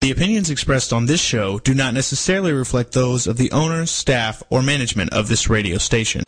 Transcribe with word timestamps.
The 0.00 0.12
opinions 0.12 0.48
expressed 0.48 0.94
on 0.94 1.04
this 1.04 1.20
show 1.20 1.58
do 1.58 1.74
not 1.74 1.92
necessarily 1.92 2.52
reflect 2.52 2.92
those 2.92 3.26
of 3.26 3.36
the 3.36 3.52
owners, 3.52 3.90
staff, 3.90 4.42
or 4.48 4.62
management 4.62 5.12
of 5.12 5.28
this 5.28 5.50
radio 5.50 5.76
station. 5.76 6.22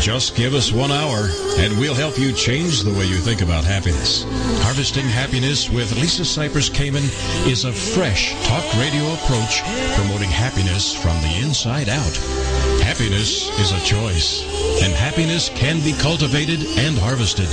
Just 0.00 0.34
give 0.34 0.54
us 0.54 0.72
one 0.72 0.90
hour, 0.90 1.28
and 1.58 1.78
we'll 1.78 1.94
help 1.94 2.18
you 2.18 2.32
change 2.32 2.82
the 2.82 2.90
way 2.90 3.06
you 3.06 3.18
think 3.18 3.40
about 3.40 3.62
happiness. 3.62 4.24
Harvesting 4.64 5.04
Happiness 5.04 5.70
with 5.70 5.94
Lisa 5.94 6.22
Cypers 6.22 6.68
Kamen 6.68 7.06
is 7.46 7.64
a 7.64 7.72
fresh 7.72 8.32
talk 8.48 8.64
radio 8.74 9.12
approach 9.14 9.62
promoting 9.94 10.28
happiness 10.28 10.92
from 10.92 11.14
the 11.22 11.38
inside 11.40 11.88
out. 11.88 12.51
Happiness 12.92 13.48
is 13.58 13.72
a 13.72 13.80
choice, 13.86 14.44
and 14.82 14.92
happiness 14.92 15.48
can 15.48 15.80
be 15.80 15.94
cultivated 15.94 16.60
and 16.76 16.98
harvested. 16.98 17.48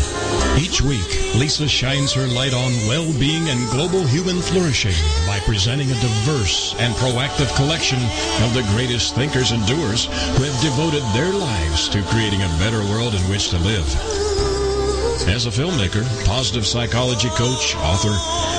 Each 0.62 0.82
week, 0.82 1.34
Lisa 1.34 1.66
shines 1.66 2.12
her 2.12 2.28
light 2.28 2.54
on 2.54 2.74
well-being 2.90 3.48
and 3.48 3.70
global 3.70 4.06
human 4.06 4.42
flourishing 4.42 5.00
by 5.26 5.40
presenting 5.46 5.90
a 5.92 6.02
diverse 6.02 6.76
and 6.80 6.94
proactive 6.96 7.56
collection 7.56 8.00
of 8.44 8.54
the 8.54 8.68
greatest 8.76 9.16
thinkers 9.16 9.52
and 9.52 9.66
doers 9.66 10.08
who 10.36 10.44
have 10.44 10.62
devoted 10.62 11.04
their 11.14 11.32
lives 11.32 11.88
to 11.88 12.04
creating 12.12 12.42
a 12.42 12.58
better 12.60 12.84
world 12.92 13.16
in 13.16 13.22
which 13.30 13.48
to 13.52 13.58
live. 13.60 14.29
As 15.28 15.46
a 15.46 15.50
filmmaker, 15.50 16.04
positive 16.26 16.66
psychology 16.66 17.30
coach, 17.30 17.76
author, 17.78 18.16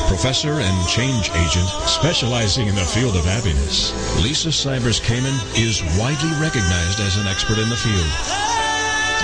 professor, 0.09 0.61
and 0.61 0.89
change 0.89 1.31
agent 1.31 1.69
specializing 1.89 2.69
in 2.69 2.75
the 2.75 2.85
field 2.85 3.17
of 3.17 3.25
happiness, 3.25 3.93
Lisa 4.23 4.49
Cypers 4.49 5.01
Kamen 5.01 5.35
is 5.57 5.81
widely 5.99 6.31
recognized 6.41 7.01
as 7.01 7.17
an 7.17 7.27
expert 7.27 7.59
in 7.59 7.69
the 7.69 7.77
field. 7.77 8.13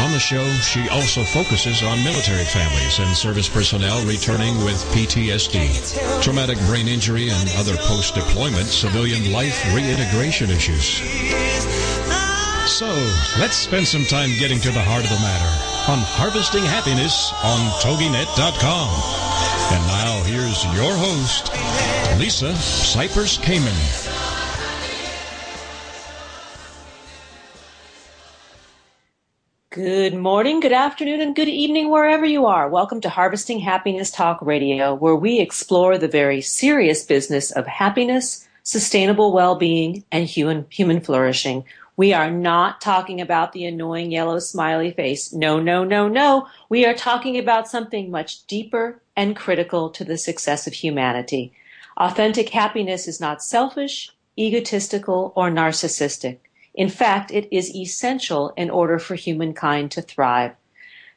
On 0.00 0.12
the 0.12 0.18
show, 0.18 0.45
she 0.60 0.88
also 0.88 1.24
focuses 1.24 1.82
on 1.82 2.02
military 2.04 2.45
families 2.45 2.98
and 2.98 3.16
service 3.16 3.48
personnel 3.48 4.04
returning 4.06 4.56
with 4.64 4.82
PTSD, 4.92 6.23
traumatic 6.23 6.59
brain 6.66 6.88
injury, 6.88 7.28
and 7.30 7.50
other 7.56 7.76
post-deployment 7.76 8.66
civilian 8.66 9.32
life 9.32 9.56
reintegration 9.74 10.50
issues. 10.50 11.00
So, 12.71 12.88
let's 13.38 13.56
spend 13.56 13.87
some 13.87 14.04
time 14.04 14.30
getting 14.38 14.59
to 14.60 14.71
the 14.71 14.82
heart 14.82 15.04
of 15.04 15.10
the 15.10 15.21
matter 15.21 15.65
on 15.88 15.98
Harvesting 16.01 16.65
Happiness 16.65 17.32
on 17.45 17.60
TogiNet.com. 17.79 18.88
And 19.73 19.87
now 19.87 20.23
here's 20.24 20.65
your 20.74 20.93
host, 20.96 21.52
Lisa 22.18 22.52
Cypers 22.54 23.38
Kamen. 23.38 24.16
Good 29.70 30.15
morning, 30.15 30.59
good 30.59 30.73
afternoon, 30.73 31.20
and 31.20 31.37
good 31.37 31.48
evening 31.48 31.88
wherever 31.88 32.26
you 32.26 32.46
are. 32.46 32.68
Welcome 32.68 33.00
to 33.02 33.09
Harvesting 33.09 33.60
Happiness 33.60 34.10
Talk 34.10 34.43
Radio, 34.43 34.93
where 34.93 35.15
we 35.15 35.38
explore 35.38 35.98
the 35.98 36.09
very 36.09 36.40
serious 36.40 37.04
business 37.04 37.52
of 37.52 37.65
happiness, 37.66 38.48
sustainable 38.65 39.32
well-being, 39.32 40.02
and 40.10 40.26
human, 40.26 40.66
human 40.68 41.00
flourishing 41.00 41.65
we 41.97 42.13
are 42.13 42.30
not 42.30 42.80
talking 42.80 43.21
about 43.21 43.52
the 43.52 43.65
annoying 43.65 44.13
yellow 44.13 44.39
smiley 44.39 44.91
face. 44.91 45.33
No, 45.33 45.59
no, 45.59 45.83
no, 45.83 46.09
no. 46.09 46.47
We 46.69 46.85
are 46.85 46.95
talking 46.95 47.39
about 47.39 47.69
something 47.69 48.11
much 48.11 48.47
deeper 48.47 49.01
and 49.16 49.35
critical 49.35 49.89
to 49.91 50.05
the 50.05 50.19
success 50.19 50.67
of 50.67 50.74
humanity. 50.74 51.52
Authentic 51.97 52.51
happiness 52.51 53.09
is 53.09 53.19
not 53.19 53.43
selfish, 53.43 54.13
egotistical, 54.39 55.33
or 55.35 55.51
narcissistic. 55.51 56.39
In 56.74 56.91
fact, 56.91 57.30
it 57.30 57.49
is 57.51 57.74
essential 57.74 58.52
in 58.59 58.69
order 58.69 58.99
for 58.99 59.15
humankind 59.15 59.91
to 59.93 60.02
thrive. 60.02 60.52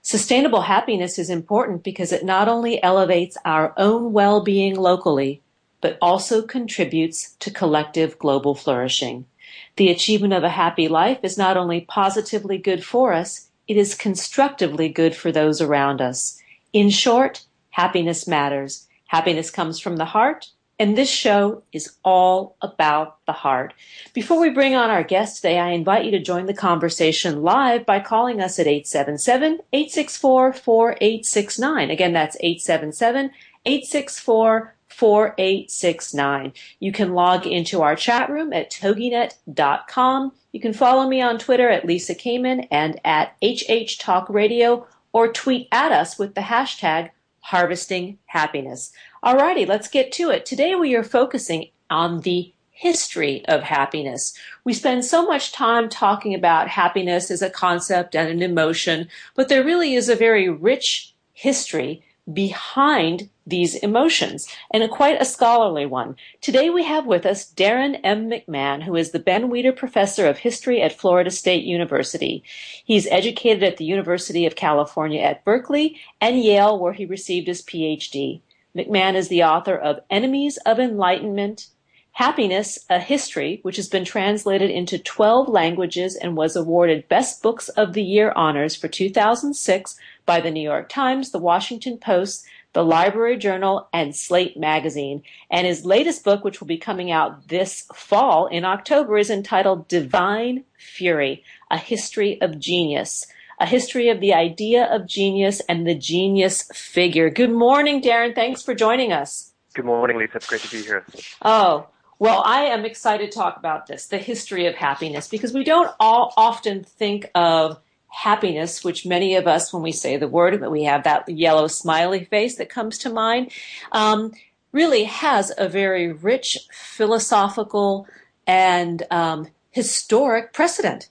Sustainable 0.01 0.61
happiness 0.61 1.19
is 1.19 1.29
important 1.29 1.83
because 1.83 2.13
it 2.13 2.23
not 2.23 2.47
only 2.47 2.81
elevates 2.81 3.37
our 3.43 3.73
own 3.75 4.13
well-being 4.13 4.75
locally, 4.77 5.41
but 5.81 5.97
also 6.01 6.41
contributes 6.41 7.35
to 7.39 7.51
collective 7.51 8.17
global 8.17 8.55
flourishing. 8.55 9.25
The 9.75 9.89
achievement 9.89 10.33
of 10.33 10.43
a 10.43 10.49
happy 10.49 10.87
life 10.87 11.19
is 11.23 11.37
not 11.37 11.57
only 11.57 11.81
positively 11.81 12.57
good 12.57 12.83
for 12.83 13.13
us, 13.13 13.49
it 13.67 13.77
is 13.77 13.95
constructively 13.95 14.89
good 14.89 15.15
for 15.15 15.31
those 15.31 15.61
around 15.61 16.01
us. 16.01 16.41
In 16.73 16.89
short, 16.89 17.45
happiness 17.69 18.27
matters. 18.27 18.87
Happiness 19.07 19.49
comes 19.51 19.79
from 19.79 19.97
the 19.97 20.05
heart, 20.05 20.49
and 20.79 20.97
this 20.97 21.09
show 21.09 21.63
is 21.71 21.93
all 22.03 22.55
about 22.61 23.17
the 23.25 23.33
heart. 23.33 23.73
Before 24.13 24.39
we 24.39 24.49
bring 24.49 24.75
on 24.75 24.89
our 24.89 25.03
guest 25.03 25.37
today, 25.37 25.59
I 25.59 25.71
invite 25.71 26.05
you 26.05 26.11
to 26.11 26.19
join 26.19 26.45
the 26.45 26.53
conversation 26.53 27.43
live 27.43 27.85
by 27.85 27.99
calling 27.99 28.41
us 28.41 28.59
at 28.59 28.67
877 28.67 29.59
864 29.73 30.53
4869. 30.53 31.91
Again, 31.91 32.13
that's 32.13 32.37
877 32.39 33.31
864 33.65 34.75
4869. 34.99 36.51
You 36.81 36.91
can 36.91 37.13
log 37.13 37.47
into 37.47 37.81
our 37.81 37.95
chat 37.95 38.29
room 38.29 38.51
at 38.51 38.69
toginet.com. 38.69 40.33
You 40.51 40.59
can 40.59 40.73
follow 40.73 41.07
me 41.07 41.21
on 41.21 41.39
Twitter 41.39 41.69
at 41.69 41.85
Lisa 41.85 42.13
Kamen 42.13 42.67
and 42.69 42.99
at 43.05 43.33
HH 43.41 43.97
Talk 43.97 44.27
Radio 44.27 44.85
or 45.13 45.31
tweet 45.31 45.69
at 45.71 45.93
us 45.93 46.19
with 46.19 46.35
the 46.35 46.41
hashtag 46.41 47.11
harvesting 47.39 48.17
happiness. 48.25 48.91
Alrighty, 49.23 49.65
let's 49.65 49.87
get 49.87 50.11
to 50.13 50.31
it. 50.31 50.45
Today 50.45 50.75
we 50.75 50.93
are 50.95 51.03
focusing 51.03 51.69
on 51.89 52.19
the 52.21 52.53
history 52.71 53.45
of 53.45 53.63
happiness. 53.63 54.33
We 54.65 54.73
spend 54.73 55.05
so 55.05 55.25
much 55.25 55.53
time 55.53 55.87
talking 55.87 56.35
about 56.35 56.67
happiness 56.67 57.31
as 57.31 57.41
a 57.41 57.49
concept 57.49 58.17
and 58.17 58.27
an 58.27 58.41
emotion, 58.41 59.07
but 59.33 59.47
there 59.47 59.63
really 59.63 59.95
is 59.95 60.09
a 60.09 60.15
very 60.15 60.49
rich 60.49 61.13
history 61.31 62.03
behind 62.33 63.29
these 63.45 63.75
emotions, 63.75 64.47
and 64.71 64.83
a 64.83 64.87
quite 64.87 65.21
a 65.21 65.25
scholarly 65.25 65.85
one. 65.85 66.15
Today 66.41 66.69
we 66.69 66.83
have 66.83 67.05
with 67.05 67.25
us 67.25 67.51
Darren 67.51 67.99
M. 68.03 68.29
McMahon, 68.29 68.83
who 68.83 68.95
is 68.95 69.11
the 69.11 69.19
Ben 69.19 69.49
Weider 69.49 69.75
Professor 69.75 70.27
of 70.27 70.37
History 70.37 70.81
at 70.81 70.97
Florida 70.97 71.31
State 71.31 71.63
University. 71.63 72.43
He's 72.85 73.07
educated 73.07 73.63
at 73.63 73.77
the 73.77 73.85
University 73.85 74.45
of 74.45 74.55
California 74.55 75.21
at 75.21 75.43
Berkeley 75.43 75.99
and 76.21 76.43
Yale, 76.43 76.77
where 76.77 76.93
he 76.93 77.05
received 77.05 77.47
his 77.47 77.63
PhD. 77.63 78.41
McMahon 78.75 79.15
is 79.15 79.29
the 79.29 79.43
author 79.43 79.75
of 79.75 79.99
Enemies 80.09 80.57
of 80.65 80.79
Enlightenment, 80.79 81.67
Happiness, 82.13 82.79
a 82.89 82.99
History, 82.99 83.59
which 83.63 83.77
has 83.77 83.87
been 83.87 84.03
translated 84.03 84.69
into 84.69 84.99
12 84.99 85.47
languages 85.47 86.15
and 86.15 86.35
was 86.35 86.55
awarded 86.55 87.07
Best 87.07 87.41
Books 87.41 87.69
of 87.69 87.93
the 87.93 88.03
Year 88.03 88.33
honors 88.35 88.75
for 88.75 88.87
2006 88.87 89.97
by 90.29 90.39
the 90.39 90.51
New 90.51 90.61
York 90.61 90.89
Times, 90.89 91.31
the 91.31 91.39
Washington 91.39 91.97
Post, 91.97 92.45
the 92.73 92.85
Library 92.85 93.35
Journal, 93.35 93.89
and 93.91 94.15
Slate 94.15 94.55
Magazine. 94.55 95.23
And 95.49 95.65
his 95.65 95.85
latest 95.85 96.23
book, 96.23 96.43
which 96.43 96.59
will 96.59 96.67
be 96.67 96.77
coming 96.77 97.09
out 97.09 97.47
this 97.47 97.87
fall 97.95 98.45
in 98.45 98.63
October, 98.63 99.17
is 99.17 99.31
entitled 99.31 99.87
Divine 99.87 100.65
Fury, 100.77 101.43
A 101.71 101.79
History 101.79 102.39
of 102.41 102.59
Genius. 102.59 103.25
A 103.59 103.65
history 103.65 104.09
of 104.09 104.19
the 104.19 104.35
idea 104.35 104.85
of 104.85 105.07
genius 105.07 105.61
and 105.61 105.87
the 105.87 105.95
genius 105.95 106.69
figure. 106.75 107.31
Good 107.31 107.51
morning, 107.51 107.99
Darren. 107.99 108.35
Thanks 108.35 108.61
for 108.61 108.75
joining 108.75 109.11
us. 109.11 109.53
Good 109.73 109.85
morning, 109.85 110.19
Lisa. 110.19 110.35
It's 110.35 110.45
great 110.45 110.61
to 110.61 110.69
be 110.69 110.83
here. 110.83 111.05
Oh, 111.41 111.87
well, 112.19 112.43
I 112.45 112.65
am 112.65 112.85
excited 112.85 113.31
to 113.31 113.35
talk 113.35 113.57
about 113.57 113.87
this, 113.87 114.05
the 114.05 114.19
history 114.19 114.67
of 114.67 114.75
happiness, 114.75 115.27
because 115.27 115.53
we 115.53 115.63
don't 115.63 115.89
all 115.99 116.35
often 116.37 116.83
think 116.83 117.31
of 117.33 117.79
happiness, 118.09 118.83
which 118.83 119.05
many 119.05 119.35
of 119.35 119.47
us, 119.47 119.71
when 119.71 119.83
we 119.83 119.91
say 119.91 120.17
the 120.17 120.27
word, 120.27 120.59
we 120.69 120.83
have 120.83 121.03
that 121.03 121.27
yellow 121.29 121.67
smiley 121.67 122.25
face 122.25 122.55
that 122.57 122.69
comes 122.69 122.97
to 122.99 123.09
mind, 123.09 123.51
um, 123.91 124.31
really 124.71 125.03
has 125.05 125.51
a 125.57 125.67
very 125.67 126.11
rich 126.11 126.57
philosophical 126.71 128.07
and 128.45 129.03
um, 129.11 129.47
historic 129.71 130.53
precedent. 130.53 131.09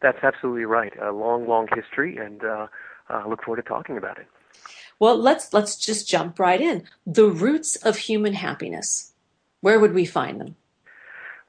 That's 0.00 0.22
absolutely 0.22 0.64
right. 0.64 0.92
A 1.00 1.12
long, 1.12 1.46
long 1.46 1.68
history, 1.74 2.16
and 2.16 2.42
uh, 2.42 2.66
I 3.08 3.28
look 3.28 3.44
forward 3.44 3.62
to 3.62 3.68
talking 3.68 3.98
about 3.98 4.18
it. 4.18 4.26
Well, 4.98 5.16
let's 5.16 5.52
let's 5.52 5.76
just 5.76 6.08
jump 6.08 6.38
right 6.38 6.60
in. 6.60 6.84
The 7.06 7.26
roots 7.26 7.76
of 7.76 7.96
human 7.96 8.34
happiness. 8.34 9.12
Where 9.60 9.78
would 9.78 9.94
we 9.94 10.06
find 10.06 10.40
them? 10.40 10.56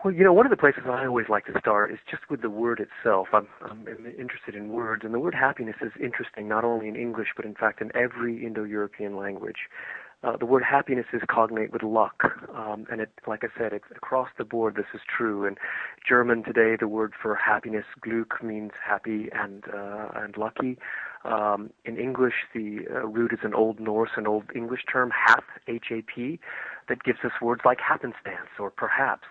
Well, 0.04 0.14
you 0.14 0.24
know, 0.24 0.34
one 0.34 0.48
of 0.48 0.50
the 0.50 0.58
places 0.58 0.84
I 0.88 1.06
always 1.06 1.30
like 1.30 1.46
to 1.46 1.60
start 1.60 1.92
is 1.92 2.00
just 2.10 2.24
with 2.28 2.42
the 2.42 2.50
word 2.50 2.80
itself. 2.80 3.28
I'm, 3.34 3.48
I'm 3.62 3.86
interested 3.88 4.56
in 4.56 4.70
words, 4.70 5.04
and 5.06 5.14
the 5.14 5.20
word 5.20 5.36
happiness 5.36 5.76
is 5.80 5.92
interesting 6.02 6.48
not 6.48 6.64
only 6.64 6.88
in 6.88 6.96
English, 6.96 7.28
but 7.36 7.46
in 7.46 7.54
fact 7.54 7.82
in 7.82 7.92
every 7.96 8.44
Indo-European 8.44 9.16
language. 9.16 9.70
Uh, 10.24 10.38
the 10.38 10.46
word 10.46 10.64
happiness 10.64 11.06
is 11.14 11.22
cognate 11.30 11.72
with 11.72 11.84
luck, 11.84 12.24
um, 12.56 12.88
and 12.92 13.00
it, 13.00 13.12
like 13.28 13.44
I 13.44 13.48
said, 13.56 13.74
across 13.74 14.30
the 14.40 14.44
board. 14.44 14.76
This 14.76 14.86
is 14.94 15.02
true. 15.06 15.46
In 15.46 15.56
German 16.08 16.44
today, 16.44 16.76
the 16.80 16.88
word 16.88 17.14
for 17.22 17.36
happiness, 17.36 17.86
Glück, 18.04 18.42
means 18.44 18.72
happy 18.84 19.30
and 19.34 19.64
uh, 19.72 20.10
and 20.16 20.36
lucky. 20.36 20.80
Um, 21.26 21.70
in 21.86 21.98
English, 21.98 22.34
the 22.54 22.88
uh, 22.92 23.06
root 23.06 23.34
is 23.34 23.40
an 23.44 23.54
Old 23.54 23.80
Norse, 23.80 24.12
an 24.16 24.26
Old 24.26 24.46
English 24.56 24.82
term, 24.92 25.12
hap, 25.12 25.44
H-A-P, 25.68 26.40
that 26.90 27.04
gives 27.04 27.20
us 27.24 27.32
words 27.42 27.62
like 27.66 27.80
happenstance 27.80 28.50
or 28.60 28.72
perhaps. 28.72 29.28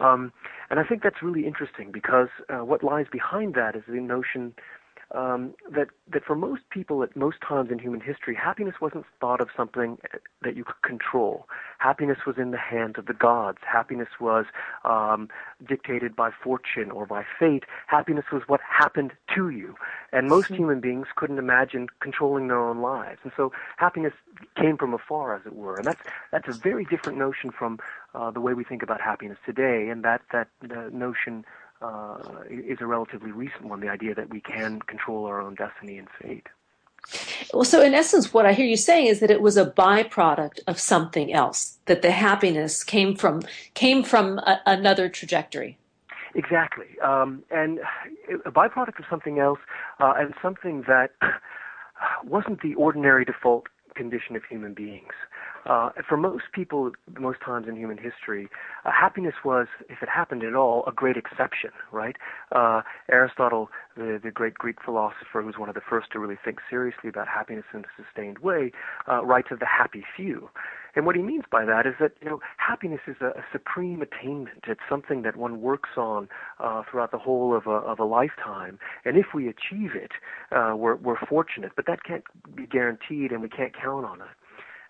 Um, 0.00 0.32
and 0.70 0.80
I 0.80 0.84
think 0.84 1.02
that's 1.02 1.22
really 1.22 1.46
interesting 1.46 1.90
because 1.92 2.28
uh, 2.48 2.64
what 2.64 2.82
lies 2.82 3.06
behind 3.10 3.54
that 3.54 3.76
is 3.76 3.82
the 3.88 4.00
notion 4.00 4.54
um, 5.14 5.54
that 5.70 5.88
that 6.12 6.24
for 6.24 6.34
most 6.34 6.62
people 6.70 7.02
at 7.02 7.16
most 7.16 7.40
times 7.40 7.70
in 7.70 7.78
human 7.78 8.00
history, 8.00 8.34
happiness 8.34 8.74
wasn't 8.80 9.04
thought 9.20 9.40
of 9.40 9.48
something 9.56 9.98
that 10.42 10.56
you 10.56 10.64
could 10.64 10.82
control. 10.82 11.46
Happiness 11.78 12.18
was 12.26 12.36
in 12.38 12.50
the 12.50 12.58
hands 12.58 12.94
of 12.98 13.06
the 13.06 13.12
gods. 13.12 13.58
Happiness 13.62 14.08
was 14.20 14.46
um, 14.84 15.28
dictated 15.66 16.16
by 16.16 16.30
fortune 16.30 16.90
or 16.90 17.06
by 17.06 17.24
fate. 17.38 17.64
Happiness 17.86 18.24
was 18.32 18.42
what 18.48 18.60
happened 18.68 19.12
to 19.34 19.48
you, 19.48 19.76
and 20.12 20.28
most 20.28 20.46
mm-hmm. 20.46 20.56
human 20.56 20.80
beings 20.80 21.06
couldn't 21.14 21.38
imagine 21.38 21.86
controlling 22.00 22.48
their 22.48 22.60
own 22.60 22.80
lives. 22.80 23.20
And 23.22 23.32
so 23.36 23.52
happiness 23.76 24.12
came 24.56 24.76
from 24.76 24.92
afar, 24.92 25.36
as 25.36 25.46
it 25.46 25.54
were. 25.54 25.76
And 25.76 25.84
that's 25.84 26.02
that's 26.32 26.48
a 26.48 26.52
very 26.52 26.84
different 26.84 27.16
notion 27.16 27.52
from 27.52 27.78
uh, 28.16 28.30
the 28.30 28.40
way 28.40 28.54
we 28.54 28.64
think 28.64 28.82
about 28.82 29.00
happiness 29.00 29.38
today. 29.44 29.88
And 29.90 30.02
that 30.04 30.22
that 30.32 30.48
notion 30.92 31.44
uh, 31.82 32.18
is 32.50 32.78
a 32.80 32.86
relatively 32.86 33.30
recent 33.30 33.64
one, 33.66 33.80
the 33.80 33.88
idea 33.88 34.14
that 34.14 34.30
we 34.30 34.40
can 34.40 34.80
control 34.80 35.26
our 35.26 35.40
own 35.40 35.54
destiny 35.54 35.98
and 35.98 36.08
fate. 36.20 36.46
Well, 37.54 37.64
so 37.64 37.82
in 37.82 37.94
essence, 37.94 38.34
what 38.34 38.46
I 38.46 38.52
hear 38.52 38.66
you 38.66 38.76
saying 38.76 39.06
is 39.06 39.20
that 39.20 39.30
it 39.30 39.40
was 39.40 39.56
a 39.56 39.70
byproduct 39.70 40.60
of 40.66 40.80
something 40.80 41.32
else. 41.32 41.78
That 41.84 42.02
the 42.02 42.10
happiness 42.10 42.82
came 42.82 43.14
from 43.14 43.42
came 43.74 44.02
from 44.02 44.38
a, 44.38 44.60
another 44.66 45.08
trajectory. 45.08 45.78
Exactly, 46.34 46.98
um, 47.02 47.42
and 47.50 47.78
a 48.44 48.50
byproduct 48.50 48.98
of 48.98 49.04
something 49.08 49.38
else, 49.38 49.60
uh, 50.00 50.14
and 50.16 50.34
something 50.42 50.84
that 50.88 51.12
wasn't 52.24 52.60
the 52.60 52.74
ordinary 52.74 53.24
default 53.24 53.66
condition 53.94 54.36
of 54.36 54.42
human 54.44 54.74
beings. 54.74 55.12
Uh, 55.66 55.90
for 56.08 56.16
most 56.16 56.44
people, 56.52 56.92
most 57.18 57.38
times 57.44 57.66
in 57.68 57.76
human 57.76 57.98
history, 57.98 58.48
uh, 58.84 58.90
happiness 58.92 59.34
was, 59.44 59.66
if 59.88 60.02
it 60.02 60.08
happened 60.08 60.44
at 60.44 60.54
all, 60.54 60.84
a 60.86 60.92
great 60.92 61.16
exception, 61.16 61.70
right? 61.90 62.16
Uh, 62.52 62.82
Aristotle, 63.10 63.68
the, 63.96 64.20
the 64.22 64.30
great 64.30 64.54
Greek 64.54 64.76
philosopher 64.84 65.40
who 65.40 65.46
was 65.46 65.58
one 65.58 65.68
of 65.68 65.74
the 65.74 65.80
first 65.80 66.12
to 66.12 66.20
really 66.20 66.38
think 66.44 66.58
seriously 66.70 67.08
about 67.08 67.26
happiness 67.26 67.64
in 67.74 67.80
a 67.80 68.02
sustained 68.02 68.38
way, 68.38 68.70
uh, 69.10 69.24
writes 69.24 69.48
of 69.50 69.58
the 69.58 69.66
happy 69.66 70.04
few. 70.16 70.48
And 70.94 71.04
what 71.04 71.14
he 71.14 71.20
means 71.20 71.44
by 71.50 71.66
that 71.66 71.86
is 71.86 71.94
that 72.00 72.12
you 72.22 72.28
know 72.28 72.40
happiness 72.56 73.00
is 73.06 73.16
a, 73.20 73.26
a 73.26 73.44
supreme 73.52 74.00
attainment. 74.00 74.64
It's 74.66 74.80
something 74.88 75.22
that 75.22 75.36
one 75.36 75.60
works 75.60 75.90
on 75.98 76.28
uh, 76.58 76.82
throughout 76.90 77.10
the 77.10 77.18
whole 77.18 77.54
of 77.54 77.66
a, 77.66 77.70
of 77.70 77.98
a 77.98 78.04
lifetime. 78.04 78.78
And 79.04 79.18
if 79.18 79.26
we 79.34 79.46
achieve 79.46 79.90
it, 79.94 80.12
uh, 80.50 80.74
we're, 80.74 80.96
we're 80.96 81.18
fortunate. 81.28 81.72
But 81.76 81.86
that 81.86 82.02
can't 82.02 82.24
be 82.54 82.66
guaranteed, 82.66 83.30
and 83.30 83.42
we 83.42 83.50
can't 83.50 83.74
count 83.76 84.06
on 84.06 84.22
it. 84.22 84.28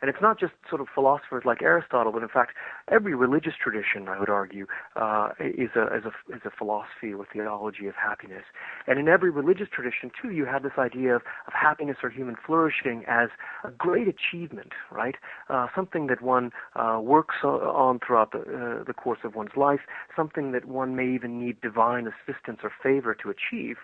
And 0.00 0.08
it's 0.08 0.20
not 0.20 0.38
just 0.38 0.52
sort 0.68 0.80
of 0.80 0.88
philosophers 0.94 1.44
like 1.44 1.62
Aristotle, 1.62 2.12
but 2.12 2.22
in 2.22 2.28
fact, 2.28 2.52
every 2.90 3.14
religious 3.14 3.54
tradition, 3.62 4.08
I 4.08 4.18
would 4.18 4.28
argue, 4.28 4.66
uh, 4.94 5.30
is, 5.40 5.70
a, 5.76 5.86
is, 5.96 6.04
a, 6.04 6.34
is 6.34 6.42
a 6.44 6.50
philosophy 6.56 7.12
or 7.12 7.26
theology 7.32 7.86
of 7.86 7.94
happiness. 7.94 8.44
And 8.86 8.98
in 8.98 9.08
every 9.08 9.30
religious 9.30 9.68
tradition, 9.72 10.10
too, 10.20 10.30
you 10.30 10.44
have 10.44 10.62
this 10.62 10.78
idea 10.78 11.16
of, 11.16 11.22
of 11.46 11.52
happiness 11.52 11.96
or 12.02 12.10
human 12.10 12.36
flourishing 12.46 13.04
as 13.08 13.28
a 13.64 13.70
great 13.70 14.08
achievement, 14.08 14.72
right? 14.90 15.16
Uh, 15.48 15.66
something 15.74 16.06
that 16.08 16.22
one 16.22 16.50
uh, 16.74 16.98
works 17.00 17.36
on 17.42 18.00
throughout 18.06 18.32
the, 18.32 18.40
uh, 18.40 18.84
the 18.84 18.94
course 18.94 19.20
of 19.24 19.34
one's 19.34 19.56
life, 19.56 19.80
something 20.14 20.52
that 20.52 20.66
one 20.66 20.94
may 20.96 21.08
even 21.08 21.40
need 21.40 21.60
divine 21.60 22.06
assistance 22.06 22.60
or 22.62 22.72
favor 22.82 23.14
to 23.14 23.30
achieve. 23.30 23.76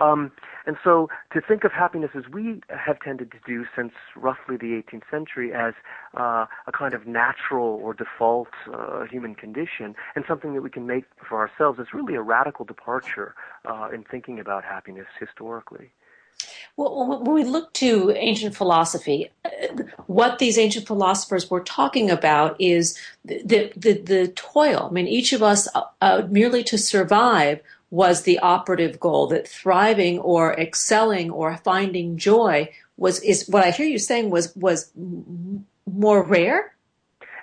Um, 0.00 0.32
and 0.66 0.76
so 0.82 1.08
to 1.32 1.40
think 1.40 1.64
of 1.64 1.72
happiness 1.72 2.10
as 2.16 2.24
we 2.32 2.60
have 2.68 3.00
tended 3.00 3.32
to 3.32 3.38
do 3.46 3.64
since 3.76 3.92
roughly 4.16 4.56
the 4.56 4.82
18th 4.82 5.02
century 5.10 5.52
as 5.58 5.74
uh, 6.16 6.46
a 6.66 6.72
kind 6.72 6.94
of 6.94 7.06
natural 7.06 7.80
or 7.82 7.92
default 7.94 8.48
uh, 8.72 9.04
human 9.04 9.34
condition 9.34 9.94
and 10.14 10.24
something 10.26 10.54
that 10.54 10.62
we 10.62 10.70
can 10.70 10.86
make 10.86 11.04
for 11.28 11.38
ourselves 11.38 11.78
is 11.78 11.88
really 11.92 12.14
a 12.14 12.22
radical 12.22 12.64
departure 12.64 13.34
uh, 13.68 13.88
in 13.92 14.04
thinking 14.04 14.38
about 14.38 14.64
happiness 14.64 15.06
historically. 15.18 15.90
Well, 16.76 17.20
when 17.24 17.34
we 17.34 17.42
look 17.42 17.72
to 17.74 18.12
ancient 18.12 18.54
philosophy, 18.54 19.30
uh, 19.44 19.48
what 20.06 20.38
these 20.38 20.56
ancient 20.56 20.86
philosophers 20.86 21.50
were 21.50 21.62
talking 21.62 22.08
about 22.10 22.54
is 22.60 22.96
the, 23.24 23.72
the, 23.76 23.94
the 23.94 24.28
toil. 24.28 24.86
I 24.88 24.92
mean, 24.92 25.08
each 25.08 25.32
of 25.32 25.42
us, 25.42 25.66
uh, 25.74 25.82
uh, 26.00 26.22
merely 26.30 26.62
to 26.64 26.78
survive, 26.78 27.60
was 27.90 28.22
the 28.22 28.38
operative 28.38 29.00
goal. 29.00 29.26
That 29.26 29.48
thriving 29.48 30.18
or 30.20 30.54
excelling 30.54 31.30
or 31.30 31.56
finding 31.56 32.16
joy 32.16 32.70
was 32.98 33.20
is 33.20 33.48
what 33.48 33.64
I 33.64 33.70
hear 33.70 33.86
you 33.86 33.98
saying 33.98 34.28
was 34.28 34.54
was 34.54 34.92
more 35.86 36.22
rare? 36.22 36.74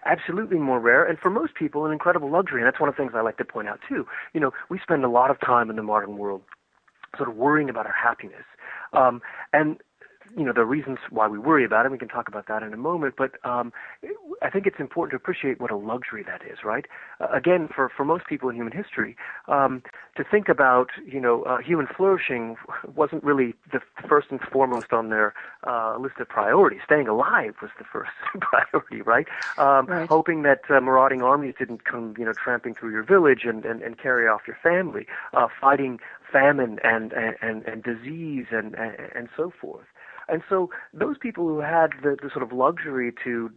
Absolutely 0.06 0.60
more 0.60 0.80
rare 0.80 1.04
and 1.04 1.18
for 1.18 1.32
most 1.32 1.56
people 1.56 1.86
an 1.86 1.92
incredible 1.92 2.30
luxury 2.30 2.62
and 2.62 2.68
that's 2.68 2.80
one 2.80 2.90
of 2.90 2.96
the 2.96 3.02
things 3.02 3.14
I 3.16 3.22
like 3.22 3.38
to 3.38 3.46
point 3.46 3.68
out 3.68 3.80
too. 3.90 4.06
You 4.34 4.42
know 4.42 4.52
we 4.70 4.78
spend 4.80 5.04
a 5.04 5.10
lot 5.10 5.32
of 5.32 5.40
time 5.40 5.72
in 5.72 5.76
the 5.78 5.84
modern 5.84 6.18
world 6.18 6.44
sort 7.18 7.30
of 7.30 7.36
worrying 7.36 7.70
about 7.70 7.88
our 7.88 7.96
happiness. 7.96 8.44
Um, 8.94 9.22
and 9.54 9.78
you 10.38 10.44
know, 10.44 10.54
the 10.54 10.66
reasons 10.66 10.98
why 11.10 11.28
we 11.28 11.38
worry 11.38 11.64
about 11.64 11.86
it. 11.86 11.92
We 11.92 11.98
can 11.98 12.08
talk 12.08 12.28
about 12.28 12.48
that 12.48 12.62
in 12.64 12.74
a 12.74 12.78
moment. 12.78 13.16
But 13.18 13.34
um, 13.46 13.72
I 14.42 14.50
think 14.50 14.66
it's 14.66 14.80
important 14.80 15.12
to 15.12 15.16
appreciate 15.16 15.62
what 15.62 15.72
a 15.72 15.78
luxury 15.78 16.24
that 16.24 16.42
is, 16.44 16.60
right? 16.64 16.86
Uh, 17.20 17.28
again, 17.34 17.70
for, 17.74 17.90
for 17.96 18.04
most 18.04 18.26
people 18.28 18.50
in 18.50 18.56
human 18.56 18.74
history, 18.74 19.16
um, 19.48 19.82
to 20.18 20.24
think 20.24 20.50
about, 20.50 20.90
you 21.06 21.22
know, 21.22 21.44
uh, 21.44 21.58
human 21.60 21.88
flourishing 21.88 22.58
wasn't 22.96 23.24
really 23.24 23.54
the 23.72 23.80
first 24.10 24.28
and 24.30 24.42
foremost 24.42 24.92
on 24.92 25.10
their 25.10 25.34
uh, 25.66 25.98
list 25.98 26.16
of 26.20 26.28
priorities. 26.28 26.82
Staying 26.86 27.08
alive 27.08 27.56
was 27.62 27.72
the 27.78 27.86
first 27.86 28.12
priority, 28.42 29.02
right? 29.02 29.28
Um, 29.58 29.86
right. 29.86 30.08
Hoping 30.08 30.44
that 30.44 30.62
uh, 30.70 30.82
marauding 30.82 31.22
armies 31.22 31.56
didn't 31.58 31.86
come, 31.86 32.14
you 32.18 32.26
know, 32.26 32.34
tramping 32.34 32.76
through 32.76 32.92
your 32.92 33.04
village 33.04 33.42
and, 33.46 33.64
and, 33.66 33.82
and 33.82 33.98
carry 33.98 34.28
off 34.28 34.42
your 34.48 34.58
family. 34.62 35.08
Uh, 35.34 35.48
fighting 35.60 36.00
famine 36.32 36.80
and, 36.84 37.14
and, 37.14 37.64
and 37.64 37.84
disease 37.84 38.48
and, 38.52 38.76
and, 38.76 38.96
and 39.16 39.30
so 39.38 39.52
forth. 39.62 39.86
And 40.28 40.42
so 40.50 40.70
those 40.94 41.18
people 41.18 41.48
who 41.48 41.60
had 41.60 41.92
the, 42.02 42.18
the 42.22 42.30
sort 42.34 42.44
of 42.44 42.52
luxury 42.52 43.14
to 43.24 43.52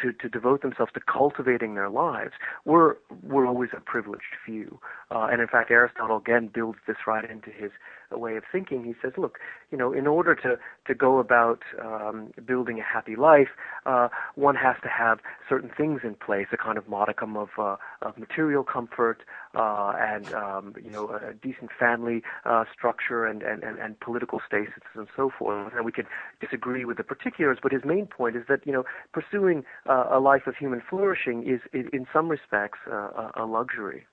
to, 0.00 0.12
to 0.12 0.28
devote 0.28 0.62
themselves 0.62 0.90
to 0.94 1.00
cultivating 1.00 1.74
their 1.74 1.90
lives 1.90 2.32
were 2.64 2.98
were 3.22 3.46
always 3.46 3.70
a 3.76 3.80
privileged 3.80 4.34
few. 4.44 4.80
Uh, 5.10 5.28
and 5.30 5.40
in 5.40 5.46
fact, 5.46 5.70
Aristotle 5.70 6.16
again 6.16 6.50
builds 6.52 6.78
this 6.86 6.96
right 7.06 7.28
into 7.28 7.50
his 7.50 7.70
way 8.10 8.36
of 8.36 8.44
thinking. 8.50 8.84
He 8.84 8.94
says, 9.00 9.12
look, 9.16 9.38
you 9.70 9.78
know, 9.78 9.92
in 9.92 10.06
order 10.06 10.34
to, 10.34 10.56
to 10.86 10.94
go 10.94 11.18
about 11.18 11.60
um, 11.82 12.32
building 12.44 12.78
a 12.78 12.82
happy 12.82 13.16
life, 13.16 13.48
uh, 13.86 14.08
one 14.34 14.54
has 14.56 14.76
to 14.82 14.88
have 14.88 15.20
certain 15.48 15.70
things 15.76 16.00
in 16.04 16.14
place, 16.14 16.46
a 16.52 16.56
kind 16.56 16.78
of 16.78 16.88
modicum 16.88 17.36
of, 17.36 17.48
uh, 17.58 17.76
of 18.02 18.18
material 18.18 18.64
comfort 18.64 19.22
uh, 19.54 19.92
and, 19.98 20.32
um, 20.34 20.74
you 20.82 20.90
know, 20.90 21.08
a 21.08 21.34
decent 21.34 21.70
family 21.78 22.22
uh, 22.44 22.64
structure 22.72 23.26
and, 23.26 23.42
and, 23.42 23.62
and, 23.62 23.78
and 23.78 23.98
political 24.00 24.40
status 24.46 24.72
and 24.94 25.08
so 25.16 25.30
forth. 25.36 25.72
And 25.74 25.84
we 25.84 25.92
could 25.92 26.06
disagree 26.40 26.84
with 26.84 26.96
the 26.96 27.04
particulars, 27.04 27.58
but 27.62 27.72
his 27.72 27.84
main 27.84 28.06
point 28.06 28.36
is 28.36 28.44
that, 28.48 28.66
you 28.66 28.72
know, 28.72 28.84
pursuing 29.12 29.64
uh, 29.88 30.06
a 30.10 30.20
life 30.20 30.46
of 30.46 30.56
human 30.56 30.82
flourishing 30.88 31.46
is, 31.46 31.60
in 31.72 32.06
some 32.12 32.28
respects, 32.28 32.78
uh, 32.90 33.30
a 33.34 33.44
luxury. 33.44 34.06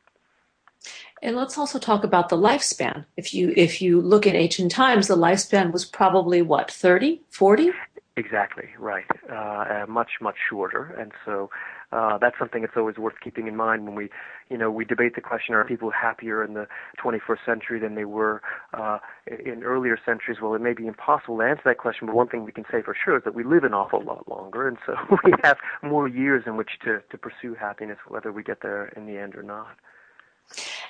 And 1.21 1.35
let's 1.35 1.57
also 1.57 1.79
talk 1.79 2.03
about 2.03 2.29
the 2.29 2.37
lifespan. 2.37 3.05
If 3.17 3.33
you 3.33 3.53
if 3.57 3.81
you 3.81 4.01
look 4.01 4.25
at 4.25 4.35
ancient 4.35 4.71
times, 4.71 5.07
the 5.07 5.17
lifespan 5.17 5.71
was 5.73 5.83
probably 5.83 6.41
what 6.41 6.71
30, 6.71 7.21
40? 7.29 7.71
Exactly 8.15 8.69
right, 8.77 9.05
uh, 9.29 9.33
uh, 9.33 9.85
much 9.87 10.11
much 10.21 10.35
shorter, 10.49 10.95
and 10.99 11.11
so 11.25 11.49
uh, 11.91 12.17
that's 12.17 12.38
something 12.38 12.62
that's 12.62 12.77
always 12.77 12.98
worth 12.98 13.15
keeping 13.24 13.48
in 13.48 13.55
mind 13.55 13.86
when 13.86 13.96
we, 13.96 14.10
you 14.50 14.58
know, 14.58 14.69
we 14.69 14.86
debate 14.86 15.15
the 15.15 15.22
question: 15.22 15.55
Are 15.55 15.63
people 15.63 15.91
happier 15.91 16.43
in 16.43 16.53
the 16.53 16.67
21st 17.03 17.46
century 17.46 17.79
than 17.79 17.96
they 17.96 18.05
were 18.05 18.41
uh, 18.74 19.00
in 19.27 19.63
earlier 19.63 19.98
centuries? 20.05 20.38
Well, 20.41 20.53
it 20.53 20.62
may 20.62 20.74
be 20.74 20.88
impossible 20.88 21.38
to 21.38 21.43
answer 21.43 21.63
that 21.65 21.77
question, 21.77 22.08
but 22.08 22.15
one 22.15 22.27
thing 22.27 22.46
we 22.46 22.51
can 22.51 22.65
say 22.72 22.81
for 22.81 22.96
sure 22.96 23.17
is 23.17 23.24
that 23.24 23.34
we 23.34 23.43
live 23.43 23.63
an 23.63 23.74
awful 23.74 24.03
lot 24.03 24.29
longer, 24.29 24.67
and 24.67 24.77
so 24.86 24.96
we 25.24 25.34
have 25.43 25.58
more 25.81 26.08
years 26.08 26.43
in 26.46 26.58
which 26.58 26.72
to 26.84 27.01
to 27.10 27.17
pursue 27.17 27.55
happiness, 27.55 27.98
whether 28.08 28.31
we 28.31 28.43
get 28.43 28.62
there 28.62 28.88
in 28.96 29.05
the 29.05 29.17
end 29.17 29.36
or 29.36 29.43
not. 29.43 29.69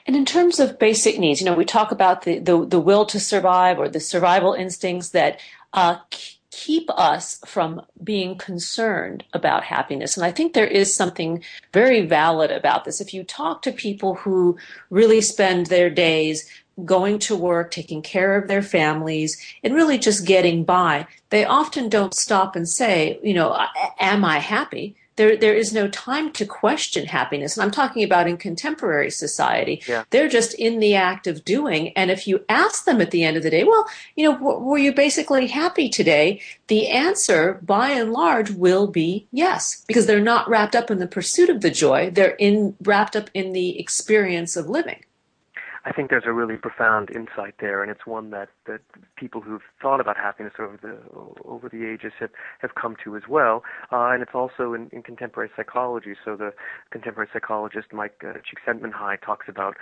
And 0.05 0.15
in 0.15 0.25
terms 0.25 0.59
of 0.59 0.79
basic 0.79 1.19
needs, 1.19 1.41
you 1.41 1.45
know, 1.45 1.53
we 1.53 1.65
talk 1.65 1.91
about 1.91 2.23
the, 2.23 2.39
the, 2.39 2.65
the 2.65 2.79
will 2.79 3.05
to 3.07 3.19
survive 3.19 3.77
or 3.77 3.89
the 3.89 3.99
survival 3.99 4.53
instincts 4.53 5.09
that 5.09 5.39
uh, 5.73 5.97
keep 6.51 6.89
us 6.89 7.39
from 7.45 7.81
being 8.03 8.35
concerned 8.35 9.23
about 9.33 9.63
happiness. 9.63 10.17
And 10.17 10.25
I 10.25 10.31
think 10.31 10.53
there 10.53 10.67
is 10.67 10.95
something 10.95 11.43
very 11.73 12.05
valid 12.05 12.51
about 12.51 12.85
this. 12.85 12.99
If 12.99 13.13
you 13.13 13.23
talk 13.23 13.61
to 13.61 13.71
people 13.71 14.15
who 14.15 14.57
really 14.89 15.21
spend 15.21 15.67
their 15.67 15.89
days 15.89 16.49
going 16.85 17.19
to 17.19 17.35
work, 17.35 17.71
taking 17.71 18.01
care 18.01 18.35
of 18.35 18.47
their 18.47 18.61
families, 18.61 19.37
and 19.63 19.75
really 19.75 19.97
just 19.97 20.25
getting 20.25 20.63
by, 20.63 21.05
they 21.29 21.45
often 21.45 21.89
don't 21.89 22.15
stop 22.15 22.55
and 22.55 22.67
say, 22.67 23.19
you 23.21 23.33
know, 23.33 23.55
am 23.99 24.25
I 24.25 24.39
happy? 24.39 24.95
There 25.19 25.35
there 25.35 25.53
is 25.53 25.73
no 25.73 25.87
time 25.89 26.31
to 26.31 26.45
question 26.45 27.05
happiness. 27.05 27.55
And 27.55 27.63
i'm 27.63 27.71
talking 27.71 28.03
about 28.03 28.27
in 28.27 28.37
contemporary 28.37 29.11
society. 29.11 29.83
Yeah. 29.87 30.05
they're 30.09 30.29
just 30.29 30.53
in 30.55 30.79
the 30.79 30.95
act 30.95 31.27
of 31.27 31.43
doing. 31.45 31.89
And 31.89 32.09
if 32.09 32.27
you 32.27 32.43
ask 32.47 32.85
them 32.85 33.01
at 33.01 33.11
the 33.11 33.23
end 33.23 33.35
of 33.37 33.43
the 33.43 33.49
day 33.49 33.63
well 33.65 33.85
you 34.15 34.23
know 34.25 34.35
w- 34.37 34.59
were 34.59 34.77
you 34.77 34.93
basically 34.93 35.47
happy 35.47 35.89
today? 35.89 36.41
The 36.67 36.87
answer 36.87 37.59
by 37.61 37.89
and 37.91 38.13
large 38.13 38.49
will 38.51 38.87
be 38.87 39.27
yes 39.31 39.83
because 39.87 40.05
they're 40.07 40.21
not 40.33 40.49
wrapped 40.49 40.75
up 40.75 40.89
in 40.89 40.99
the 40.99 41.07
pursuit 41.07 41.49
of 41.49 41.61
the 41.61 41.71
joy. 41.71 42.09
They're 42.09 42.37
in 42.39 42.75
wrapped 42.83 43.15
up 43.15 43.29
in 43.33 43.51
the 43.51 43.79
experience 43.79 44.55
of 44.55 44.69
living 44.69 45.03
I 45.85 45.93
think 45.93 46.09
there's 46.09 46.25
a 46.25 46.33
really 46.33 46.57
profound 46.57 47.09
insight 47.09 47.55
there, 47.59 47.81
and 47.81 47.91
it's 47.91 48.05
one 48.05 48.31
that, 48.31 48.49
that 48.67 48.81
people 49.15 49.41
who've 49.41 49.61
thought 49.81 49.99
about 50.01 50.17
happiness 50.17 50.53
over 50.59 50.77
the 50.81 50.97
over 51.45 51.69
the 51.69 51.85
ages 51.85 52.11
have, 52.19 52.31
have 52.59 52.75
come 52.75 52.95
to 53.03 53.15
as 53.15 53.23
well. 53.29 53.63
Uh, 53.91 54.09
and 54.11 54.21
it's 54.21 54.33
also 54.33 54.73
in, 54.73 54.89
in 54.91 55.01
contemporary 55.03 55.49
psychology. 55.55 56.15
So 56.23 56.35
the 56.35 56.53
contemporary 56.91 57.29
psychologist 57.31 57.93
Mike 57.93 58.21
uh, 58.23 58.33
Csikszentmihalyi 58.43 59.21
talks 59.21 59.47
about 59.47 59.77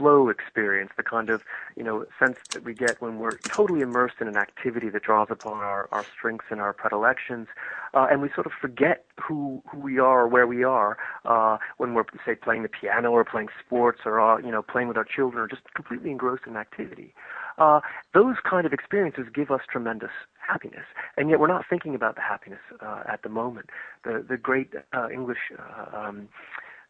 flow 0.00 0.30
experience, 0.30 0.90
the 0.96 1.02
kind 1.02 1.28
of 1.28 1.42
you 1.76 1.84
know 1.84 2.06
sense 2.18 2.36
that 2.54 2.64
we 2.64 2.72
get 2.72 3.00
when 3.02 3.18
we're 3.18 3.38
totally 3.54 3.82
immersed 3.82 4.16
in 4.20 4.28
an 4.28 4.36
activity 4.36 4.88
that 4.88 5.02
draws 5.02 5.28
upon 5.30 5.58
our, 5.58 5.88
our 5.92 6.06
strengths 6.16 6.46
and 6.50 6.58
our 6.58 6.72
predilections, 6.72 7.48
uh, 7.92 8.06
and 8.10 8.22
we 8.22 8.30
sort 8.34 8.46
of 8.46 8.52
forget 8.58 9.04
who 9.22 9.62
who 9.70 9.78
we 9.78 9.98
are 9.98 10.22
or 10.22 10.28
where 10.28 10.46
we 10.46 10.64
are 10.64 10.96
uh, 11.26 11.58
when 11.76 11.92
we're 11.92 12.04
say 12.24 12.34
playing 12.34 12.62
the 12.62 12.68
piano 12.68 13.10
or 13.10 13.24
playing 13.24 13.48
sports 13.64 14.00
or 14.06 14.18
uh, 14.18 14.38
you 14.38 14.50
know 14.50 14.62
playing 14.62 14.88
with 14.88 14.96
our 14.96 15.04
children 15.04 15.42
or 15.42 15.46
just 15.46 15.62
completely 15.74 16.10
engrossed 16.10 16.46
in 16.46 16.56
activity. 16.56 17.12
Uh, 17.58 17.80
those 18.14 18.36
kind 18.48 18.64
of 18.66 18.72
experiences 18.72 19.24
give 19.34 19.50
us 19.50 19.60
tremendous 19.70 20.12
happiness, 20.38 20.86
and 21.18 21.28
yet 21.28 21.38
we're 21.38 21.46
not 21.46 21.64
thinking 21.68 21.94
about 21.94 22.14
the 22.14 22.22
happiness 22.22 22.60
uh, 22.80 23.02
at 23.06 23.22
the 23.22 23.28
moment. 23.28 23.68
The 24.02 24.24
the 24.26 24.38
great 24.38 24.72
uh, 24.94 25.08
English 25.12 25.52
uh, 25.58 25.96
um, 25.96 26.28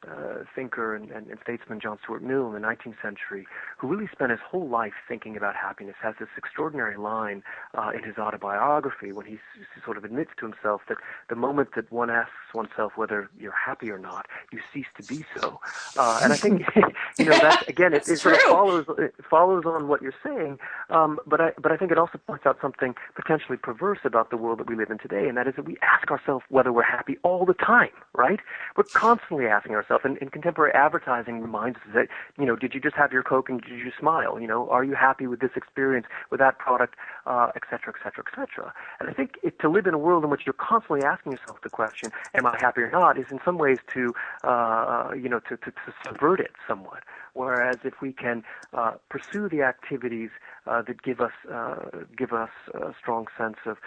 uh, 0.09 0.45
thinker 0.55 0.95
and, 0.95 1.11
and, 1.11 1.29
and, 1.29 1.39
statesman 1.43 1.79
John 1.79 1.99
Stuart 2.03 2.23
Mill 2.23 2.47
in 2.47 2.55
the 2.55 2.67
19th 2.67 3.01
century, 3.03 3.47
who 3.77 3.87
really 3.87 4.09
spent 4.11 4.31
his 4.31 4.41
whole 4.41 4.69
life 4.69 4.95
thinking 5.07 5.37
about 5.37 5.55
happiness, 5.55 5.95
has 6.03 6.15
this 6.19 6.29
extraordinary 6.37 6.97
line 6.97 7.43
uh, 7.77 7.91
in 7.95 8.03
his 8.03 8.17
autobiography 8.17 9.13
when 9.13 9.27
he, 9.27 9.33
he 9.33 9.81
sort 9.85 9.99
of 9.99 10.05
admits 10.05 10.31
to 10.39 10.47
himself 10.47 10.81
that 10.89 10.97
the 11.29 11.37
moment 11.37 11.71
that 11.77 11.91
one 11.93 12.09
asks 12.09 12.33
oneself 12.55 12.93
whether 12.97 13.29
you're 13.39 13.53
happy 13.53 13.91
or 13.91 13.99
not, 13.99 14.27
you 14.53 14.59
cease 14.73 14.87
to 14.99 15.07
be 15.07 15.25
so. 15.39 15.61
Uh, 15.99 16.21
and 16.23 16.33
I 16.33 16.37
think, 16.37 16.63
you 17.19 17.27
know, 17.27 17.39
that 17.39 17.69
again, 17.69 17.93
it, 17.93 18.09
it 18.09 18.19
sort 18.19 18.37
of 18.37 18.41
follows 18.43 18.87
it 18.99 19.15
follows 19.29 19.65
on 19.67 19.89
what 19.89 20.01
you're 20.01 20.15
saying. 20.25 20.59
Um, 20.89 21.19
but 21.27 21.41
I 21.41 21.53
but 21.61 21.73
I 21.73 21.77
think 21.77 21.93
it 21.93 21.99
also 21.99 22.19
points 22.27 22.47
out 22.47 22.59
something 22.63 22.95
potentially 23.15 23.59
perverse 23.59 24.01
about 24.05 24.31
the 24.31 24.37
world 24.37 24.59
that 24.61 24.69
we 24.69 24.77
live 24.77 24.91
in 24.91 24.99
today, 24.99 25.29
and 25.29 25.37
that 25.37 25.47
is 25.47 25.57
that 25.57 25.67
we 25.67 25.77
ask 25.83 26.11
ourselves 26.11 26.45
whether 26.49 26.73
we're 26.73 26.83
happy 26.83 27.19
all 27.23 27.45
the 27.45 27.55
time. 27.55 27.91
Right? 28.15 28.41
We're 28.77 28.85
constantly 28.85 29.47
asking 29.47 29.75
ourselves 29.75 29.90
and, 30.05 30.19
and 30.21 30.31
contemporary 30.33 30.73
advertising 30.73 31.41
reminds 31.41 31.79
us 31.79 31.85
that, 31.95 32.09
you 32.39 32.47
know, 32.47 32.57
did 32.57 32.75
you 32.75 32.81
just 32.81 32.97
have 32.97 33.13
your 33.13 33.23
Coke 33.23 33.49
and 33.49 33.61
did 33.61 33.79
you 33.79 33.93
smile? 33.99 34.39
You 34.41 34.47
know, 34.47 34.69
are 34.71 34.85
you 34.85 34.95
happy 34.95 35.27
with 35.27 35.41
this 35.41 35.51
experience, 35.57 36.07
with 36.31 36.41
that 36.41 36.59
product, 36.59 36.95
uh, 37.27 37.51
et 37.55 37.63
cetera, 37.71 37.93
et 37.95 38.03
cetera, 38.03 38.25
et 38.27 38.35
cetera. 38.39 38.73
And 38.99 39.09
I 39.09 39.13
think 39.13 39.39
it, 39.43 39.59
to 39.61 39.69
live 39.69 39.87
in 39.87 39.95
a 39.95 39.99
world 39.99 40.25
in 40.25 40.31
which 40.31 40.43
you're 40.47 40.53
constantly 40.53 41.03
asking 41.03 41.33
yourself 41.33 41.61
the 41.63 41.71
question, 41.71 42.11
am 42.35 42.47
I 42.47 42.57
happy 42.61 42.83
or 42.83 42.91
not, 42.91 43.19
is 43.19 43.27
in 43.31 43.41
some 43.45 43.59
ways 43.59 43.79
to, 43.95 44.15
uh, 44.45 45.11
you 45.15 45.29
know, 45.29 45.41
to, 45.41 45.57
to, 45.57 45.71
to 45.71 45.95
subvert 46.05 46.41
it 46.41 46.53
somewhat. 46.67 47.03
Whereas 47.35 47.77
if 47.85 48.01
we 48.01 48.13
can 48.13 48.43
uh, 48.73 48.93
pursue 49.09 49.49
the 49.49 49.63
activities 49.63 50.31
uh, 50.67 50.83
that 50.83 51.03
give 51.03 51.21
us 51.21 51.33
uh, 51.53 51.77
give 52.17 52.33
us 52.33 52.51
a 52.75 52.95
strong 52.99 53.27
sense 53.37 53.57
of 53.67 53.79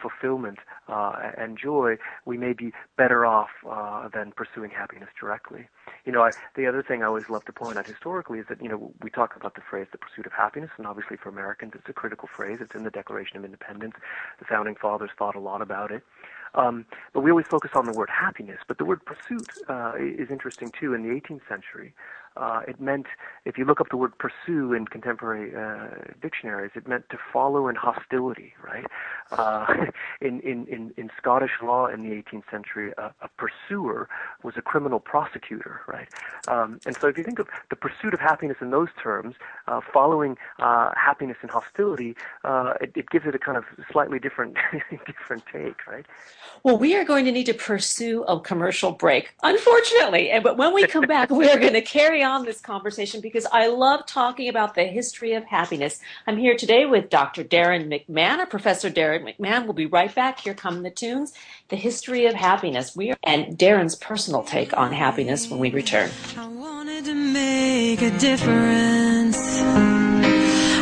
fulfillment 0.00 0.58
and 0.88 1.58
joy, 1.58 1.96
we 2.24 2.36
may 2.36 2.52
be 2.52 2.72
better 2.96 3.26
off 3.26 3.50
than 4.12 4.32
pursuing 4.32 4.70
happiness 4.70 5.08
directly. 5.18 5.68
You 6.04 6.12
know, 6.12 6.22
I, 6.22 6.30
the 6.54 6.66
other 6.66 6.82
thing 6.82 7.02
I 7.02 7.06
always 7.06 7.28
love 7.28 7.44
to 7.46 7.52
point 7.52 7.78
out 7.78 7.86
historically 7.86 8.38
is 8.38 8.46
that 8.48 8.62
you 8.62 8.68
know 8.68 8.92
we 9.02 9.10
talk 9.10 9.36
about 9.36 9.54
the 9.54 9.60
phrase 9.60 9.86
"the 9.92 9.98
pursuit 9.98 10.26
of 10.26 10.32
happiness," 10.32 10.70
and 10.78 10.86
obviously 10.86 11.16
for 11.16 11.28
Americans, 11.28 11.72
it's 11.74 11.88
a 11.88 11.92
critical 11.92 12.28
phrase. 12.34 12.58
It's 12.60 12.74
in 12.74 12.84
the 12.84 12.90
Declaration 12.90 13.36
of 13.36 13.44
Independence. 13.44 13.94
The 14.38 14.44
founding 14.44 14.76
fathers 14.76 15.10
thought 15.18 15.34
a 15.34 15.40
lot 15.40 15.62
about 15.62 15.90
it. 15.90 16.02
Um, 16.54 16.86
but 17.12 17.20
we 17.20 17.30
always 17.30 17.46
focus 17.46 17.72
on 17.74 17.84
the 17.84 17.92
word 17.92 18.10
happiness. 18.10 18.60
But 18.66 18.78
the 18.78 18.84
word 18.84 19.04
pursuit 19.04 19.46
uh, 19.68 19.92
is 19.98 20.30
interesting 20.30 20.72
too. 20.78 20.94
In 20.94 21.02
the 21.02 21.20
18th 21.20 21.46
century, 21.48 21.94
uh, 22.36 22.60
it 22.68 22.80
meant, 22.80 23.06
if 23.44 23.56
you 23.58 23.64
look 23.64 23.80
up 23.80 23.88
the 23.90 23.96
word 23.96 24.12
pursue 24.18 24.72
in 24.72 24.86
contemporary 24.86 25.54
uh, 25.54 25.88
dictionaries, 26.20 26.70
it 26.74 26.86
meant 26.86 27.08
to 27.10 27.18
follow 27.32 27.68
in 27.68 27.74
hostility, 27.74 28.54
right? 28.62 28.86
Uh, 29.30 29.86
in, 30.20 30.40
in, 30.40 30.66
in, 30.66 30.92
in 30.96 31.10
Scottish 31.16 31.52
law 31.62 31.86
in 31.86 32.02
the 32.02 32.14
18th 32.14 32.50
century, 32.50 32.92
a, 32.98 33.12
a 33.20 33.28
pursuer 33.36 34.08
was 34.42 34.54
a 34.56 34.62
criminal 34.62 35.00
prosecutor, 35.00 35.80
right? 35.86 36.08
Um, 36.48 36.80
and 36.86 36.96
so 36.96 37.08
if 37.08 37.16
you 37.16 37.24
think 37.24 37.38
of 37.38 37.48
the 37.70 37.76
pursuit 37.76 38.14
of 38.14 38.20
happiness 38.20 38.58
in 38.60 38.70
those 38.70 38.88
terms, 39.02 39.34
uh, 39.66 39.80
following 39.92 40.36
uh, 40.58 40.92
happiness 40.94 41.36
in 41.42 41.48
hostility, 41.48 42.16
uh, 42.44 42.74
it, 42.80 42.92
it 42.94 43.10
gives 43.10 43.26
it 43.26 43.34
a 43.34 43.38
kind 43.38 43.56
of 43.56 43.64
slightly 43.90 44.18
different, 44.18 44.56
different 45.06 45.42
take, 45.52 45.86
right? 45.86 46.06
Well, 46.62 46.78
we 46.78 46.96
are 46.96 47.04
going 47.04 47.24
to 47.24 47.32
need 47.32 47.46
to 47.46 47.54
pursue 47.54 48.24
a 48.24 48.40
commercial 48.40 48.92
break, 48.92 49.34
unfortunately. 49.42 50.32
But 50.42 50.56
when 50.56 50.74
we 50.74 50.86
come 50.86 51.06
back, 51.06 51.30
we 51.30 51.48
are 51.48 51.58
going 51.58 51.72
to 51.72 51.82
carry 51.82 52.22
this 52.44 52.60
conversation 52.60 53.20
because 53.20 53.46
I 53.52 53.68
love 53.68 54.04
talking 54.06 54.48
about 54.48 54.74
the 54.74 54.84
history 54.84 55.34
of 55.34 55.44
happiness. 55.44 56.00
I'm 56.26 56.36
here 56.36 56.56
today 56.56 56.84
with 56.84 57.08
Dr. 57.08 57.44
Darren 57.44 57.88
McMahon, 57.88 58.38
or 58.38 58.46
Professor 58.46 58.90
Darren 58.90 59.22
McMahon. 59.22 59.64
We'll 59.64 59.72
be 59.72 59.86
right 59.86 60.14
back. 60.14 60.40
Here 60.40 60.54
come 60.54 60.82
the 60.82 60.90
tunes. 60.90 61.32
The 61.68 61.76
history 61.76 62.26
of 62.26 62.34
happiness. 62.34 62.96
We 62.96 63.12
are, 63.12 63.16
and 63.22 63.56
Darren's 63.56 63.94
personal 63.94 64.42
take 64.42 64.76
on 64.76 64.92
happiness 64.92 65.48
when 65.48 65.60
we 65.60 65.70
return. 65.70 66.10
I 66.36 66.46
wanted 66.46 67.04
to 67.06 67.14
make 67.14 68.02
a 68.02 68.10
difference. 68.18 69.95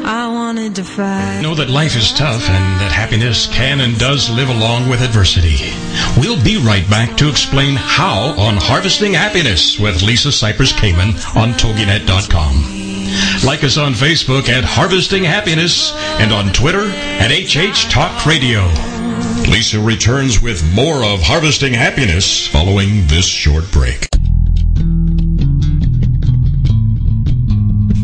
I 0.04 0.28
wanted 0.28 0.75
to 0.76 0.84
fight. 0.84 1.40
Know 1.40 1.54
that 1.54 1.70
life 1.70 1.96
is 1.96 2.12
tough 2.12 2.46
and 2.49 2.80
that 2.80 2.92
happiness 2.92 3.46
can 3.46 3.80
and 3.80 3.99
does 3.99 4.28
live 4.28 4.50
along 4.50 4.90
with 4.90 5.00
adversity. 5.00 5.56
We'll 6.20 6.42
be 6.44 6.58
right 6.58 6.88
back 6.90 7.16
to 7.16 7.28
explain 7.30 7.75
how 7.76 8.34
on 8.38 8.56
Harvesting 8.56 9.14
Happiness 9.14 9.78
with 9.78 10.02
Lisa 10.02 10.28
Cypers 10.28 10.75
Kamen 10.75 11.14
on 11.34 11.52
TogiNet.com. 11.54 13.46
Like 13.46 13.64
us 13.64 13.78
on 13.78 13.94
Facebook 13.94 14.50
at 14.50 14.64
Harvesting 14.64 15.25
Happiness 15.25 15.92
and 16.20 16.32
on 16.32 16.52
Twitter 16.52 16.84
at 16.90 17.30
HH 17.30 17.90
Talk 17.90 18.26
Radio. 18.26 18.61
Lisa 19.49 19.80
returns 19.80 20.42
with 20.42 20.62
more 20.75 21.02
of 21.02 21.23
Harvesting 21.23 21.73
Happiness 21.73 22.46
following 22.46 23.06
this 23.06 23.26
short 23.26 23.70
break. 23.73 24.13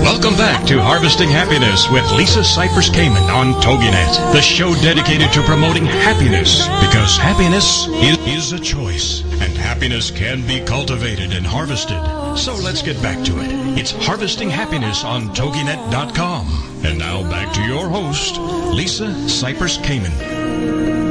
Welcome 0.01 0.37
back 0.37 0.65
to 0.67 0.81
Harvesting 0.81 1.27
Happiness 1.27 1.89
with 1.91 2.09
Lisa 2.13 2.39
Cypers 2.39 2.89
Kamen 2.89 3.27
on 3.29 3.61
TogiNet, 3.61 4.31
the 4.31 4.41
show 4.41 4.73
dedicated 4.75 5.33
to 5.33 5.41
promoting 5.41 5.85
happiness 5.85 6.65
because 6.79 7.17
happiness 7.17 7.87
is, 7.87 8.17
is 8.25 8.53
a 8.53 8.59
choice 8.59 9.21
and 9.41 9.57
happiness 9.57 10.11
can 10.11 10.47
be 10.47 10.61
cultivated 10.61 11.33
and 11.33 11.45
harvested. 11.45 12.24
So 12.35 12.53
let's 12.53 12.81
get 12.81 13.01
back 13.01 13.23
to 13.25 13.39
it. 13.39 13.79
It's 13.79 13.91
Harvesting 13.91 14.49
Happiness 14.49 15.03
on 15.03 15.29
TogiNet.com. 15.29 16.81
And 16.83 16.99
now 16.99 17.23
back 17.29 17.53
to 17.53 17.61
your 17.61 17.87
host, 17.87 18.37
Lisa 18.37 19.07
Cypers 19.27 19.79
Kamen. 19.79 21.04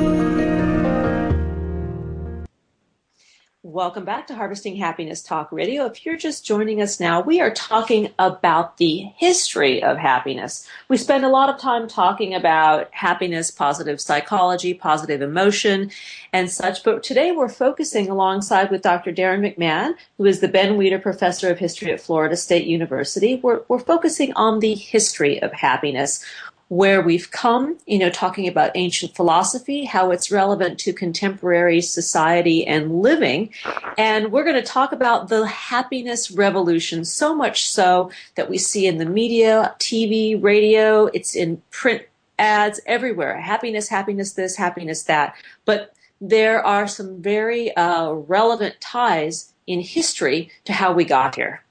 Welcome 3.75 4.05
back 4.05 4.29
to 4.29 4.37
Harvesting 4.37 4.77
Happiness 4.77 5.21
Talk 5.21 5.51
Radio. 5.51 5.85
If 5.87 6.07
you're 6.07 6.17
just 6.17 6.47
joining 6.47 6.81
us 6.81 7.01
now, 7.01 7.21
we 7.21 7.41
are 7.41 7.51
talking 7.51 8.13
about 8.21 8.77
the 8.77 9.11
history 9.17 9.83
of 9.83 9.97
happiness. 9.97 10.69
We 10.87 10.97
spend 10.97 11.25
a 11.25 11.29
lot 11.29 11.49
of 11.49 11.59
time 11.59 11.89
talking 11.89 12.37
about 12.37 12.89
happiness, 12.93 13.51
positive 13.51 14.01
psychology, 14.01 14.75
positive 14.75 15.23
emotion, 15.23 15.91
and 16.33 16.49
such. 16.49 16.85
But 16.85 17.03
today 17.03 17.33
we're 17.33 17.49
focusing 17.49 18.09
alongside 18.09 18.71
with 18.71 18.83
Dr. 18.83 19.11
Darren 19.11 19.43
McMahon, 19.43 19.95
who 20.19 20.27
is 20.27 20.39
the 20.39 20.47
Ben 20.47 20.79
Weider 20.79 21.03
Professor 21.03 21.51
of 21.51 21.59
History 21.59 21.91
at 21.91 22.01
Florida 22.01 22.37
State 22.37 22.69
University. 22.69 23.41
We're, 23.43 23.63
we're 23.67 23.81
focusing 23.81 24.33
on 24.35 24.61
the 24.61 24.75
history 24.75 25.43
of 25.43 25.53
happiness 25.53 26.25
where 26.69 27.03
we've 27.03 27.31
come, 27.31 27.79
you 27.87 27.99
know, 27.99 28.11
talking 28.11 28.49
about 28.49 28.73
ancient 28.75 29.15
philosophy, 29.15 29.85
how 29.85 30.11
it's 30.11 30.31
relevant 30.31 30.79
to 30.81 30.93
contemporary 30.93 31.81
society 31.81 32.67
and 32.67 33.01
living. 33.01 33.53
And 33.99 34.33
we're 34.33 34.45
going 34.45 34.57
to 34.57 34.63
talk 34.63 34.93
about 34.93 35.29
the 35.29 35.47
happiness 35.47 36.31
revolution, 36.31 37.05
so 37.05 37.35
much 37.35 37.69
so 37.69 38.11
that 38.37 38.49
we 38.49 38.59
see 38.59 38.87
in 38.87 38.99
the 38.99 39.07
media, 39.07 39.75
TV, 39.79 40.43
radio, 40.43 41.07
it's 41.07 41.37
in 41.37 41.63
print 41.71 42.03
ads 42.39 42.81
everywhere. 42.87 43.41
Happiness, 43.41 43.89
happiness 43.89 44.33
this, 44.33 44.57
happiness 44.57 45.05
that. 45.05 45.35
But 45.65 45.95
there 46.21 46.65
are 46.65 46.89
some 46.89 47.21
very 47.21 47.75
uh, 47.77 48.11
relevant 48.11 48.81
ties 48.81 49.53
in 49.67 49.81
history 49.81 50.51
to 50.65 50.73
how 50.73 50.93
we 50.93 51.05
got 51.05 51.35
here. 51.35 51.63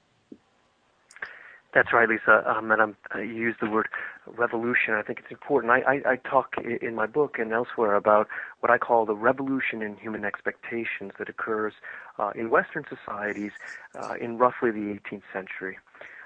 That's 1.72 1.92
right, 1.92 2.08
Lisa. 2.08 2.44
Um, 2.48 2.70
and 2.70 2.80
I'm, 2.80 2.96
I 3.10 3.22
use 3.22 3.56
the 3.60 3.68
word 3.68 3.88
revolution. 4.26 4.94
I 4.94 5.02
think 5.02 5.20
it's 5.20 5.30
important. 5.30 5.72
I, 5.72 5.80
I, 5.80 6.12
I 6.12 6.16
talk 6.16 6.54
in 6.58 6.94
my 6.94 7.06
book 7.06 7.38
and 7.38 7.52
elsewhere 7.52 7.94
about 7.94 8.28
what 8.60 8.70
I 8.70 8.78
call 8.78 9.06
the 9.06 9.14
revolution 9.14 9.82
in 9.82 9.96
human 9.96 10.24
expectations 10.24 11.12
that 11.18 11.28
occurs 11.28 11.74
uh, 12.18 12.32
in 12.34 12.50
Western 12.50 12.84
societies 12.88 13.52
uh, 13.94 14.14
in 14.20 14.38
roughly 14.38 14.70
the 14.70 14.98
18th 14.98 15.22
century. 15.32 15.78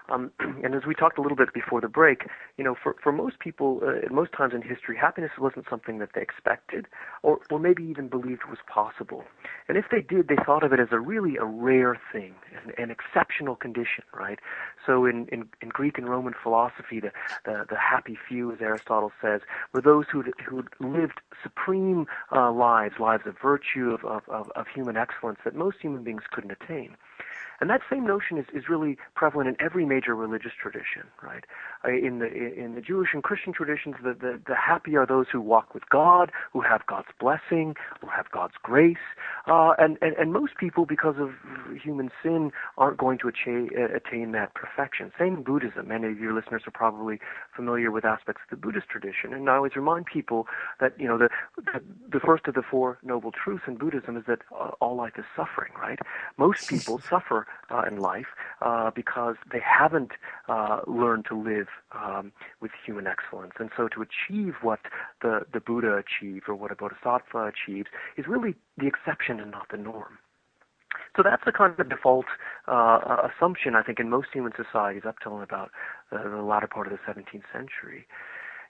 Um, 0.08 0.30
and 0.64 0.74
as 0.74 0.82
we 0.86 0.94
talked 0.94 1.18
a 1.18 1.22
little 1.22 1.36
bit 1.36 1.52
before 1.52 1.80
the 1.80 1.88
break, 1.88 2.26
you 2.56 2.64
know, 2.64 2.74
for, 2.80 2.96
for 3.02 3.12
most 3.12 3.38
people, 3.38 3.80
uh, 3.82 4.04
at 4.04 4.12
most 4.12 4.32
times 4.32 4.54
in 4.54 4.62
history, 4.62 4.96
happiness 4.96 5.32
wasn't 5.38 5.66
something 5.68 5.98
that 5.98 6.10
they 6.14 6.22
expected 6.22 6.86
or, 7.22 7.38
or 7.50 7.58
maybe 7.58 7.82
even 7.84 8.08
believed 8.08 8.42
was 8.48 8.58
possible. 8.66 9.24
And 9.68 9.76
if 9.76 9.86
they 9.90 10.00
did, 10.00 10.28
they 10.28 10.36
thought 10.44 10.64
of 10.64 10.72
it 10.72 10.80
as 10.80 10.88
a 10.92 11.00
really 11.00 11.36
a 11.36 11.44
rare 11.44 11.98
thing, 12.12 12.34
an, 12.64 12.72
an 12.82 12.90
exceptional 12.90 13.56
condition, 13.56 14.04
right? 14.14 14.38
So 14.84 15.04
in, 15.04 15.26
in, 15.28 15.48
in 15.60 15.68
Greek 15.68 15.98
and 15.98 16.08
Roman 16.08 16.34
philosophy, 16.42 17.00
the, 17.00 17.12
the, 17.44 17.66
the 17.68 17.76
happy 17.76 18.18
few, 18.28 18.52
as 18.52 18.58
Aristotle 18.60 19.12
says, 19.20 19.40
were 19.72 19.80
those 19.80 20.06
who 20.10 20.24
who 20.46 20.64
lived 20.80 21.20
supreme 21.42 22.06
uh, 22.34 22.50
lives, 22.50 22.94
lives 22.98 23.24
of 23.26 23.36
virtue, 23.40 23.96
of, 24.02 24.22
of, 24.28 24.50
of 24.50 24.66
human 24.74 24.96
excellence 24.96 25.38
that 25.44 25.54
most 25.54 25.78
human 25.80 26.02
beings 26.02 26.22
couldn't 26.30 26.50
attain. 26.50 26.96
And 27.60 27.68
that 27.70 27.80
same 27.90 28.06
notion 28.06 28.38
is, 28.38 28.46
is 28.54 28.68
really 28.68 28.96
prevalent 29.14 29.48
in 29.48 29.56
every 29.58 29.84
major 29.84 30.14
religious 30.14 30.52
tradition, 30.60 31.02
right? 31.22 31.44
Uh, 31.84 31.88
in 31.90 32.20
the 32.20 32.26
in 32.26 32.74
the 32.74 32.80
Jewish 32.80 33.08
and 33.12 33.22
Christian 33.22 33.52
traditions, 33.52 33.96
the, 34.02 34.14
the, 34.14 34.40
the 34.46 34.54
happy 34.54 34.96
are 34.96 35.06
those 35.06 35.26
who 35.32 35.40
walk 35.40 35.74
with 35.74 35.88
God, 35.88 36.30
who 36.52 36.60
have 36.60 36.86
God's 36.86 37.08
blessing, 37.18 37.74
who 38.00 38.08
have 38.08 38.30
God's 38.30 38.54
grace, 38.62 38.96
uh, 39.46 39.72
and, 39.78 39.98
and 40.00 40.14
and 40.16 40.32
most 40.32 40.56
people, 40.56 40.86
because 40.86 41.16
of 41.18 41.30
human 41.82 42.10
sin, 42.22 42.52
aren't 42.76 42.98
going 42.98 43.18
to 43.18 43.28
attain, 43.28 43.70
uh, 43.76 43.94
attain 43.94 44.32
that 44.32 44.54
perfection. 44.54 45.10
Same 45.18 45.34
in 45.34 45.42
Buddhism. 45.42 45.88
Many 45.88 46.08
of 46.08 46.20
your 46.20 46.34
listeners 46.34 46.62
are 46.66 46.72
probably 46.72 47.18
familiar 47.54 47.90
with 47.90 48.04
aspects 48.04 48.42
of 48.44 48.50
the 48.50 48.60
Buddhist 48.60 48.88
tradition, 48.88 49.32
and 49.32 49.48
I 49.50 49.56
always 49.56 49.74
remind 49.74 50.06
people 50.06 50.46
that 50.80 50.94
you 50.98 51.08
know 51.08 51.18
the 51.18 51.28
the, 51.56 51.82
the 52.12 52.20
first 52.20 52.46
of 52.46 52.54
the 52.54 52.62
four 52.62 52.98
noble 53.02 53.32
truths 53.32 53.64
in 53.66 53.76
Buddhism 53.76 54.16
is 54.16 54.24
that 54.26 54.42
uh, 54.52 54.70
all 54.80 54.94
life 54.94 55.14
is 55.18 55.24
suffering, 55.34 55.72
right? 55.76 55.98
Most 56.36 56.68
people 56.68 57.00
suffer 57.00 57.47
uh, 57.70 57.82
in 57.90 57.98
life 57.98 58.26
uh, 58.62 58.90
because 58.94 59.36
they 59.52 59.60
haven't 59.60 60.12
uh, 60.48 60.80
learned 60.86 61.26
to 61.28 61.36
live 61.36 61.68
um, 61.92 62.32
with 62.60 62.70
human 62.84 63.06
excellence. 63.06 63.52
And 63.58 63.70
so 63.76 63.88
to 63.88 64.02
achieve 64.02 64.54
what 64.62 64.80
the, 65.22 65.40
the 65.52 65.60
Buddha 65.60 65.96
achieved 65.96 66.48
or 66.48 66.54
what 66.54 66.72
a 66.72 66.76
Bodhisattva 66.76 67.52
achieves 67.52 67.88
is 68.16 68.26
really 68.26 68.54
the 68.76 68.86
exception 68.86 69.40
and 69.40 69.50
not 69.50 69.68
the 69.70 69.76
norm. 69.76 70.18
So 71.16 71.22
that's 71.22 71.42
the 71.44 71.52
kind 71.52 71.78
of 71.78 71.88
default 71.88 72.26
uh, 72.66 73.28
assumption, 73.28 73.74
I 73.74 73.82
think, 73.82 73.98
in 73.98 74.08
most 74.08 74.28
human 74.32 74.52
societies 74.56 75.02
up 75.06 75.16
till 75.22 75.42
about 75.42 75.70
uh, 76.12 76.22
the 76.22 76.42
latter 76.42 76.68
part 76.68 76.86
of 76.86 76.92
the 76.92 77.12
17th 77.12 77.42
century. 77.52 78.06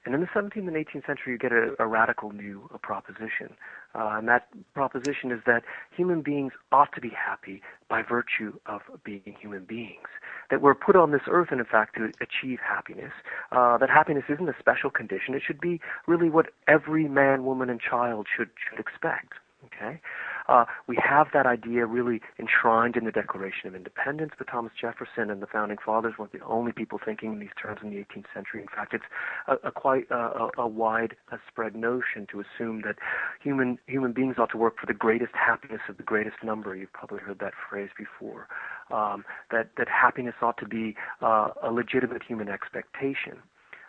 And 0.04 0.14
in 0.14 0.20
the 0.20 0.26
17th 0.26 0.56
and 0.56 0.70
18th 0.70 1.06
century, 1.06 1.32
you 1.32 1.38
get 1.38 1.52
a, 1.52 1.74
a 1.78 1.87
radical 1.87 2.32
new 2.32 2.68
a 2.72 2.78
proposition. 2.78 3.56
Uh, 3.94 4.16
and 4.18 4.28
that 4.28 4.48
proposition 4.74 5.32
is 5.32 5.40
that 5.46 5.62
human 5.96 6.22
beings 6.22 6.52
ought 6.72 6.92
to 6.94 7.00
be 7.00 7.11
happy 7.11 7.62
by 7.88 8.02
virtue 8.02 8.52
of 8.66 8.80
being 9.04 9.34
human 9.40 9.64
beings. 9.64 10.08
That 10.50 10.62
we're 10.62 10.74
put 10.74 10.96
on 10.96 11.11
this 11.11 11.22
earth, 11.28 11.48
and 11.50 11.61
in 11.61 11.66
fact, 11.66 11.96
to 11.96 12.11
achieve 12.20 12.58
happiness. 12.66 13.12
Uh, 13.52 13.78
that 13.78 13.90
happiness 13.90 14.24
isn't 14.28 14.48
a 14.48 14.54
special 14.58 14.90
condition. 14.90 15.34
It 15.34 15.42
should 15.46 15.61
be 15.61 15.80
really 16.06 16.30
what 16.30 16.46
every 16.66 17.08
man, 17.08 17.44
woman, 17.44 17.70
and 17.70 17.80
child 17.80 18.26
should 18.34 18.50
should 18.68 18.78
expect. 18.78 19.34
Okay, 19.66 20.00
uh, 20.48 20.64
we 20.87 20.96
have 21.02 21.28
that 21.32 21.46
idea 21.46 21.87
really 21.87 22.20
enshrined 22.38 22.96
in 22.96 23.04
the 23.04 23.12
Declaration 23.12 23.68
of 23.68 23.74
Independence, 23.74 24.32
but 24.38 24.46
Thomas 24.48 24.72
Jefferson 24.80 25.30
and 25.30 25.42
the 25.42 25.46
founding 25.46 25.78
fathers 25.84 26.14
weren't 26.18 26.32
the 26.32 26.44
only 26.44 26.72
people 26.72 26.98
thinking 27.04 27.34
in 27.34 27.38
these 27.38 27.54
terms 27.61 27.80
in 27.82 27.90
the 27.90 27.96
18th 27.96 28.26
century. 28.32 28.62
In 28.62 28.68
fact, 28.68 28.94
it's 28.94 29.04
a, 29.46 29.68
a 29.68 29.70
quite 29.70 30.11
uh, 30.11 30.48
a, 30.56 30.62
a 30.62 30.66
wide-spread 30.66 31.76
notion 31.76 32.26
to 32.32 32.40
assume 32.40 32.82
that 32.82 32.96
human 33.42 33.78
human 33.87 34.12
beings 34.12 34.37
ought 34.38 34.50
to 34.50 34.58
work 34.58 34.78
for 34.80 34.87
the 34.87 34.94
greatest 34.94 35.32
happiness 35.34 35.80
of 35.88 35.96
the 35.96 36.02
greatest 36.02 36.37
number. 36.42 36.74
You've 36.74 36.92
probably 36.92 37.18
heard 37.18 37.38
that 37.40 37.52
phrase 37.68 37.90
before. 37.96 38.48
Um, 38.90 39.24
that 39.50 39.70
that 39.76 39.88
happiness 39.88 40.34
ought 40.40 40.56
to 40.58 40.66
be 40.66 40.96
uh, 41.20 41.48
a 41.62 41.70
legitimate 41.70 42.22
human 42.22 42.48
expectation. 42.48 43.38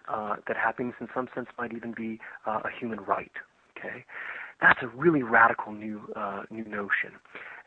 Uh, 0.10 0.38
that 0.48 0.58
happiness, 0.58 0.96
in 1.00 1.08
some 1.14 1.30
sense, 1.36 1.48
might 1.58 1.72
even 1.72 1.94
be 1.94 2.20
uh, 2.48 2.62
a 2.66 2.70
human 2.80 3.00
right. 3.02 3.32
Okay, 3.78 4.04
that's 4.62 4.80
a 4.82 4.88
really 4.88 5.24
radical 5.24 5.72
new 5.74 6.02
uh, 6.16 6.44
new 6.50 6.66
notion, 6.66 7.12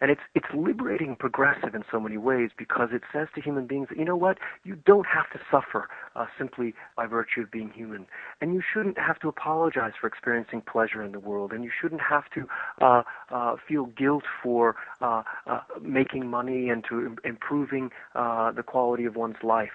and 0.00 0.10
it's 0.10 0.20
it's 0.34 0.46
liberating 0.54 1.16
progressive 1.16 1.74
in 1.74 1.84
so 1.90 1.98
many 1.98 2.18
ways 2.18 2.50
because 2.56 2.88
it 2.92 3.02
says 3.12 3.28
to 3.34 3.40
human 3.40 3.66
beings 3.66 3.88
that 3.88 3.98
you 3.98 4.04
know 4.04 4.16
what 4.16 4.38
you 4.64 4.76
don't 4.84 5.06
have 5.06 5.30
to 5.32 5.40
suffer 5.50 5.88
uh, 6.16 6.26
simply 6.38 6.74
by 6.96 7.06
virtue 7.06 7.42
of 7.42 7.50
being 7.50 7.70
human, 7.70 8.06
and 8.40 8.54
you 8.54 8.62
shouldn't 8.72 8.98
have 8.98 9.18
to 9.20 9.28
apologize 9.28 9.92
for 10.00 10.06
experiencing 10.06 10.60
pleasure 10.60 11.02
in 11.02 11.12
the 11.12 11.20
world, 11.20 11.52
and 11.52 11.64
you 11.64 11.70
shouldn't 11.80 12.02
have 12.02 12.24
to 12.34 12.46
uh, 12.80 13.02
uh, 13.30 13.56
feel 13.66 13.86
guilt 13.86 14.24
for 14.42 14.76
uh, 15.00 15.22
uh, 15.46 15.60
making 15.80 16.26
money 16.28 16.68
and 16.68 16.84
to 16.88 17.06
Im- 17.06 17.18
improving 17.24 17.90
uh, 18.14 18.52
the 18.52 18.62
quality 18.62 19.04
of 19.04 19.16
one's 19.16 19.42
life. 19.42 19.70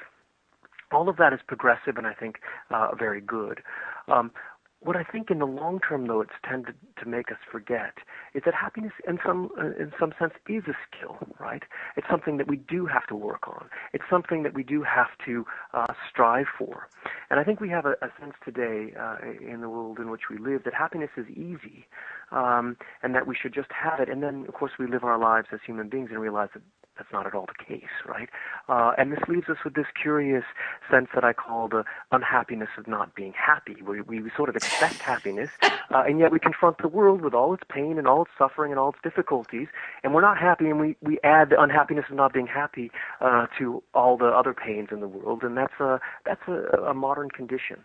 All 0.91 1.10
of 1.10 1.17
that 1.17 1.34
is 1.34 1.39
progressive 1.45 1.97
and 1.97 2.08
I 2.08 2.13
think 2.13 2.38
uh, 2.71 2.95
very 2.97 3.19
good. 3.19 3.62
Um, 4.08 4.32
what 4.79 4.95
I 4.95 5.03
think 5.03 5.31
in 5.31 5.39
the 5.39 5.45
long 5.45 5.79
term, 5.79 6.07
though, 6.07 6.21
it's 6.21 6.31
tended 6.47 6.75
to 7.01 7.07
make 7.07 7.31
us 7.31 7.37
forget 7.51 7.93
is 8.33 8.43
that 8.45 8.53
happiness, 8.53 8.93
in 9.07 9.17
some 9.25 9.49
uh, 9.57 9.67
in 9.81 9.91
some 9.99 10.13
sense, 10.19 10.33
is 10.47 10.63
a 10.67 10.77
skill, 10.87 11.17
right? 11.39 11.63
It's 11.95 12.07
something 12.09 12.37
that 12.37 12.47
we 12.47 12.57
do 12.57 12.85
have 12.85 13.07
to 13.07 13.15
work 13.15 13.47
on. 13.47 13.69
It's 13.93 14.03
something 14.09 14.43
that 14.43 14.53
we 14.53 14.63
do 14.63 14.83
have 14.83 15.09
to 15.25 15.45
uh, 15.73 15.93
strive 16.09 16.45
for. 16.57 16.87
And 17.29 17.39
I 17.39 17.43
think 17.43 17.59
we 17.59 17.69
have 17.69 17.85
a, 17.85 17.93
a 18.01 18.11
sense 18.19 18.33
today 18.45 18.93
uh, 18.99 19.17
in 19.41 19.61
the 19.61 19.69
world 19.69 19.97
in 19.97 20.11
which 20.11 20.29
we 20.29 20.37
live 20.37 20.63
that 20.65 20.73
happiness 20.73 21.09
is 21.17 21.25
easy, 21.29 21.87
um, 22.31 22.77
and 23.01 23.15
that 23.15 23.25
we 23.25 23.35
should 23.35 23.53
just 23.53 23.69
have 23.71 23.99
it. 23.99 24.09
And 24.09 24.21
then, 24.21 24.45
of 24.47 24.53
course, 24.53 24.73
we 24.77 24.87
live 24.87 25.03
our 25.03 25.17
lives 25.17 25.47
as 25.51 25.59
human 25.65 25.89
beings 25.89 26.09
and 26.11 26.19
realize 26.19 26.49
that 26.53 26.61
that's 26.97 27.12
not 27.12 27.25
at 27.25 27.33
all 27.33 27.45
the 27.45 27.63
case, 27.63 27.83
right? 28.05 28.29
Uh, 28.67 28.91
and 28.97 29.12
this 29.12 29.19
leaves 29.27 29.49
us 29.49 29.57
with 29.63 29.73
this 29.73 29.86
curious 30.01 30.43
sense 30.91 31.07
that 31.13 31.23
I 31.23 31.33
call 31.33 31.67
the 31.67 31.83
unhappiness 32.12 32.69
of 32.77 32.88
not 32.88 33.15
being 33.15 33.33
happy. 33.33 33.77
We, 33.81 34.01
we 34.01 34.31
sort 34.36 34.49
of 34.49 34.55
expect 34.55 34.95
happiness, 35.01 35.49
uh, 35.62 36.03
and 36.05 36.19
yet 36.19 36.31
we 36.31 36.39
confront 36.39 36.79
the 36.79 36.88
world 36.88 37.21
with 37.21 37.33
all 37.33 37.53
its 37.53 37.63
pain 37.69 37.97
and 37.97 38.07
all 38.07 38.23
its 38.23 38.31
suffering 38.38 38.71
and 38.71 38.79
all 38.79 38.89
its 38.89 38.99
difficulties, 39.03 39.67
and 40.03 40.13
we're 40.13 40.21
not 40.21 40.38
happy, 40.38 40.65
and 40.65 40.79
we, 40.79 40.95
we 41.01 41.19
add 41.23 41.49
the 41.49 41.62
unhappiness 41.62 42.05
of 42.10 42.15
not 42.15 42.33
being 42.33 42.47
happy 42.47 42.91
uh, 43.21 43.47
to 43.57 43.81
all 43.93 44.17
the 44.17 44.27
other 44.27 44.53
pains 44.53 44.89
in 44.91 44.99
the 44.99 45.07
world, 45.07 45.43
and 45.43 45.57
that's 45.57 45.79
a, 45.79 45.99
that's 46.25 46.47
a, 46.47 46.77
a 46.81 46.93
modern 46.93 47.29
condition 47.29 47.77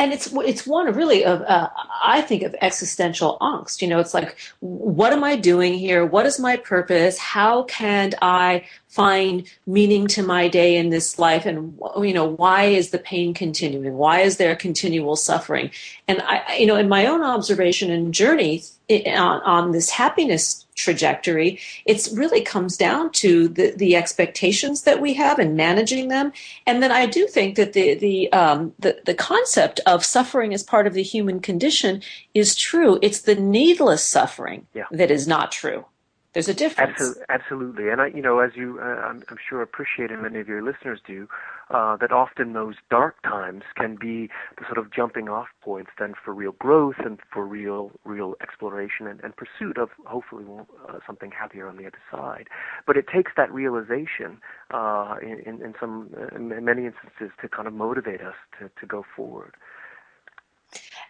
and 0.00 0.14
it's 0.14 0.32
it's 0.32 0.66
one 0.66 0.92
really 0.94 1.26
of 1.26 1.42
uh, 1.42 1.68
I 2.02 2.22
think 2.22 2.42
of 2.42 2.56
existential 2.62 3.36
angst. 3.42 3.82
You 3.82 3.88
know, 3.88 4.00
it's 4.00 4.14
like, 4.14 4.38
what 4.60 5.12
am 5.12 5.22
I 5.22 5.36
doing 5.36 5.74
here? 5.74 6.06
What 6.06 6.24
is 6.24 6.40
my 6.40 6.56
purpose? 6.56 7.18
How 7.18 7.64
can 7.64 8.14
I 8.22 8.64
find 8.88 9.46
meaning 9.66 10.06
to 10.08 10.22
my 10.22 10.48
day 10.48 10.78
in 10.78 10.88
this 10.88 11.18
life? 11.18 11.44
And 11.44 11.78
you 11.98 12.14
know, 12.14 12.24
why 12.24 12.64
is 12.64 12.90
the 12.90 12.98
pain 12.98 13.34
continuing? 13.34 13.94
Why 13.94 14.20
is 14.20 14.38
there 14.38 14.56
continual 14.56 15.16
suffering? 15.16 15.70
And 16.08 16.22
I, 16.22 16.56
you 16.56 16.66
know, 16.66 16.76
in 16.76 16.88
my 16.88 17.04
own 17.04 17.22
observation 17.22 17.90
and 17.90 18.14
journey 18.14 18.62
on, 18.90 19.42
on 19.42 19.72
this 19.72 19.90
happiness 19.90 20.64
trajectory, 20.80 21.60
it 21.84 22.08
really 22.12 22.42
comes 22.42 22.76
down 22.76 23.12
to 23.12 23.48
the, 23.48 23.72
the 23.76 23.96
expectations 23.96 24.82
that 24.82 25.00
we 25.00 25.14
have 25.14 25.38
and 25.38 25.56
managing 25.56 26.08
them. 26.08 26.32
And 26.66 26.82
then 26.82 26.90
I 26.90 27.06
do 27.06 27.26
think 27.26 27.56
that 27.56 27.72
the 27.72 27.94
the, 27.94 28.32
um, 28.32 28.72
the 28.78 29.00
the 29.04 29.14
concept 29.14 29.80
of 29.86 30.04
suffering 30.04 30.54
as 30.54 30.62
part 30.62 30.86
of 30.86 30.94
the 30.94 31.02
human 31.02 31.40
condition 31.40 32.02
is 32.34 32.56
true. 32.56 32.98
It's 33.02 33.20
the 33.20 33.34
needless 33.34 34.04
suffering 34.04 34.66
yeah. 34.74 34.84
that 34.90 35.10
is 35.10 35.26
not 35.26 35.52
true. 35.52 35.84
There's 36.32 36.48
a 36.48 36.54
difference. 36.54 37.18
Absolutely, 37.28 37.88
and 37.88 38.00
I, 38.00 38.06
you 38.06 38.22
know, 38.22 38.38
as 38.38 38.54
you, 38.54 38.78
uh, 38.80 38.84
I'm, 38.84 39.24
I'm, 39.28 39.38
sure 39.48 39.62
appreciate, 39.62 40.12
and 40.12 40.22
many 40.22 40.38
of 40.38 40.46
your 40.46 40.62
listeners 40.62 41.00
do, 41.04 41.28
uh, 41.70 41.96
that 41.96 42.12
often 42.12 42.52
those 42.52 42.74
dark 42.90 43.22
times 43.22 43.62
can 43.76 43.96
be 44.00 44.28
the 44.58 44.64
sort 44.66 44.78
of 44.78 44.92
jumping 44.92 45.28
off 45.28 45.46
points 45.62 45.90
then 45.98 46.14
for 46.24 46.34
real 46.34 46.52
growth 46.52 46.96
and 46.98 47.18
for 47.32 47.46
real, 47.46 47.92
real 48.04 48.34
exploration 48.42 49.06
and, 49.06 49.20
and 49.22 49.34
pursuit 49.36 49.78
of 49.78 49.90
hopefully 50.04 50.44
uh, 50.88 50.98
something 51.06 51.30
happier 51.30 51.68
on 51.68 51.76
the 51.76 51.86
other 51.86 51.98
side. 52.10 52.48
But 52.86 52.96
it 52.96 53.06
takes 53.12 53.32
that 53.36 53.52
realization 53.52 54.38
uh, 54.72 55.16
in, 55.22 55.62
in 55.62 55.74
some, 55.78 56.10
in 56.34 56.48
many 56.64 56.86
instances, 56.86 57.34
to 57.40 57.48
kind 57.48 57.68
of 57.68 57.74
motivate 57.74 58.20
us 58.20 58.34
to, 58.58 58.70
to 58.80 58.86
go 58.86 59.04
forward. 59.16 59.54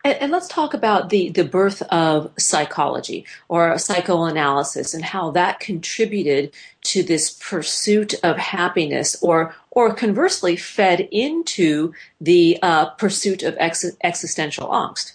And, 0.02 0.16
and, 0.16 0.32
let's 0.32 0.48
talk 0.48 0.72
about 0.72 1.10
the, 1.10 1.28
the 1.28 1.44
birth 1.44 1.82
of 1.82 2.32
psychology 2.38 3.26
or 3.48 3.76
psychoanalysis 3.76 4.94
and 4.94 5.04
how 5.04 5.30
that 5.32 5.60
contributed 5.60 6.52
to 6.84 7.02
this 7.02 7.30
pursuit 7.30 8.14
of 8.24 8.38
happiness 8.38 9.22
or, 9.22 9.54
or 9.70 9.92
conversely 9.94 10.56
fed 10.56 11.06
into 11.12 11.92
the 12.20 12.58
uh, 12.62 12.86
pursuit 12.90 13.42
of 13.42 13.54
ex- 13.58 13.96
existential 14.02 14.68
angst. 14.68 15.12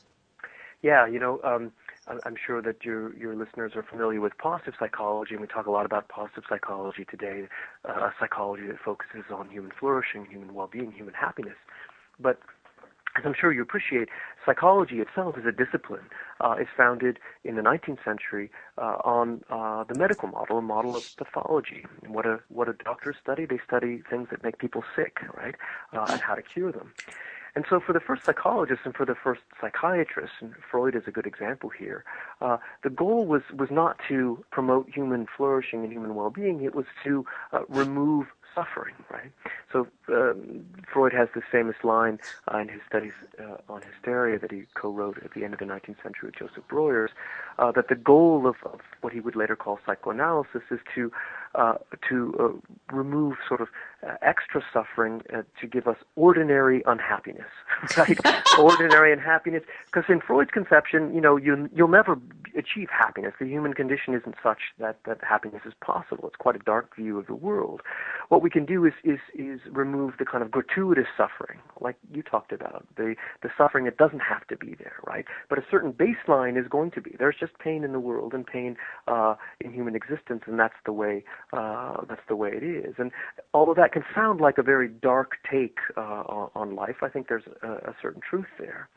Yeah, 0.84 1.08
you 1.08 1.20
know, 1.20 1.40
um, 1.44 1.72
I'm 2.08 2.36
sure 2.46 2.62
that 2.62 2.86
your 2.86 3.16
your 3.18 3.36
listeners 3.36 3.72
are 3.76 3.82
familiar 3.82 4.22
with 4.22 4.38
positive 4.38 4.76
psychology, 4.78 5.32
and 5.34 5.42
we 5.42 5.48
talk 5.48 5.66
a 5.66 5.72
lot 5.72 5.88
about 5.88 6.08
positive 6.08 6.44
psychology 6.48 7.04
today, 7.10 7.48
uh, 7.84 8.12
psychology 8.20 8.68
that 8.68 8.78
focuses 8.80 9.24
on 9.34 9.50
human 9.50 9.72
flourishing, 9.80 10.28
human 10.28 10.54
well-being, 10.54 10.92
human 10.92 11.16
happiness. 11.16 11.56
But 12.20 12.40
as 13.18 13.24
I'm 13.26 13.34
sure 13.34 13.52
you 13.52 13.62
appreciate, 13.62 14.10
psychology 14.46 15.00
itself 15.00 15.38
is 15.38 15.46
a 15.46 15.52
discipline. 15.52 16.10
Uh, 16.42 16.56
it's 16.60 16.70
founded 16.76 17.20
in 17.44 17.56
the 17.56 17.62
19th 17.62 18.04
century 18.04 18.52
uh, 18.78 18.98
on 19.04 19.42
uh, 19.50 19.86
the 19.86 19.98
medical 19.98 20.28
model, 20.28 20.58
a 20.58 20.62
model 20.62 20.96
of 20.96 21.16
pathology. 21.16 21.86
And 22.04 22.14
what 22.14 22.26
a 22.26 22.40
what 22.50 22.68
a 22.68 22.74
doctors 22.74 23.16
study? 23.22 23.46
They 23.46 23.60
study 23.66 24.04
things 24.10 24.28
that 24.32 24.44
make 24.44 24.58
people 24.58 24.84
sick, 24.96 25.18
right, 25.36 25.56
uh, 25.94 26.06
and 26.10 26.20
how 26.20 26.36
to 26.36 26.42
cure 26.42 26.72
them. 26.72 26.94
And 27.56 27.64
so, 27.70 27.80
for 27.80 27.94
the 27.94 28.02
first 28.02 28.26
psychologists 28.26 28.86
and 28.86 28.94
for 28.94 29.06
the 29.06 29.16
first 29.16 29.42
psychiatrists, 29.62 30.36
and 30.42 30.54
Freud 30.70 30.94
is 30.94 31.04
a 31.08 31.12
good 31.12 31.26
example 31.26 31.70
here, 31.70 32.04
uh, 32.42 32.58
the 32.84 32.90
goal 32.90 33.26
was 33.26 33.44
was 33.58 33.72
not 33.72 33.98
to 34.10 34.44
promote 34.52 34.90
human 34.94 35.26
flourishing 35.38 35.84
and 35.84 35.92
human 35.92 36.16
well-being. 36.16 36.64
It 36.64 36.76
was 36.76 36.86
to 37.06 37.26
uh, 37.54 37.62
remove 37.70 38.28
suffering, 38.56 38.96
right? 39.12 39.32
So 39.72 39.88
um, 40.08 40.66
Freud 40.92 41.14
has 41.14 41.28
this 41.36 41.44
famous 41.52 41.76
line 41.84 42.20
uh, 42.52 42.60
in 42.60 42.70
his 42.70 42.82
studies 42.88 43.12
uh, 43.40 43.58
on 43.68 43.82
hysteria 43.82 44.40
that 44.40 44.52
he 44.52 44.64
co-wrote 44.74 45.22
at 45.24 45.34
the 45.34 45.44
end 45.44 45.54
of 45.54 45.60
the 45.60 45.66
19th 45.66 46.02
century 46.02 46.30
with 46.30 46.36
Joseph 46.36 46.64
Breuers, 46.70 47.10
uh, 47.60 47.72
that 47.74 47.90
the 47.90 47.96
goal 47.96 48.48
of, 48.48 48.56
of, 48.64 48.80
what 49.02 49.14
he 49.14 49.20
would 49.20 49.36
later 49.36 49.56
call 49.56 49.80
psychoanalysis 49.86 50.64
is 50.72 50.80
to 50.96 51.12
uh, 51.58 51.76
to 52.10 52.36
uh, 52.40 52.96
remove 52.96 53.36
sort 53.48 53.62
of 53.62 53.68
uh, 54.06 54.16
extra 54.22 54.62
suffering 54.74 55.22
to 55.60 55.68
give 55.68 55.88
us 55.88 55.98
ordinary 56.16 56.84
unhappiness, 56.86 57.50
right? 57.98 58.18
ordinary 58.60 59.12
unhappiness, 59.12 59.64
because 59.86 60.04
in 60.10 60.22
Freud's 60.22 60.52
conception, 60.52 61.14
you 61.14 61.22
know, 61.22 61.38
you 61.38 61.70
you'll 61.74 61.88
never 61.88 62.20
achieve 62.58 62.90
happiness. 62.90 63.34
The 63.40 63.48
human 63.48 63.74
condition 63.74 64.14
isn't 64.14 64.36
such 64.44 64.60
that 64.80 65.00
that 65.06 65.24
happiness 65.24 65.62
is 65.66 65.74
possible. 65.82 66.28
It's 66.28 66.36
quite 66.36 66.56
a 66.56 66.60
dark 66.60 66.96
view 66.96 67.18
of 67.18 67.28
the 67.28 67.36
world. 67.36 67.82
What 68.30 68.42
we 68.42 68.50
can 68.50 68.66
do 68.66 68.86
is 68.86 68.94
is 69.04 69.20
is 69.34 69.60
remove 69.72 70.14
the 70.20 70.26
kind 70.26 70.44
of 70.44 70.52
gratuitous 70.52 71.08
suffering, 71.18 71.60
like 71.80 71.96
you 72.14 72.22
talked 72.22 72.52
about, 72.52 72.86
the 72.98 73.16
the 73.42 73.50
suffering 73.58 73.86
that 73.86 73.98
doesn't 73.98 74.22
have 74.22 74.46
to 74.48 74.58
be 74.58 74.76
there, 74.76 74.98
right? 75.06 75.26
But 75.50 75.60
a 75.60 75.64
certain 75.70 75.94
baseline 75.94 76.60
is 76.60 76.68
going 76.68 76.92
to 76.92 77.02
be. 77.02 77.16
There's 77.18 77.36
just 77.40 77.58
pain 77.60 77.84
in 77.84 77.92
the 77.92 78.00
world 78.00 78.34
and 78.34 78.46
pain 78.46 78.78
uh, 79.08 79.36
in 79.62 79.74
human 79.74 79.96
existence, 79.96 80.44
and 80.46 80.60
that's 80.60 80.76
the 80.86 80.94
way 80.94 81.24
uh, 81.54 81.98
that's 82.08 82.22
the 82.28 82.36
way 82.36 82.50
it 82.54 82.64
is. 82.64 82.96
And 82.98 83.12
although 83.54 83.74
that 83.76 83.92
can 83.92 84.04
sound 84.14 84.42
like 84.42 84.58
a 84.58 84.64
very 84.64 84.90
dark 84.90 85.34
take 85.50 85.78
uh, 85.98 86.00
on 86.56 86.76
life, 86.76 86.98
I 87.02 87.10
think 87.10 87.28
there's 87.28 87.44
a, 87.64 87.68
a 87.68 87.96
certain 88.02 88.22
truth 88.28 88.48
there. 88.60 88.90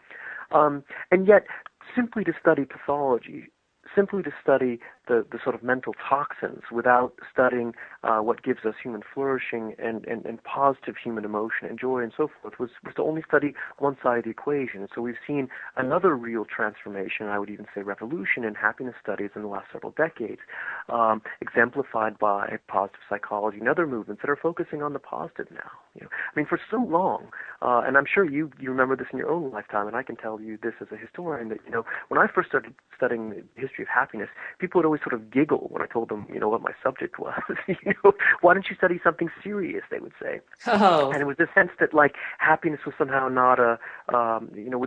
Um, 0.50 0.84
and 1.10 1.26
yet, 1.26 1.46
simply 1.94 2.24
to 2.24 2.32
study 2.40 2.64
pathology 2.64 3.50
simply 3.94 4.22
to 4.22 4.30
study 4.42 4.78
the, 5.08 5.26
the 5.32 5.38
sort 5.42 5.54
of 5.54 5.62
mental 5.62 5.94
toxins 6.08 6.62
without 6.70 7.14
studying 7.32 7.74
uh, 8.04 8.18
what 8.18 8.42
gives 8.42 8.64
us 8.64 8.74
human 8.82 9.02
flourishing 9.12 9.74
and, 9.78 10.04
and, 10.06 10.24
and 10.24 10.42
positive 10.44 10.94
human 11.02 11.24
emotion 11.24 11.66
and 11.68 11.78
joy 11.78 12.00
and 12.00 12.12
so 12.16 12.28
forth 12.40 12.58
was, 12.58 12.70
was 12.84 12.94
to 12.94 13.02
only 13.02 13.22
study 13.26 13.54
one 13.78 13.96
side 14.02 14.18
of 14.18 14.24
the 14.24 14.30
equation. 14.30 14.86
So 14.94 15.02
we've 15.02 15.16
seen 15.26 15.48
another 15.76 16.14
real 16.16 16.44
transformation, 16.44 17.26
I 17.26 17.38
would 17.38 17.50
even 17.50 17.66
say 17.74 17.82
revolution 17.82 18.44
in 18.44 18.54
happiness 18.54 18.94
studies 19.02 19.30
in 19.34 19.42
the 19.42 19.48
last 19.48 19.66
several 19.72 19.92
decades, 19.92 20.40
um, 20.88 21.22
exemplified 21.40 22.18
by 22.18 22.58
positive 22.68 23.00
psychology 23.08 23.58
and 23.58 23.68
other 23.68 23.86
movements 23.86 24.22
that 24.22 24.30
are 24.30 24.36
focusing 24.36 24.82
on 24.82 24.92
the 24.92 24.98
positive 24.98 25.46
now. 25.50 25.70
You 25.94 26.02
know, 26.02 26.10
I 26.10 26.38
mean, 26.38 26.46
for 26.46 26.60
so 26.70 26.76
long, 26.76 27.28
uh, 27.60 27.82
and 27.84 27.96
I'm 27.96 28.04
sure 28.06 28.24
you 28.24 28.52
you 28.60 28.70
remember 28.70 28.94
this 28.94 29.08
in 29.12 29.18
your 29.18 29.30
own 29.30 29.50
lifetime, 29.50 29.88
and 29.88 29.96
I 29.96 30.02
can 30.02 30.14
tell 30.14 30.40
you 30.40 30.58
this 30.62 30.74
as 30.80 30.88
a 30.92 30.96
historian 30.96 31.48
that 31.48 31.58
you 31.64 31.72
know 31.72 31.84
when 32.08 32.20
I 32.20 32.26
first 32.32 32.48
started 32.48 32.74
studying 32.96 33.30
the 33.30 33.42
history 33.56 33.82
of 33.82 33.88
happiness, 33.88 34.28
people 34.58 34.78
would 34.78 34.84
always 34.84 34.97
sort 34.98 35.14
of 35.14 35.30
giggle 35.30 35.68
when 35.70 35.82
I 35.82 35.86
told 35.86 36.08
them, 36.08 36.26
you 36.32 36.40
know, 36.40 36.48
what 36.48 36.62
my 36.62 36.72
subject 36.82 37.18
was. 37.18 37.40
you 37.66 37.94
know, 38.04 38.12
why 38.40 38.54
don't 38.54 38.68
you 38.68 38.76
study 38.76 39.00
something 39.02 39.30
serious? 39.42 39.84
They 39.90 39.98
would 39.98 40.12
say. 40.20 40.40
Oh. 40.66 41.10
And 41.10 41.20
it 41.20 41.26
was 41.26 41.36
the 41.36 41.48
sense 41.54 41.70
that 41.80 41.94
like 41.94 42.14
happiness 42.38 42.80
was 42.84 42.94
somehow 42.98 43.28
not 43.28 43.58
a, 43.58 43.78
um, 44.14 44.50
you 44.54 44.70
know, 44.70 44.84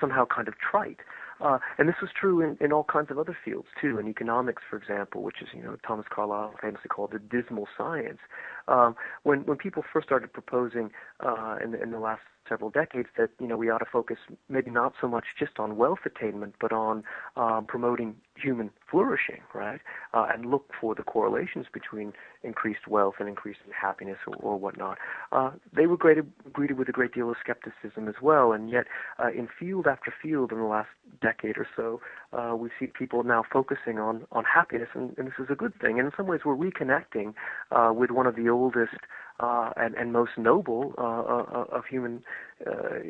somehow 0.00 0.26
kind 0.26 0.48
of 0.48 0.54
trite. 0.58 1.00
Uh, 1.40 1.58
and 1.78 1.88
this 1.88 1.96
was 2.00 2.10
true 2.18 2.40
in, 2.40 2.56
in 2.60 2.72
all 2.72 2.84
kinds 2.84 3.10
of 3.10 3.18
other 3.18 3.36
fields 3.44 3.68
too. 3.80 3.98
In 3.98 4.08
economics, 4.08 4.62
for 4.68 4.76
example, 4.76 5.22
which 5.22 5.42
is 5.42 5.48
you 5.52 5.62
know 5.62 5.76
Thomas 5.86 6.06
Carlyle 6.08 6.54
famously 6.60 6.88
called 6.88 7.12
the 7.12 7.18
dismal 7.18 7.66
science. 7.76 8.20
Um, 8.68 8.96
when 9.22 9.40
when 9.46 9.58
people 9.58 9.82
first 9.92 10.06
started 10.06 10.32
proposing 10.32 10.90
uh, 11.20 11.56
in, 11.62 11.72
the, 11.72 11.82
in 11.82 11.90
the 11.90 11.98
last 11.98 12.22
several 12.48 12.70
decades 12.70 13.08
that 13.16 13.30
you 13.40 13.46
know 13.46 13.56
we 13.56 13.70
ought 13.70 13.78
to 13.78 13.86
focus 13.90 14.18
maybe 14.48 14.70
not 14.70 14.92
so 15.00 15.08
much 15.08 15.24
just 15.38 15.58
on 15.58 15.76
wealth 15.76 16.00
attainment, 16.04 16.54
but 16.60 16.72
on 16.72 17.04
um, 17.36 17.64
promoting 17.66 18.16
human 18.36 18.70
flourishing, 18.90 19.40
right? 19.54 19.80
Uh, 20.12 20.26
and 20.32 20.46
look 20.46 20.70
for 20.80 20.94
the 20.94 21.02
correlations 21.02 21.66
between 21.72 22.12
increased 22.42 22.88
wealth 22.88 23.14
and 23.18 23.28
increased 23.28 23.60
happiness 23.80 24.18
or, 24.26 24.34
or 24.36 24.58
whatnot. 24.58 24.98
Uh, 25.32 25.52
they 25.74 25.86
were 25.86 25.96
greeted, 25.96 26.30
greeted 26.52 26.78
with 26.78 26.88
a 26.88 26.92
great 26.92 27.14
deal 27.14 27.30
of 27.30 27.36
skepticism 27.40 28.08
as 28.08 28.16
well, 28.20 28.52
and 28.52 28.70
yet 28.70 28.86
uh, 29.22 29.28
in 29.28 29.48
field 29.58 29.86
after 29.86 30.12
field 30.22 30.52
in 30.52 30.58
the 30.58 30.64
last 30.64 30.88
decade 31.22 31.56
or 31.56 31.66
so, 31.76 32.00
uh, 32.36 32.54
we 32.56 32.68
see 32.78 32.86
people 32.86 33.22
now 33.22 33.44
focusing 33.52 33.98
on 33.98 34.26
on 34.32 34.44
happiness, 34.44 34.88
and, 34.94 35.16
and 35.18 35.28
this 35.28 35.34
is 35.38 35.46
a 35.50 35.54
good 35.54 35.72
thing. 35.80 35.98
And 35.98 36.06
in 36.06 36.12
some 36.16 36.26
ways, 36.26 36.40
we're 36.44 36.56
reconnecting 36.56 37.34
uh, 37.70 37.92
with 37.92 38.10
one 38.10 38.26
of 38.26 38.36
the 38.36 38.48
oldest 38.48 38.96
uh, 39.40 39.70
and, 39.76 39.94
and 39.94 40.12
most 40.12 40.32
noble 40.38 40.94
uh, 40.96 41.02
uh, 41.02 41.64
of 41.76 41.84
human 41.86 42.22
uh, 42.66 43.00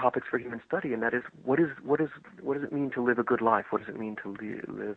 topics 0.00 0.26
for 0.30 0.38
human 0.38 0.60
study, 0.66 0.92
and 0.92 1.02
that 1.02 1.12
is 1.12 1.22
what 1.44 1.58
is 1.58 1.68
what 1.84 2.00
is 2.00 2.08
what 2.40 2.54
does 2.54 2.62
it 2.62 2.72
mean 2.72 2.90
to 2.94 3.04
live 3.04 3.18
a 3.18 3.24
good 3.24 3.40
life? 3.40 3.66
What 3.70 3.84
does 3.84 3.94
it 3.94 3.98
mean 3.98 4.16
to 4.22 4.36
live 4.68 4.96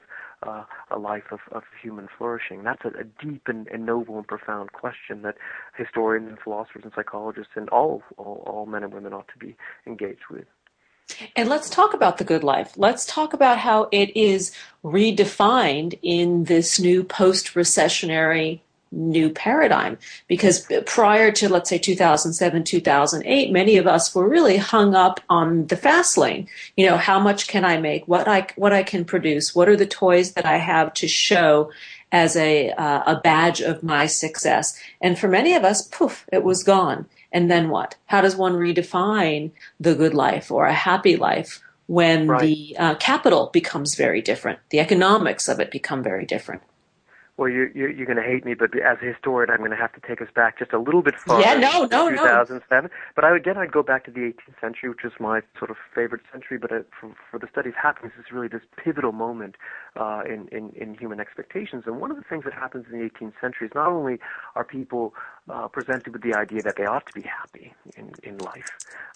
a 0.91 0.99
life 0.99 1.31
of, 1.31 1.39
of 1.51 1.63
human 1.81 2.07
flourishing? 2.17 2.63
That's 2.63 2.85
a, 2.85 2.89
a 2.99 3.03
deep 3.03 3.43
and, 3.47 3.67
and 3.67 3.85
noble 3.85 4.17
and 4.17 4.27
profound 4.27 4.73
question 4.73 5.23
that 5.23 5.35
historians 5.75 6.29
and 6.29 6.37
philosophers 6.39 6.83
and 6.83 6.93
psychologists 6.95 7.53
and 7.55 7.67
all, 7.69 8.03
all 8.17 8.43
all 8.45 8.65
men 8.65 8.83
and 8.83 8.93
women 8.93 9.13
ought 9.13 9.27
to 9.29 9.39
be 9.39 9.55
engaged 9.87 10.25
with. 10.29 10.45
And 11.35 11.49
let's 11.49 11.69
talk 11.69 11.93
about 11.93 12.17
the 12.17 12.23
good 12.23 12.43
life. 12.43 12.73
Let's 12.77 13.05
talk 13.05 13.33
about 13.33 13.59
how 13.59 13.87
it 13.91 14.15
is 14.17 14.51
redefined 14.83 15.97
in 16.01 16.45
this 16.45 16.79
new 16.79 17.03
post 17.03 17.53
recessionary 17.53 18.61
new 18.91 19.29
paradigm. 19.29 19.97
Because 20.27 20.67
prior 20.85 21.31
to 21.31 21.49
let's 21.49 21.69
say 21.69 21.77
2007 21.77 22.63
2008 22.63 23.51
many 23.51 23.77
of 23.77 23.87
us 23.87 24.15
were 24.15 24.27
really 24.27 24.57
hung 24.57 24.95
up 24.95 25.19
on 25.29 25.67
the 25.67 25.77
fast 25.77 26.17
lane. 26.17 26.47
You 26.77 26.87
know 26.87 26.97
how 26.97 27.19
much 27.19 27.47
can 27.47 27.65
i 27.65 27.77
make? 27.77 28.07
What 28.07 28.27
i 28.27 28.47
what 28.55 28.73
i 28.73 28.83
can 28.83 29.03
produce? 29.03 29.53
What 29.53 29.67
are 29.69 29.75
the 29.75 29.85
toys 29.85 30.33
that 30.33 30.45
i 30.45 30.57
have 30.57 30.93
to 30.95 31.07
show 31.07 31.71
as 32.11 32.35
a 32.35 32.69
uh, 32.71 33.03
a 33.05 33.19
badge 33.21 33.61
of 33.61 33.83
my 33.83 34.05
success? 34.05 34.79
And 35.01 35.19
for 35.19 35.27
many 35.27 35.53
of 35.53 35.63
us 35.63 35.87
poof 35.87 36.25
it 36.31 36.43
was 36.43 36.63
gone 36.63 37.05
and 37.35 37.51
then 37.51 37.69
what? 37.69 37.97
How 38.05 38.21
does 38.21 38.37
one 38.37 38.53
redefine 38.53 39.51
the 39.77 39.93
good 39.93 40.13
life 40.13 40.49
or 40.49 40.65
a 40.65 40.73
happy 40.73 41.17
life 41.17 41.61
when 41.87 42.27
right. 42.27 42.41
the 42.41 42.75
uh, 42.79 42.95
capital 42.95 43.49
becomes 43.51 43.95
very 43.95 44.21
different? 44.21 44.59
The 44.69 44.79
economics 44.79 45.49
of 45.49 45.59
it 45.59 45.69
become 45.69 46.01
very 46.01 46.25
different 46.25 46.61
well, 47.37 47.49
you're, 47.49 47.69
you're, 47.71 47.89
you're 47.89 48.05
going 48.05 48.17
to 48.17 48.23
hate 48.23 48.45
me, 48.45 48.53
but 48.53 48.77
as 48.79 48.97
a 49.01 49.05
historian, 49.05 49.49
I'm 49.49 49.57
going 49.57 49.71
to 49.71 49.77
have 49.77 49.91
to 49.93 49.99
take 50.07 50.21
us 50.21 50.29
back 50.33 50.57
just 50.57 50.71
a 50.71 50.79
little 50.79 51.01
bit 51.01 51.15
farther. 51.15 51.43
Yeah, 51.43 51.55
no, 51.55 51.83
no, 51.85 52.09
2007. 52.09 52.63
No. 52.71 52.89
But 53.13 53.25
I, 53.25 53.35
again, 53.35 53.57
I'd 53.57 53.73
go 53.73 53.83
back 53.83 54.05
to 54.05 54.11
the 54.11 54.21
18th 54.21 54.61
century, 54.61 54.89
which 54.89 55.03
is 55.03 55.11
my 55.19 55.41
sort 55.59 55.69
of 55.69 55.75
favorite 55.93 56.21
century. 56.31 56.57
But 56.57 56.71
uh, 56.71 56.79
for, 56.97 57.13
for 57.29 57.37
the 57.37 57.47
study 57.51 57.69
of 57.69 57.75
happiness, 57.75 58.13
it's 58.17 58.31
really 58.31 58.47
this 58.47 58.61
pivotal 58.77 59.11
moment 59.11 59.55
uh, 59.97 60.21
in, 60.25 60.47
in, 60.53 60.69
in 60.71 60.95
human 60.95 61.19
expectations. 61.19 61.83
And 61.85 61.99
one 61.99 62.09
of 62.09 62.15
the 62.15 62.23
things 62.23 62.45
that 62.45 62.53
happens 62.53 62.85
in 62.89 62.99
the 62.99 63.09
18th 63.09 63.33
century 63.41 63.67
is 63.67 63.73
not 63.75 63.89
only 63.89 64.17
are 64.55 64.63
people 64.63 65.13
uh, 65.49 65.67
presented 65.67 66.13
with 66.13 66.21
the 66.21 66.35
idea 66.35 66.61
that 66.61 66.77
they 66.77 66.85
ought 66.85 67.05
to 67.07 67.13
be 67.13 67.21
happy 67.21 67.73
in, 67.97 68.11
in 68.23 68.37
life, 68.37 68.69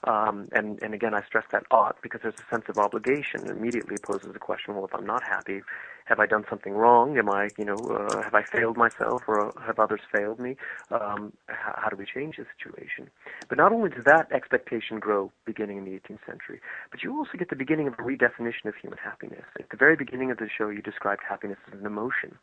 um, 0.04 0.50
and, 0.52 0.82
and 0.84 0.94
again, 0.94 1.14
I 1.14 1.24
stress 1.24 1.46
that 1.52 1.64
ought 1.72 2.02
because 2.02 2.22
there's 2.22 2.36
a 2.36 2.54
sense 2.54 2.66
of 2.68 2.78
obligation. 2.78 3.46
It 3.46 3.52
immediately 3.52 3.98
poses 3.98 4.34
the 4.34 4.40
question, 4.40 4.76
well, 4.76 4.86
if 4.86 4.94
I'm 4.94 5.06
not 5.06 5.24
happy, 5.24 5.62
have 6.10 6.20
I 6.20 6.26
done 6.26 6.44
something 6.50 6.74
wrong? 6.74 7.18
Am 7.20 7.30
I, 7.30 7.50
you 7.58 7.64
know, 7.64 7.76
uh, 7.76 8.24
have 8.24 8.34
I 8.34 8.44
failed 8.44 8.78
myself, 8.78 9.22
or 9.28 9.54
have 9.66 9.78
others 9.78 10.02
failed 10.12 10.40
me? 10.40 10.58
Um, 10.90 11.34
how, 11.48 11.76
how 11.78 11.90
do 11.90 11.96
we 11.96 12.06
change 12.06 12.38
the 12.38 12.46
situation? 12.58 13.12
But 13.48 13.60
not 13.60 13.72
only 13.72 13.92
does 13.92 14.06
that 14.06 14.32
expectation 14.32 15.00
grow 15.00 15.32
beginning 15.46 15.78
in 15.78 15.86
the 15.86 15.92
18th 15.92 16.26
century, 16.26 16.62
but 16.90 17.04
you 17.04 17.16
also 17.16 17.38
get 17.38 17.50
the 17.50 17.56
beginning 17.56 17.88
of 17.88 17.94
a 17.94 17.98
redefinition 17.98 18.66
of 18.66 18.74
human 18.76 18.98
happiness. 18.98 19.46
At 19.60 19.70
the 19.70 19.78
very 19.78 19.96
beginning 19.96 20.32
of 20.32 20.38
the 20.38 20.50
show, 20.50 20.70
you 20.70 20.82
described 20.82 21.22
happiness 21.28 21.60
as 21.72 21.80
an 21.80 21.86
emotion, 21.86 22.38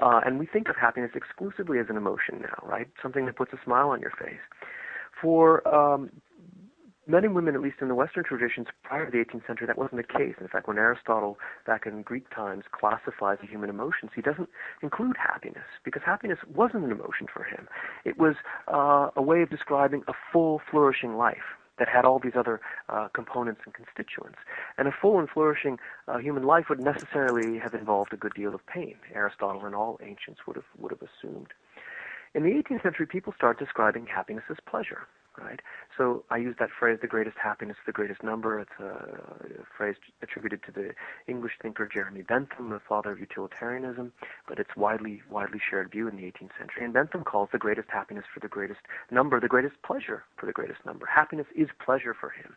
uh, 0.00 0.20
and 0.24 0.38
we 0.38 0.46
think 0.46 0.68
of 0.68 0.76
happiness 0.76 1.10
exclusively 1.16 1.80
as 1.80 1.86
an 1.88 1.96
emotion 1.96 2.40
now, 2.40 2.62
right? 2.62 2.86
Something 3.02 3.26
that 3.26 3.34
puts 3.34 3.52
a 3.52 3.58
smile 3.64 3.90
on 3.90 4.00
your 4.00 4.12
face. 4.12 4.38
For 5.20 5.66
um, 5.66 6.10
men 7.08 7.24
and 7.24 7.34
women, 7.34 7.54
at 7.54 7.62
least 7.62 7.78
in 7.80 7.88
the 7.88 7.94
Western 7.94 8.22
traditions 8.22 8.68
prior 8.84 9.06
to 9.06 9.10
the 9.10 9.18
18th 9.24 9.46
century, 9.46 9.66
that 9.66 9.78
wasn't 9.78 9.96
the 9.96 10.18
case. 10.18 10.34
In 10.40 10.46
fact, 10.46 10.68
when 10.68 10.76
Aristotle, 10.76 11.38
back 11.66 11.86
in 11.86 12.02
Greek 12.02 12.28
times, 12.34 12.64
classifies 12.70 13.38
the 13.40 13.46
human 13.46 13.70
emotions, 13.70 14.12
he 14.14 14.20
doesn't 14.20 14.50
include 14.82 15.16
happiness 15.16 15.64
because 15.84 16.02
happiness 16.04 16.38
wasn't 16.54 16.84
an 16.84 16.92
emotion 16.92 17.26
for 17.32 17.44
him. 17.44 17.66
It 18.04 18.18
was 18.18 18.34
uh, 18.68 19.08
a 19.16 19.22
way 19.22 19.40
of 19.42 19.48
describing 19.48 20.04
a 20.06 20.12
full, 20.32 20.60
flourishing 20.70 21.16
life 21.16 21.56
that 21.78 21.88
had 21.88 22.04
all 22.04 22.18
these 22.18 22.36
other 22.36 22.60
uh, 22.88 23.08
components 23.14 23.62
and 23.64 23.72
constituents. 23.72 24.38
And 24.76 24.86
a 24.86 24.92
full 24.92 25.18
and 25.18 25.30
flourishing 25.30 25.78
uh, 26.08 26.18
human 26.18 26.42
life 26.42 26.66
would 26.68 26.80
necessarily 26.80 27.58
have 27.58 27.72
involved 27.72 28.12
a 28.12 28.16
good 28.16 28.34
deal 28.34 28.54
of 28.54 28.66
pain. 28.66 28.96
Aristotle 29.14 29.64
and 29.64 29.74
all 29.74 29.98
ancients 30.02 30.40
would 30.46 30.56
have 30.56 30.64
would 30.78 30.92
have 30.92 31.00
assumed. 31.02 31.54
In 32.34 32.42
the 32.42 32.50
18th 32.50 32.82
century, 32.82 33.06
people 33.06 33.32
start 33.34 33.58
describing 33.58 34.06
happiness 34.06 34.44
as 34.50 34.58
pleasure 34.68 35.06
right? 35.42 35.60
So 35.96 36.24
I 36.30 36.36
use 36.36 36.56
that 36.58 36.70
phrase, 36.78 36.98
the 37.00 37.08
greatest 37.08 37.36
happiness, 37.42 37.76
for 37.76 37.90
the 37.90 37.94
greatest 37.94 38.22
number. 38.22 38.60
It's 38.60 38.70
a, 38.80 39.64
phrase 39.76 39.96
attributed 40.22 40.62
to 40.64 40.72
the 40.72 40.90
English 41.26 41.52
thinker 41.62 41.88
Jeremy 41.92 42.22
Bentham, 42.22 42.70
the 42.70 42.80
father 42.80 43.12
of 43.12 43.20
utilitarianism, 43.20 44.12
but 44.48 44.58
it's 44.58 44.74
widely 44.76 45.22
widely 45.30 45.60
shared 45.70 45.90
view 45.90 46.08
in 46.08 46.16
the 46.16 46.22
18th 46.22 46.50
century. 46.58 46.84
And 46.84 46.92
Bentham 46.92 47.24
calls 47.24 47.48
the 47.52 47.58
greatest 47.58 47.88
happiness 47.90 48.24
for 48.32 48.40
the 48.40 48.48
greatest 48.48 48.80
number, 49.10 49.40
the 49.40 49.48
greatest 49.48 49.80
pleasure 49.82 50.24
for 50.36 50.46
the 50.46 50.52
greatest 50.52 50.84
number. 50.84 51.06
Happiness 51.06 51.46
is 51.54 51.68
pleasure 51.84 52.14
for 52.18 52.30
him. 52.30 52.56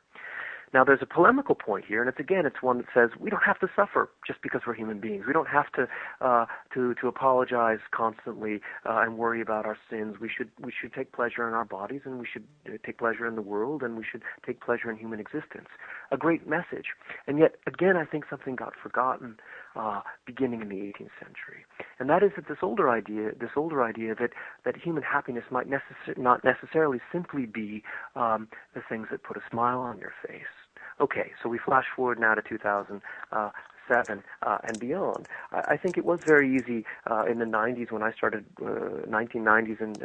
Now, 0.74 0.86
there's 0.86 1.02
a 1.02 1.06
polemical 1.06 1.54
point 1.54 1.84
here, 1.86 2.02
and 2.02 2.08
it's 2.08 2.20
again, 2.20 2.46
it's 2.46 2.62
one 2.62 2.78
that 2.78 2.88
says 2.94 3.10
we 3.20 3.30
don't 3.30 3.44
have 3.44 3.60
to 3.60 3.68
suffer 3.76 4.10
just 4.26 4.42
because 4.42 4.62
we're 4.66 4.74
human 4.74 5.00
beings. 5.00 5.26
We 5.28 5.34
don't 5.34 5.50
have 5.50 5.70
to 5.74 5.88
uh, 6.22 6.46
to 6.74 6.94
to 6.96 7.08
apologize 7.08 7.80
constantly 7.92 8.62
uh, 8.86 9.02
and 9.02 9.18
worry 9.18 9.42
about 9.42 9.66
our 9.66 9.78
sins. 9.90 10.16
We 10.22 10.30
should 10.30 10.50
we 10.62 10.72
should 10.72 10.94
take 10.94 11.12
pleasure 11.12 11.46
in 11.48 11.54
our 11.54 11.66
bodies, 11.66 12.02
and 12.06 12.20
we 12.20 12.28
should 12.32 12.46
uh, 12.68 12.78
take 12.86 13.00
pleasure 13.00 13.28
in 13.28 13.36
the 13.36 13.42
world, 13.42 13.84
and 13.84 13.98
we 13.98 14.06
should 14.10 14.22
take 14.46 14.62
pleasure 14.62 14.90
in 14.90 14.98
human 14.98 15.20
existence. 15.20 15.68
A 16.12 16.18
great 16.18 16.48
message, 16.48 16.88
and 17.28 17.38
yet 17.38 17.56
again, 17.68 17.98
I 17.98 18.06
think 18.06 18.26
something 18.30 18.56
got 18.56 18.74
forgotten 18.82 19.38
uh, 19.76 20.02
beginning 20.26 20.62
in 20.62 20.70
the 20.70 20.76
18th 20.76 21.12
century, 21.20 21.66
and 22.00 22.10
that 22.10 22.24
is 22.24 22.32
that 22.38 22.48
this 22.48 22.60
older 22.62 22.90
idea, 22.90 23.32
this 23.38 23.52
older 23.58 23.84
idea 23.84 24.16
that 24.16 24.30
that 24.64 24.78
human 24.78 25.04
happiness 25.04 25.44
might 25.52 25.70
necess- 25.70 26.18
not 26.18 26.46
necessarily 26.46 27.02
simply 27.12 27.46
be 27.46 27.84
um, 28.16 28.48
the 28.74 28.82
things 28.88 29.08
that 29.12 29.24
put 29.24 29.36
a 29.36 29.42
smile 29.50 29.80
on 29.80 29.98
your 29.98 30.14
face 30.26 30.61
Okay, 31.02 31.32
so 31.42 31.50
we 31.50 31.58
flash 31.58 31.86
forward 31.96 32.20
now 32.20 32.36
to 32.36 32.44
2007 32.44 34.24
uh, 34.44 34.58
and 34.64 34.80
beyond. 34.80 35.28
I, 35.52 35.62
I, 35.70 35.78
think 35.78 35.98
it 35.98 36.06
was 36.06 36.20
very 36.24 36.56
easy 36.56 36.86
uh, 37.10 37.24
in 37.26 37.40
the 37.40 37.46
90s 37.46 37.92
when 37.92 38.04
I 38.04 38.12
started, 38.12 38.46
uh, 38.62 39.08
1990s 39.10 39.82
and 39.82 40.00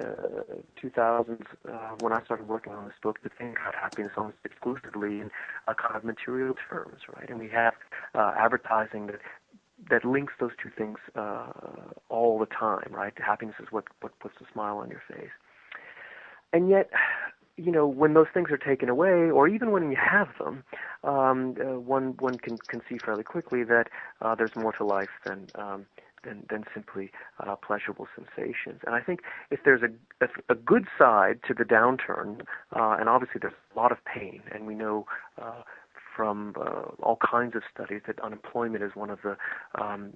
2000s 0.83 1.47
uh, 1.69 1.71
uh, 1.71 1.77
when 2.01 2.15
I 2.15 2.25
started 2.25 2.49
working 2.49 2.73
on 2.73 2.87
this 2.87 2.95
book 3.03 3.23
to 3.25 3.29
think 3.29 3.59
about 3.61 3.75
happiness 3.75 4.13
almost 4.17 4.39
exclusively 4.43 5.21
in 5.21 5.31
a 5.69 5.75
kind 5.75 5.97
of 5.97 6.03
material 6.03 6.55
terms, 6.71 7.03
right? 7.15 7.29
And 7.29 7.39
we 7.39 7.51
have 7.51 7.75
uh, 8.15 8.33
advertising 8.39 9.09
that 9.09 9.21
that 9.91 10.07
links 10.07 10.33
those 10.41 10.53
two 10.61 10.71
things 10.71 10.97
all 12.09 12.39
the 12.39 12.47
time, 12.47 12.89
right? 12.91 13.13
Happiness 13.19 13.57
is 13.61 13.67
what 13.71 13.85
what 14.01 14.19
puts 14.21 14.37
a 14.41 14.51
smile 14.51 14.79
on 14.79 14.89
your 14.89 15.03
face. 15.07 15.29
And 16.55 16.71
yet, 16.71 16.89
you 17.57 17.73
know, 17.73 17.87
when 17.87 18.15
those 18.15 18.27
things 18.33 18.51
are 18.51 18.59
taken 18.59 18.89
away, 18.89 19.31
or 19.31 19.49
even 19.49 19.71
when 19.71 19.91
you 19.91 19.97
have 19.97 20.29
them, 20.39 20.63
um, 21.05 21.55
uh, 21.61 21.79
one 21.81 22.17
one 22.19 22.39
can 22.39 22.59
can 22.69 22.83
see 22.89 22.99
fairly 22.99 23.23
quickly 23.23 23.65
that 23.65 23.85
uh, 24.21 24.35
there's 24.35 24.55
more 24.55 24.73
to 24.73 24.85
life 24.85 25.09
than 25.25 25.49
um, 25.55 25.87
than 26.23 26.45
than 26.51 26.65
simply 26.75 27.11
uh, 27.41 27.57
pleasurable 27.57 28.07
sensations. 28.15 28.81
And 28.85 28.95
I 28.95 29.01
think 29.01 29.21
if 29.51 29.61
there's 29.65 29.83
a 29.83 30.25
a, 30.25 30.29
a 30.51 30.55
good 30.55 30.87
side 30.99 31.41
to 31.49 31.55
the 31.55 31.65
downturn, 31.65 32.43
uh, 32.75 32.97
and 32.99 33.09
obviously 33.09 33.39
there's 33.41 33.55
a 33.75 33.79
lot 33.79 33.93
of 33.93 33.99
pain, 34.05 34.43
and 34.53 34.67
we 34.67 34.75
know 34.75 35.07
uh, 35.41 35.63
from 36.17 36.55
uh, 36.59 36.83
all 37.03 37.19
kinds 37.19 37.55
of 37.55 37.63
studies 37.73 38.01
that 38.07 38.19
unemployment 38.21 38.83
is 38.83 38.93
one 38.95 39.11
of 39.11 39.19
the 39.23 39.37
um, 39.81 40.11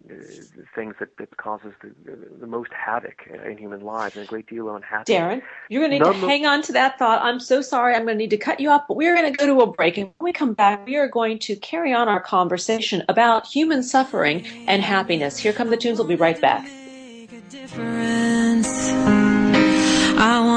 things 0.75 0.95
that, 0.99 1.17
that 1.19 1.37
causes 1.37 1.73
the, 1.83 1.93
the 2.41 2.47
most 2.47 2.71
havoc 2.73 3.29
in 3.45 3.59
human 3.59 3.81
lives 3.81 4.17
and 4.17 4.25
a 4.25 4.29
great 4.29 4.47
deal 4.49 4.69
of 4.69 4.77
unhappiness. 4.77 5.21
Darren, 5.21 5.43
you're 5.69 5.83
going 5.83 5.91
to 5.91 5.99
need 5.99 6.05
None 6.05 6.21
to 6.21 6.29
hang 6.29 6.47
on 6.47 6.63
to 6.63 6.73
that 6.73 6.99
thought. 6.99 7.23
I'm 7.23 7.39
so 7.39 7.61
sorry. 7.61 7.95
I'm 7.95 8.05
going 8.05 8.17
to 8.17 8.19
need 8.19 8.31
to 8.31 8.39
cut 8.39 8.61
you 8.61 8.71
off, 8.71 8.89
but 8.89 8.97
we're 8.97 9.15
going 9.15 9.31
to 9.31 9.37
go 9.37 9.47
to 9.47 9.61
a 9.61 9.67
break. 9.71 9.99
And 9.99 10.07
when 10.19 10.29
we 10.29 10.33
come 10.33 10.55
back, 10.55 10.87
we 10.87 10.97
are 10.97 11.09
going 11.09 11.39
to 11.41 11.57
carry 11.57 11.93
on 11.93 12.09
our 12.09 12.21
conversation 12.21 13.03
about 13.09 13.47
human 13.47 13.83
suffering 13.83 14.47
and 14.67 14.83
happiness. 14.83 15.37
Here 15.37 15.53
come 15.53 15.69
the 15.69 15.77
tunes. 15.77 15.99
We'll 15.99 16.09
be 16.09 16.17
right 16.17 16.41
back. 16.41 16.67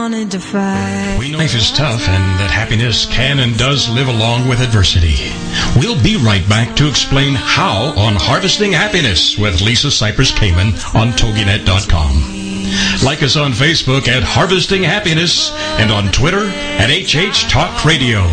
Fight. 0.03 1.15
We 1.17 1.31
know 1.31 1.37
life 1.37 1.55
is 1.55 1.71
tough 1.71 2.01
and 2.09 2.39
that 2.39 2.51
happiness 2.51 3.05
can 3.05 3.39
and 3.39 3.57
does 3.57 3.87
live 3.89 4.09
along 4.09 4.49
with 4.49 4.59
adversity. 4.59 5.15
We'll 5.79 6.01
be 6.03 6.17
right 6.17 6.47
back 6.49 6.75
to 6.75 6.89
explain 6.89 7.35
how 7.35 7.93
on 7.97 8.15
Harvesting 8.15 8.73
Happiness 8.73 9.37
with 9.37 9.61
Lisa 9.61 9.87
Cypers 9.87 10.33
Kamen 10.33 10.73
on 10.93 11.13
TogiNet.com. 11.13 13.05
Like 13.05 13.23
us 13.23 13.37
on 13.37 13.53
Facebook 13.53 14.09
at 14.09 14.23
Harvesting 14.23 14.83
Happiness 14.83 15.51
and 15.79 15.89
on 15.89 16.11
Twitter 16.11 16.49
at 16.49 16.89
HH 16.89 17.49
Talk 17.49 17.85
Radio. 17.85 18.23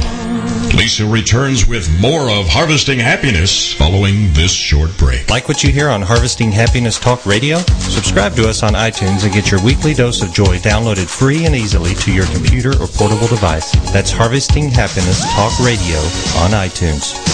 Lisa 0.80 1.04
returns 1.04 1.68
with 1.68 1.90
more 2.00 2.30
of 2.30 2.48
Harvesting 2.48 2.98
Happiness 2.98 3.70
following 3.70 4.32
this 4.32 4.50
short 4.50 4.96
break. 4.96 5.28
Like 5.28 5.46
what 5.46 5.62
you 5.62 5.70
hear 5.70 5.90
on 5.90 6.00
Harvesting 6.00 6.50
Happiness 6.50 6.98
Talk 6.98 7.26
Radio? 7.26 7.58
Subscribe 7.80 8.34
to 8.36 8.48
us 8.48 8.62
on 8.62 8.72
iTunes 8.72 9.22
and 9.22 9.30
get 9.34 9.50
your 9.50 9.62
weekly 9.62 9.92
dose 9.92 10.22
of 10.22 10.32
joy 10.32 10.56
downloaded 10.56 11.06
free 11.06 11.44
and 11.44 11.54
easily 11.54 11.94
to 11.96 12.10
your 12.10 12.24
computer 12.28 12.70
or 12.80 12.86
portable 12.86 13.28
device. 13.28 13.72
That's 13.92 14.10
Harvesting 14.10 14.70
Happiness 14.70 15.22
Talk 15.34 15.52
Radio 15.60 15.98
on 16.40 16.52
iTunes. 16.52 17.29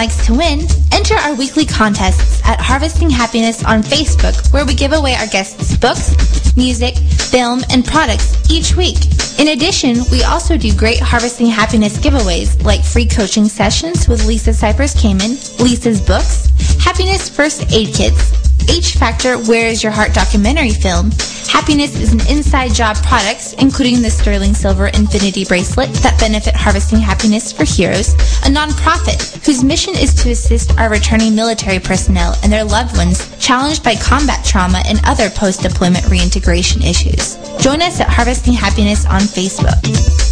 Likes 0.00 0.24
to 0.24 0.32
win, 0.32 0.60
enter 0.92 1.14
our 1.16 1.34
weekly 1.34 1.66
contests 1.66 2.40
at 2.46 2.58
Harvesting 2.58 3.10
Happiness 3.10 3.62
on 3.64 3.82
Facebook, 3.82 4.50
where 4.50 4.64
we 4.64 4.74
give 4.74 4.94
away 4.94 5.14
our 5.14 5.26
guests 5.26 5.76
books, 5.76 6.56
music, 6.56 6.96
film, 6.96 7.60
and 7.68 7.84
products 7.84 8.32
each 8.50 8.74
week. 8.76 8.96
In 9.38 9.48
addition, 9.48 9.98
we 10.10 10.22
also 10.24 10.56
do 10.56 10.74
great 10.74 11.00
Harvesting 11.00 11.48
Happiness 11.48 11.98
giveaways 11.98 12.64
like 12.64 12.82
free 12.82 13.04
coaching 13.04 13.44
sessions 13.44 14.08
with 14.08 14.24
Lisa 14.24 14.52
Cypers 14.52 14.96
Kamen, 14.96 15.36
Lisa's 15.60 16.00
books, 16.00 16.48
Happiness 16.82 17.28
First 17.28 17.70
Aid 17.70 17.94
Kits, 17.94 18.39
H 18.68 18.96
Factor 18.96 19.38
Where 19.38 19.68
Is 19.68 19.82
Your 19.82 19.92
Heart 19.92 20.12
documentary 20.14 20.70
film, 20.70 21.10
Happiness 21.50 21.98
is 21.98 22.12
an 22.12 22.20
inside 22.28 22.72
job 22.74 22.96
product, 23.02 23.56
including 23.58 24.02
the 24.02 24.10
sterling 24.10 24.54
silver 24.54 24.86
infinity 24.86 25.44
bracelet 25.44 25.92
that 25.94 26.18
benefit 26.20 26.54
Harvesting 26.54 27.00
Happiness 27.00 27.50
for 27.52 27.64
Heroes, 27.64 28.14
a 28.44 28.50
nonprofit 28.50 29.44
whose 29.44 29.64
mission 29.64 29.94
is 29.96 30.14
to 30.14 30.30
assist 30.30 30.78
our 30.78 30.88
returning 30.88 31.34
military 31.34 31.80
personnel 31.80 32.36
and 32.42 32.52
their 32.52 32.64
loved 32.64 32.96
ones 32.96 33.28
challenged 33.38 33.82
by 33.82 33.96
combat 33.96 34.44
trauma 34.44 34.82
and 34.86 35.00
other 35.04 35.28
post-deployment 35.30 36.08
reintegration 36.08 36.82
issues. 36.82 37.36
Join 37.58 37.82
us 37.82 38.00
at 38.00 38.08
Harvesting 38.08 38.54
Happiness 38.54 39.04
on 39.06 39.22
Facebook. 39.22 40.29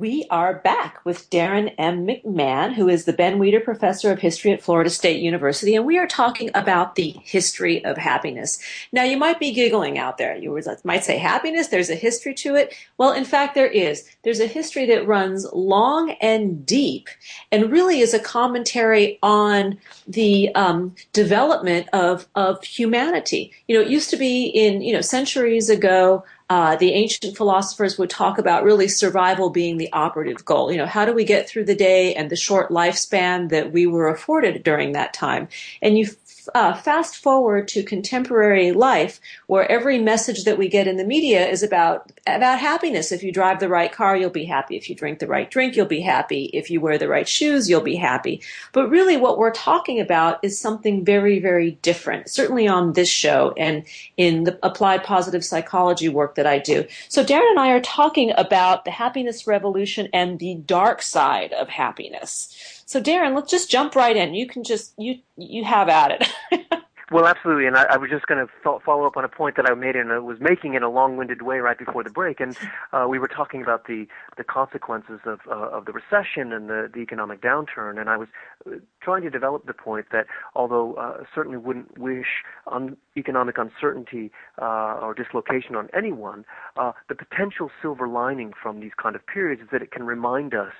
We 0.00 0.24
are 0.30 0.54
back 0.54 1.04
with 1.04 1.28
Darrin 1.28 1.68
M. 1.76 2.06
McMahon, 2.06 2.72
who 2.72 2.88
is 2.88 3.04
the 3.04 3.12
Ben 3.12 3.38
Weider 3.38 3.62
Professor 3.62 4.10
of 4.10 4.18
History 4.18 4.50
at 4.50 4.62
Florida 4.62 4.88
State 4.88 5.20
University, 5.20 5.74
and 5.74 5.84
we 5.84 5.98
are 5.98 6.06
talking 6.06 6.50
about 6.54 6.94
the 6.94 7.10
history 7.22 7.84
of 7.84 7.98
happiness. 7.98 8.58
Now, 8.92 9.02
you 9.02 9.18
might 9.18 9.38
be 9.38 9.52
giggling 9.52 9.98
out 9.98 10.16
there. 10.16 10.34
You 10.34 10.58
might 10.84 11.04
say, 11.04 11.18
happiness, 11.18 11.66
there's 11.66 11.90
a 11.90 11.94
history 11.94 12.32
to 12.36 12.54
it. 12.54 12.74
Well, 12.96 13.12
in 13.12 13.26
fact, 13.26 13.54
there 13.54 13.66
is. 13.66 14.08
There's 14.22 14.40
a 14.40 14.46
history 14.46 14.86
that 14.86 15.06
runs 15.06 15.46
long 15.52 16.12
and 16.12 16.64
deep 16.64 17.10
and 17.52 17.70
really 17.70 18.00
is 18.00 18.14
a 18.14 18.18
commentary 18.18 19.18
on 19.22 19.76
the 20.08 20.48
um, 20.54 20.94
development 21.12 21.90
of, 21.92 22.26
of 22.34 22.64
humanity. 22.64 23.52
You 23.68 23.76
know, 23.76 23.82
it 23.82 23.90
used 23.90 24.08
to 24.08 24.16
be 24.16 24.46
in, 24.46 24.80
you 24.80 24.94
know, 24.94 25.02
centuries 25.02 25.68
ago, 25.68 26.24
uh, 26.50 26.74
the 26.74 26.92
ancient 26.94 27.36
philosophers 27.36 27.96
would 27.96 28.10
talk 28.10 28.36
about 28.36 28.64
really 28.64 28.88
survival 28.88 29.50
being 29.50 29.76
the 29.76 29.92
operative 29.92 30.44
goal. 30.44 30.72
You 30.72 30.78
know, 30.78 30.86
how 30.86 31.04
do 31.04 31.14
we 31.14 31.24
get 31.24 31.48
through 31.48 31.64
the 31.64 31.76
day 31.76 32.12
and 32.12 32.28
the 32.28 32.34
short 32.34 32.70
lifespan 32.70 33.50
that 33.50 33.72
we 33.72 33.86
were 33.86 34.08
afforded 34.08 34.64
during 34.64 34.90
that 34.92 35.14
time? 35.14 35.46
And 35.80 35.96
you 35.96 36.08
uh, 36.54 36.74
fast 36.74 37.16
forward 37.16 37.68
to 37.68 37.82
contemporary 37.82 38.72
life, 38.72 39.20
where 39.46 39.70
every 39.70 39.98
message 39.98 40.44
that 40.44 40.58
we 40.58 40.68
get 40.68 40.86
in 40.86 40.96
the 40.96 41.04
media 41.04 41.46
is 41.46 41.62
about 41.62 42.10
about 42.26 42.58
happiness. 42.58 43.12
If 43.12 43.22
you 43.22 43.32
drive 43.32 43.60
the 43.60 43.68
right 43.68 43.90
car, 43.90 44.16
you'll 44.16 44.30
be 44.30 44.44
happy. 44.44 44.76
If 44.76 44.88
you 44.88 44.94
drink 44.94 45.18
the 45.18 45.26
right 45.26 45.50
drink, 45.50 45.76
you'll 45.76 45.86
be 45.86 46.00
happy. 46.00 46.44
If 46.52 46.70
you 46.70 46.80
wear 46.80 46.98
the 46.98 47.08
right 47.08 47.28
shoes, 47.28 47.68
you'll 47.68 47.80
be 47.80 47.96
happy. 47.96 48.42
But 48.72 48.88
really, 48.88 49.16
what 49.16 49.38
we're 49.38 49.50
talking 49.50 50.00
about 50.00 50.38
is 50.42 50.60
something 50.60 51.04
very, 51.04 51.38
very 51.38 51.72
different. 51.82 52.28
Certainly 52.30 52.68
on 52.68 52.92
this 52.92 53.08
show 53.08 53.52
and 53.56 53.84
in 54.16 54.44
the 54.44 54.58
applied 54.62 55.04
positive 55.04 55.44
psychology 55.44 56.08
work 56.08 56.34
that 56.34 56.46
I 56.46 56.58
do. 56.58 56.86
So 57.08 57.24
Darrin 57.24 57.48
and 57.50 57.60
I 57.60 57.70
are 57.70 57.80
talking 57.80 58.32
about 58.36 58.84
the 58.84 58.90
happiness 58.90 59.46
revolution 59.46 60.08
and 60.12 60.38
the 60.38 60.54
dark 60.54 61.02
side 61.02 61.52
of 61.52 61.68
happiness. 61.68 62.79
So 62.90 63.00
Darrin, 63.00 63.36
let's 63.36 63.52
just 63.52 63.70
jump 63.70 63.94
right 63.94 64.16
in. 64.16 64.34
You 64.34 64.48
can 64.48 64.64
just 64.64 64.94
you 64.98 65.20
you 65.36 65.64
have 65.64 65.88
at 65.88 66.22
it. 66.50 66.72
Well, 67.10 67.26
absolutely, 67.26 67.66
and 67.66 67.76
I, 67.76 67.86
I 67.90 67.96
was 67.96 68.08
just 68.08 68.26
going 68.28 68.46
to 68.46 68.52
fo- 68.62 68.80
follow 68.86 69.04
up 69.04 69.16
on 69.16 69.24
a 69.24 69.28
point 69.28 69.56
that 69.56 69.68
I 69.68 69.74
made 69.74 69.96
and 69.96 70.10
was 70.24 70.38
making 70.38 70.74
in 70.74 70.84
a 70.84 70.88
long-winded 70.88 71.42
way 71.42 71.58
right 71.58 71.76
before 71.76 72.04
the 72.04 72.10
break, 72.10 72.38
and 72.38 72.56
uh, 72.92 73.06
we 73.10 73.18
were 73.18 73.26
talking 73.26 73.62
about 73.62 73.88
the 73.88 74.06
the 74.36 74.44
consequences 74.44 75.18
of 75.26 75.40
uh, 75.50 75.70
of 75.70 75.86
the 75.86 75.92
recession 75.92 76.52
and 76.52 76.68
the, 76.68 76.88
the 76.94 77.00
economic 77.00 77.42
downturn, 77.42 78.00
and 78.00 78.08
I 78.08 78.16
was 78.16 78.28
uh, 78.64 78.76
trying 79.02 79.22
to 79.22 79.30
develop 79.30 79.66
the 79.66 79.74
point 79.74 80.06
that 80.12 80.26
although 80.54 80.94
uh, 80.94 81.24
certainly 81.34 81.58
wouldn't 81.58 81.98
wish 81.98 82.44
on 82.68 82.96
economic 83.16 83.58
uncertainty 83.58 84.30
uh, 84.62 85.00
or 85.02 85.12
dislocation 85.12 85.74
on 85.74 85.88
anyone, 85.92 86.44
uh, 86.76 86.92
the 87.08 87.16
potential 87.16 87.72
silver 87.82 88.06
lining 88.06 88.52
from 88.62 88.78
these 88.78 88.92
kind 89.02 89.16
of 89.16 89.26
periods 89.26 89.62
is 89.62 89.68
that 89.72 89.82
it 89.82 89.90
can 89.90 90.04
remind 90.04 90.54
us 90.54 90.72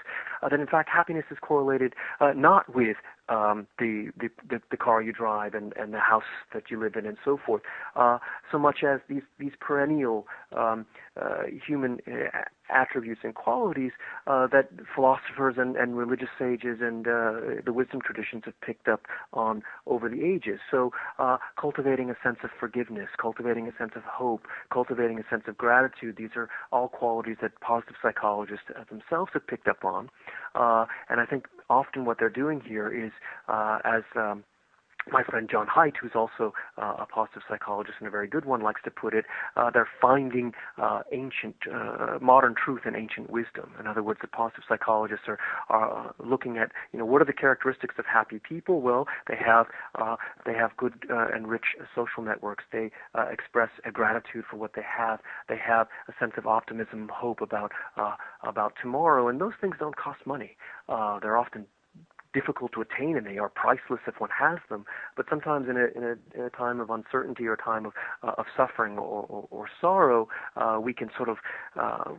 uh, 0.43 0.49
that 0.49 0.61
in 0.61 0.67
fact 0.69 0.91
happiness 0.91 1.25
is 1.33 1.39
correlated 1.41 1.93
uh, 2.21 2.33
not 2.37 2.73
with 2.73 2.99
um, 3.31 3.67
the, 3.79 4.11
the, 4.19 4.29
the 4.49 4.61
the 4.71 4.77
car 4.77 5.01
you 5.01 5.13
drive 5.13 5.55
and, 5.55 5.73
and 5.77 5.95
the 5.95 6.01
house 6.01 6.25
that 6.53 6.65
you 6.71 6.79
live 6.79 6.97
in 6.97 7.07
and 7.07 7.17
so 7.25 7.39
forth, 7.45 7.63
uh, 7.97 8.19
so 8.51 8.59
much 8.59 8.83
as 8.83 9.01
these 9.09 9.23
these 9.39 9.53
perennial 9.61 10.27
um, 10.57 10.85
uh, 11.21 11.43
human 11.67 11.99
uh, 12.07 12.39
attributes 12.73 13.21
and 13.25 13.35
qualities 13.35 13.93
uh, 14.27 14.47
that 14.47 14.69
philosophers 14.95 15.57
and, 15.59 15.77
and 15.77 15.97
religious 15.97 16.29
sages 16.39 16.79
and 16.81 17.07
uh, 17.07 17.33
the 17.65 17.73
wisdom 17.73 18.01
traditions 18.01 18.43
have 18.45 18.59
picked 18.61 18.89
up 18.89 19.03
on 19.33 19.63
over 19.87 20.09
the 20.09 20.25
ages. 20.25 20.61
So, 20.71 20.93
uh, 21.19 21.39
cultivating 21.61 22.11
a 22.11 22.17
sense 22.23 22.39
of 22.45 22.51
forgiveness, 22.59 23.09
cultivating 23.21 23.69
a 23.69 23.77
sense 23.77 23.93
of 23.97 24.03
hope, 24.03 24.47
cultivating 24.73 25.19
a 25.19 25.25
sense 25.29 25.45
of 25.47 25.57
gratitude, 25.57 26.17
these 26.17 26.31
are 26.37 26.49
all 26.73 26.89
qualities 26.89 27.37
that 27.43 27.61
positive 27.61 27.97
psychologists 28.03 28.67
themselves 28.91 29.31
have 29.35 29.47
picked 29.47 29.69
up 29.69 29.85
on. 29.85 30.09
Uh, 30.55 30.87
and 31.09 31.21
I 31.21 31.27
think 31.27 31.47
often 31.71 32.05
what 32.05 32.19
they're 32.19 32.29
doing 32.29 32.61
here 32.61 32.89
is, 32.89 33.13
uh, 33.49 33.79
as 33.85 34.03
um, 34.17 34.45
my 35.11 35.23
friend 35.23 35.49
John 35.51 35.67
Haidt, 35.67 35.97
who's 36.01 36.13
also 36.15 36.53
uh, 36.77 36.95
a 36.99 37.07
positive 37.07 37.43
psychologist 37.49 37.97
and 37.99 38.09
a 38.09 38.11
very 38.11 38.29
good 38.29 38.45
one, 38.45 38.61
likes 38.61 38.81
to 38.85 38.91
put 38.91 39.15
it, 39.15 39.25
uh, 39.57 39.71
they're 39.71 39.89
finding 40.01 40.53
uh, 40.79 41.01
ancient, 41.13 41.57
uh, 41.73 42.19
modern 42.21 42.55
truth 42.55 42.83
in 42.87 42.95
ancient 42.95 43.31
wisdom. 43.31 43.73
In 43.79 43.87
other 43.87 44.03
words, 44.03 44.21
the 44.21 44.29
positive 44.29 44.65
psychologists 44.69 45.25
are, 45.29 45.39
are 45.69 46.09
uh, 46.09 46.13
looking 46.25 46.59
at, 46.59 46.73
you 46.93 46.99
know, 46.99 47.05
what 47.05 47.23
are 47.23 47.25
the 47.25 47.33
characteristics 47.33 47.95
of 47.99 48.05
happy 48.07 48.41
people? 48.47 48.81
Well, 48.81 49.07
they 49.29 49.37
have 49.37 49.67
uh, 49.95 50.17
they 50.45 50.55
have 50.55 50.77
good 50.77 50.95
and 51.11 51.49
rich 51.49 51.77
social 51.95 52.23
networks. 52.23 52.65
They 52.73 52.91
express 53.31 53.71
a 53.85 53.91
gratitude 53.91 54.45
for 54.51 54.57
what 54.57 54.73
they 54.75 54.83
have. 54.83 55.21
They 55.49 55.59
have 55.59 55.89
a 56.09 56.13
sense 56.19 56.33
of 56.37 56.47
optimism, 56.47 57.11
hope 57.13 57.41
about 57.41 57.73
about 58.43 58.75
tomorrow, 58.81 59.29
and 59.29 59.41
those 59.41 59.53
things 59.61 59.77
don't 59.79 59.97
cost 59.97 60.21
money. 60.27 60.57
they're 60.89 61.37
often 61.37 61.67
difficult 62.33 62.73
to 62.73 62.81
attain 62.81 63.17
and 63.17 63.27
they 63.27 63.39
are 63.39 63.49
priceless 63.49 64.01
if 64.07 64.21
one 64.21 64.31
has 64.31 64.59
them. 64.69 64.85
But 65.17 65.27
sometimes 65.29 65.69
in 65.69 65.77
a, 65.77 65.87
in 65.97 66.05
a, 66.05 66.39
in 66.39 66.45
a 66.45 66.51
time 66.51 66.81
of 66.81 66.91
uncertainty 66.91 67.47
or 67.47 67.57
time 67.57 67.87
of, 67.87 67.93
uh, 68.23 68.33
of 68.39 68.47
suffering 68.57 68.99
or, 68.99 69.27
or, 69.29 69.49
or 69.51 69.69
sorrow, 69.81 70.29
uh, 70.57 70.79
we 70.81 70.93
can 70.93 71.11
sort 71.17 71.29
of 71.29 71.39
uh, 71.79 72.13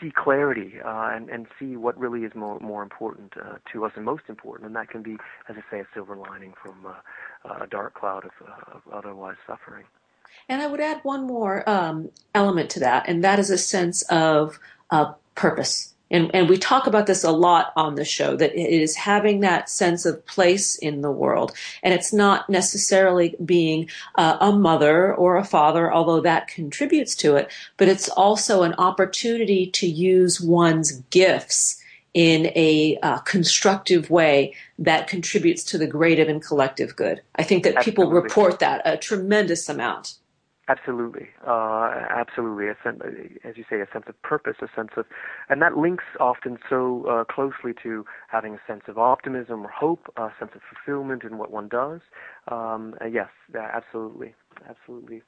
see 0.00 0.10
clarity 0.10 0.74
uh, 0.84 1.10
and, 1.12 1.28
and 1.28 1.46
see 1.58 1.76
what 1.76 1.98
really 1.98 2.20
is 2.24 2.34
more, 2.34 2.58
more 2.60 2.82
important 2.82 3.32
uh, 3.36 3.56
to 3.72 3.84
us 3.84 3.92
and 3.96 4.04
most 4.04 4.24
important. 4.28 4.66
And 4.66 4.76
that 4.76 4.90
can 4.90 5.02
be, 5.02 5.16
as 5.48 5.56
I 5.56 5.70
say, 5.70 5.80
a 5.80 5.86
silver 5.94 6.16
lining 6.16 6.54
from 6.60 6.86
uh, 6.86 7.64
a 7.64 7.66
dark 7.66 7.94
cloud 7.94 8.24
of, 8.24 8.32
of 8.72 8.82
otherwise 8.92 9.36
suffering. 9.46 9.84
And 10.48 10.60
I 10.62 10.66
would 10.66 10.80
add 10.80 11.00
one 11.02 11.26
more 11.26 11.68
um, 11.68 12.10
element 12.34 12.70
to 12.70 12.80
that, 12.80 13.08
and 13.08 13.24
that 13.24 13.38
is 13.38 13.50
a 13.50 13.58
sense 13.58 14.02
of 14.02 14.58
purpose 15.34 15.94
and, 16.10 16.30
and 16.34 16.48
we 16.48 16.56
talk 16.56 16.86
about 16.86 17.06
this 17.06 17.24
a 17.24 17.30
lot 17.30 17.72
on 17.76 17.94
the 17.94 18.04
show 18.04 18.36
that 18.36 18.54
it 18.54 18.72
is 18.72 18.96
having 18.96 19.40
that 19.40 19.68
sense 19.68 20.06
of 20.06 20.24
place 20.26 20.76
in 20.76 21.02
the 21.02 21.10
world. 21.10 21.52
And 21.82 21.92
it's 21.92 22.12
not 22.12 22.48
necessarily 22.48 23.36
being 23.44 23.88
uh, 24.14 24.38
a 24.40 24.52
mother 24.52 25.14
or 25.14 25.36
a 25.36 25.44
father, 25.44 25.92
although 25.92 26.20
that 26.20 26.48
contributes 26.48 27.14
to 27.16 27.36
it, 27.36 27.50
but 27.76 27.88
it's 27.88 28.08
also 28.08 28.62
an 28.62 28.74
opportunity 28.74 29.66
to 29.72 29.86
use 29.86 30.40
one's 30.40 30.92
gifts 31.10 31.82
in 32.14 32.46
a 32.56 32.98
uh, 33.02 33.18
constructive 33.18 34.08
way 34.10 34.54
that 34.78 35.08
contributes 35.08 35.62
to 35.62 35.78
the 35.78 35.86
greater 35.86 36.22
and 36.22 36.42
collective 36.42 36.96
good. 36.96 37.20
I 37.36 37.42
think 37.42 37.64
that 37.64 37.82
people 37.82 38.10
report 38.10 38.60
that 38.60 38.80
a 38.84 38.96
tremendous 38.96 39.68
amount. 39.68 40.14
Absolutely, 40.68 41.28
uh, 41.46 41.90
absolutely. 42.10 42.68
A 42.68 42.76
sense, 42.84 43.00
as 43.42 43.56
you 43.56 43.64
say, 43.70 43.80
a 43.80 43.86
sense 43.90 44.04
of 44.06 44.20
purpose, 44.20 44.56
a 44.60 44.68
sense 44.76 44.90
of, 44.98 45.06
and 45.48 45.62
that 45.62 45.78
links 45.78 46.04
often 46.20 46.58
so 46.68 47.06
uh, 47.06 47.24
closely 47.24 47.72
to 47.82 48.04
having 48.28 48.54
a 48.54 48.60
sense 48.66 48.82
of 48.86 48.98
optimism 48.98 49.64
or 49.64 49.70
hope, 49.70 50.12
a 50.18 50.28
sense 50.38 50.50
of 50.54 50.60
fulfillment 50.70 51.24
in 51.24 51.38
what 51.38 51.50
one 51.50 51.68
does. 51.68 52.00
Um, 52.48 52.94
yes, 53.10 53.28
absolutely, 53.56 54.34
absolutely 54.68 55.22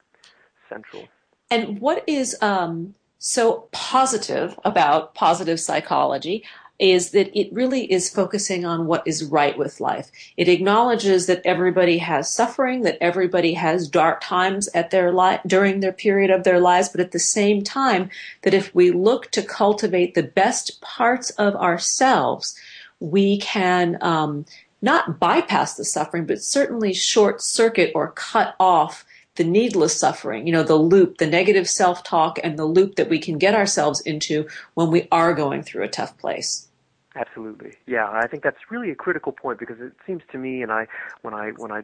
central. 0.69 1.07
And 1.49 1.79
what 1.79 2.03
is 2.07 2.37
um, 2.41 2.93
so 3.17 3.67
positive 3.71 4.59
about 4.63 5.15
positive 5.15 5.59
psychology? 5.59 6.43
Is 6.81 7.11
that 7.11 7.39
it 7.39 7.53
really 7.53 7.89
is 7.91 8.09
focusing 8.09 8.65
on 8.65 8.87
what 8.87 9.07
is 9.07 9.23
right 9.23 9.55
with 9.55 9.79
life. 9.79 10.11
It 10.35 10.49
acknowledges 10.49 11.27
that 11.27 11.43
everybody 11.45 11.99
has 11.99 12.33
suffering, 12.33 12.81
that 12.81 12.97
everybody 12.99 13.53
has 13.53 13.87
dark 13.87 14.19
times 14.21 14.67
at 14.73 14.89
their 14.89 15.13
li- 15.13 15.39
during 15.45 15.79
their 15.79 15.93
period 15.93 16.31
of 16.31 16.43
their 16.43 16.59
lives, 16.59 16.89
but 16.89 16.99
at 16.99 17.11
the 17.11 17.19
same 17.19 17.63
time, 17.63 18.09
that 18.41 18.55
if 18.55 18.73
we 18.73 18.89
look 18.89 19.29
to 19.31 19.43
cultivate 19.43 20.15
the 20.15 20.23
best 20.23 20.81
parts 20.81 21.29
of 21.31 21.55
ourselves, 21.55 22.57
we 22.99 23.37
can 23.37 23.99
um, 24.01 24.45
not 24.81 25.19
bypass 25.19 25.75
the 25.75 25.85
suffering, 25.85 26.25
but 26.25 26.41
certainly 26.41 26.93
short 26.93 27.43
circuit 27.43 27.91
or 27.93 28.11
cut 28.13 28.55
off 28.59 29.05
the 29.35 29.43
needless 29.43 29.97
suffering, 29.97 30.47
you 30.47 30.51
know, 30.51 30.63
the 30.63 30.75
loop, 30.75 31.19
the 31.19 31.27
negative 31.27 31.69
self 31.69 32.03
talk, 32.03 32.39
and 32.43 32.57
the 32.57 32.65
loop 32.65 32.95
that 32.95 33.09
we 33.09 33.19
can 33.19 33.37
get 33.37 33.53
ourselves 33.53 34.01
into 34.01 34.47
when 34.73 34.89
we 34.89 35.07
are 35.11 35.33
going 35.33 35.61
through 35.61 35.83
a 35.83 35.87
tough 35.87 36.17
place. 36.17 36.67
Absolutely. 37.15 37.73
Yeah, 37.87 38.09
I 38.09 38.27
think 38.27 38.43
that's 38.43 38.57
really 38.69 38.89
a 38.89 38.95
critical 38.95 39.31
point 39.31 39.59
because 39.59 39.77
it 39.79 39.93
seems 40.07 40.21
to 40.31 40.37
me 40.37 40.61
and 40.61 40.71
I 40.71 40.87
when 41.21 41.33
I 41.33 41.51
when 41.57 41.71
I 41.71 41.81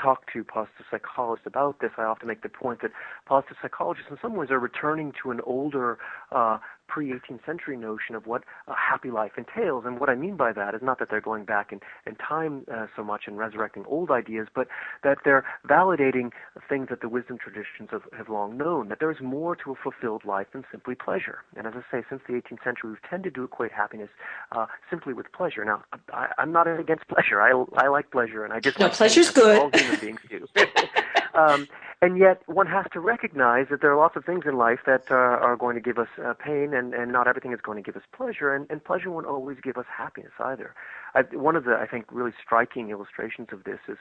talk 0.00 0.30
to 0.32 0.44
positive 0.44 0.84
psychologists 0.90 1.46
about 1.46 1.80
this, 1.80 1.90
I 1.96 2.02
often 2.02 2.28
make 2.28 2.42
the 2.42 2.48
point 2.48 2.82
that 2.82 2.90
positive 3.26 3.56
psychologists 3.62 4.10
in 4.10 4.18
some 4.20 4.34
ways 4.34 4.50
are 4.50 4.58
returning 4.58 5.12
to 5.22 5.30
an 5.30 5.40
older 5.44 5.98
uh, 6.32 6.58
pre-18th 6.88 7.44
century 7.46 7.76
notion 7.76 8.14
of 8.14 8.26
what 8.26 8.42
a 8.66 8.74
happy 8.74 9.10
life 9.10 9.32
entails. 9.36 9.84
And 9.86 10.00
what 10.00 10.08
I 10.08 10.14
mean 10.14 10.36
by 10.36 10.52
that 10.52 10.74
is 10.74 10.80
not 10.82 10.98
that 10.98 11.08
they're 11.10 11.20
going 11.20 11.44
back 11.44 11.72
in, 11.72 11.80
in 12.06 12.16
time 12.16 12.64
uh, 12.72 12.86
so 12.96 13.04
much 13.04 13.22
and 13.26 13.38
resurrecting 13.38 13.84
old 13.86 14.10
ideas, 14.10 14.48
but 14.54 14.66
that 15.04 15.18
they're 15.24 15.44
validating 15.68 16.30
things 16.68 16.88
that 16.90 17.00
the 17.00 17.08
wisdom 17.08 17.38
traditions 17.38 17.90
have, 17.92 18.02
have 18.16 18.28
long 18.28 18.56
known, 18.56 18.88
that 18.88 18.98
there's 19.00 19.20
more 19.20 19.54
to 19.54 19.72
a 19.72 19.74
fulfilled 19.74 20.24
life 20.24 20.48
than 20.52 20.64
simply 20.70 20.94
pleasure. 20.94 21.44
And 21.56 21.66
as 21.66 21.74
I 21.76 21.82
say, 21.90 22.04
since 22.08 22.22
the 22.26 22.34
18th 22.34 22.64
century, 22.64 22.90
we've 22.90 23.02
tended 23.08 23.34
to 23.34 23.44
equate 23.44 23.72
happiness 23.72 24.08
uh, 24.52 24.66
simply 24.90 25.12
with 25.12 25.30
pleasure. 25.32 25.64
Now, 25.64 25.84
I, 26.12 26.28
I'm 26.38 26.52
not 26.52 26.66
against 26.66 27.06
pleasure. 27.08 27.40
I, 27.40 27.50
I 27.76 27.88
like 27.88 28.10
pleasure, 28.10 28.44
and 28.44 28.52
I 28.52 28.60
just 28.60 28.78
no, 28.78 28.88
pleasure's 28.88 29.30
good. 29.30 29.58
All 29.58 29.70
human 29.72 30.00
beings 30.00 30.20
do. 30.28 30.46
um, 31.38 31.68
and 32.00 32.18
yet 32.18 32.42
one 32.46 32.66
has 32.66 32.86
to 32.92 33.00
recognize 33.00 33.66
that 33.70 33.80
there 33.80 33.92
are 33.92 33.96
lots 33.96 34.16
of 34.16 34.24
things 34.24 34.44
in 34.46 34.56
life 34.56 34.80
that 34.86 35.04
uh, 35.10 35.14
are 35.14 35.56
going 35.56 35.74
to 35.74 35.80
give 35.80 35.98
us 35.98 36.08
uh, 36.24 36.32
pain, 36.34 36.74
and, 36.74 36.94
and 36.94 37.12
not 37.12 37.26
everything 37.26 37.52
is 37.52 37.60
going 37.60 37.82
to 37.82 37.86
give 37.86 37.96
us 37.96 38.06
pleasure, 38.16 38.54
and, 38.54 38.66
and 38.70 38.84
pleasure 38.84 39.10
won't 39.10 39.26
always 39.26 39.58
give 39.62 39.76
us 39.76 39.86
happiness 39.96 40.32
either. 40.40 40.74
I, 41.14 41.22
one 41.32 41.56
of 41.56 41.64
the, 41.64 41.74
I 41.74 41.86
think, 41.86 42.06
really 42.10 42.32
striking 42.44 42.90
illustrations 42.90 43.48
of 43.52 43.64
this 43.64 43.80
is 43.88 43.98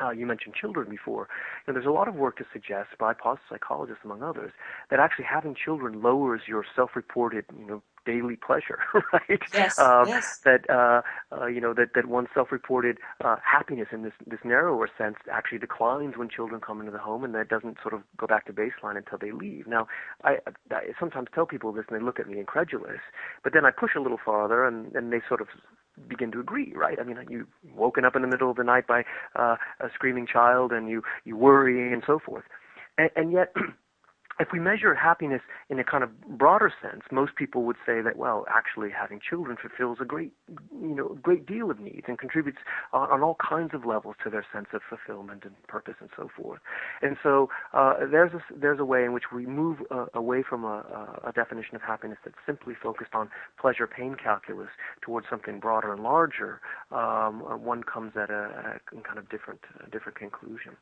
uh, 0.00 0.10
you 0.10 0.26
mentioned 0.26 0.54
children 0.54 0.88
before. 0.88 1.28
Know, 1.66 1.74
there's 1.74 1.86
a 1.86 1.90
lot 1.90 2.08
of 2.08 2.14
work 2.14 2.36
to 2.38 2.44
suggest 2.52 2.90
by 2.98 3.14
positive 3.14 3.46
psychologists, 3.48 4.02
among 4.04 4.22
others, 4.22 4.52
that 4.90 5.00
actually 5.00 5.24
having 5.24 5.54
children 5.54 6.02
lowers 6.02 6.42
your 6.46 6.64
self-reported, 6.76 7.44
you 7.58 7.66
know, 7.66 7.82
daily 8.08 8.36
pleasure, 8.36 8.80
right? 9.12 9.42
Yes, 9.52 9.78
um, 9.78 10.08
yes. 10.08 10.40
That 10.44 10.62
uh, 10.70 11.02
uh, 11.36 11.46
you 11.46 11.60
know 11.60 11.74
that 11.74 11.90
that 11.94 12.06
one's 12.06 12.28
self-reported 12.32 12.96
uh, 13.22 13.36
happiness 13.44 13.88
in 13.92 14.02
this 14.02 14.14
this 14.26 14.40
narrower 14.44 14.88
sense 14.96 15.16
actually 15.30 15.58
declines 15.58 16.16
when 16.16 16.28
children 16.28 16.60
come 16.60 16.80
into 16.80 16.92
the 16.92 16.98
home, 16.98 17.22
and 17.24 17.34
that 17.34 17.48
doesn't 17.48 17.76
sort 17.82 17.94
of 17.94 18.00
go 18.16 18.26
back 18.26 18.46
to 18.46 18.52
baseline 18.52 18.96
until 18.96 19.18
they 19.18 19.32
leave. 19.32 19.66
Now, 19.66 19.86
I, 20.24 20.38
I 20.70 20.80
sometimes 20.98 21.28
tell 21.34 21.46
people 21.46 21.72
this, 21.72 21.84
and 21.88 22.00
they 22.00 22.04
look 22.04 22.18
at 22.18 22.28
me 22.28 22.38
incredulous, 22.38 23.00
but 23.44 23.52
then 23.52 23.64
I 23.66 23.70
push 23.70 23.92
a 23.96 24.00
little 24.00 24.20
farther, 24.24 24.64
and 24.66 24.94
and 24.94 25.12
they 25.12 25.20
sort 25.28 25.42
of 25.42 25.48
begin 26.08 26.30
to 26.32 26.40
agree, 26.40 26.72
right? 26.74 26.98
I 27.00 27.04
mean, 27.04 27.18
you 27.28 27.46
woken 27.74 28.04
up 28.04 28.16
in 28.16 28.22
the 28.22 28.28
middle 28.28 28.50
of 28.50 28.56
the 28.56 28.64
night 28.64 28.86
by 28.86 29.00
uh, 29.36 29.56
a 29.80 29.88
screaming 29.94 30.26
child, 30.26 30.72
and 30.72 30.88
you 30.88 31.02
you 31.24 31.36
worry 31.36 31.92
and 31.92 32.02
so 32.06 32.18
forth, 32.18 32.44
and, 32.96 33.10
and 33.16 33.32
yet. 33.32 33.52
if 34.40 34.48
we 34.52 34.60
measure 34.60 34.94
happiness 34.94 35.42
in 35.68 35.78
a 35.78 35.84
kind 35.84 36.04
of 36.04 36.10
broader 36.38 36.72
sense, 36.80 37.02
most 37.10 37.34
people 37.36 37.64
would 37.64 37.76
say 37.84 38.00
that, 38.00 38.16
well, 38.16 38.46
actually 38.48 38.90
having 38.90 39.20
children 39.20 39.56
fulfills 39.60 39.98
a 40.00 40.04
great, 40.04 40.32
you 40.72 40.94
know, 40.94 41.18
great 41.22 41.46
deal 41.46 41.70
of 41.70 41.80
needs 41.80 42.04
and 42.08 42.18
contributes 42.18 42.58
on, 42.92 43.10
on 43.10 43.22
all 43.22 43.36
kinds 43.36 43.74
of 43.74 43.84
levels 43.84 44.14
to 44.22 44.30
their 44.30 44.46
sense 44.52 44.68
of 44.72 44.80
fulfillment 44.88 45.44
and 45.44 45.54
purpose 45.66 45.94
and 46.00 46.10
so 46.16 46.28
forth. 46.36 46.60
And 47.02 47.16
so 47.22 47.48
uh, 47.72 47.94
there's 48.10 48.32
a, 48.32 48.40
there's 48.54 48.80
a 48.80 48.84
way 48.84 49.04
in 49.04 49.12
which 49.12 49.24
we 49.34 49.46
move 49.46 49.78
uh, 49.90 50.06
away 50.14 50.42
from 50.48 50.64
a, 50.64 51.20
a 51.24 51.32
definition 51.32 51.74
of 51.74 51.82
happiness 51.82 52.18
that's 52.24 52.36
simply 52.46 52.74
focused 52.80 53.14
on 53.14 53.30
pleasure-pain 53.60 54.16
calculus 54.22 54.70
towards 55.02 55.26
something 55.28 55.58
broader 55.60 55.92
and 55.92 56.02
larger. 56.02 56.60
Um, 56.92 57.40
one 57.64 57.82
comes 57.82 58.12
at 58.16 58.30
a, 58.30 58.78
a 58.92 59.00
kind 59.02 59.18
of 59.18 59.28
different, 59.28 59.60
different 59.90 60.18
conclusion. 60.18 60.76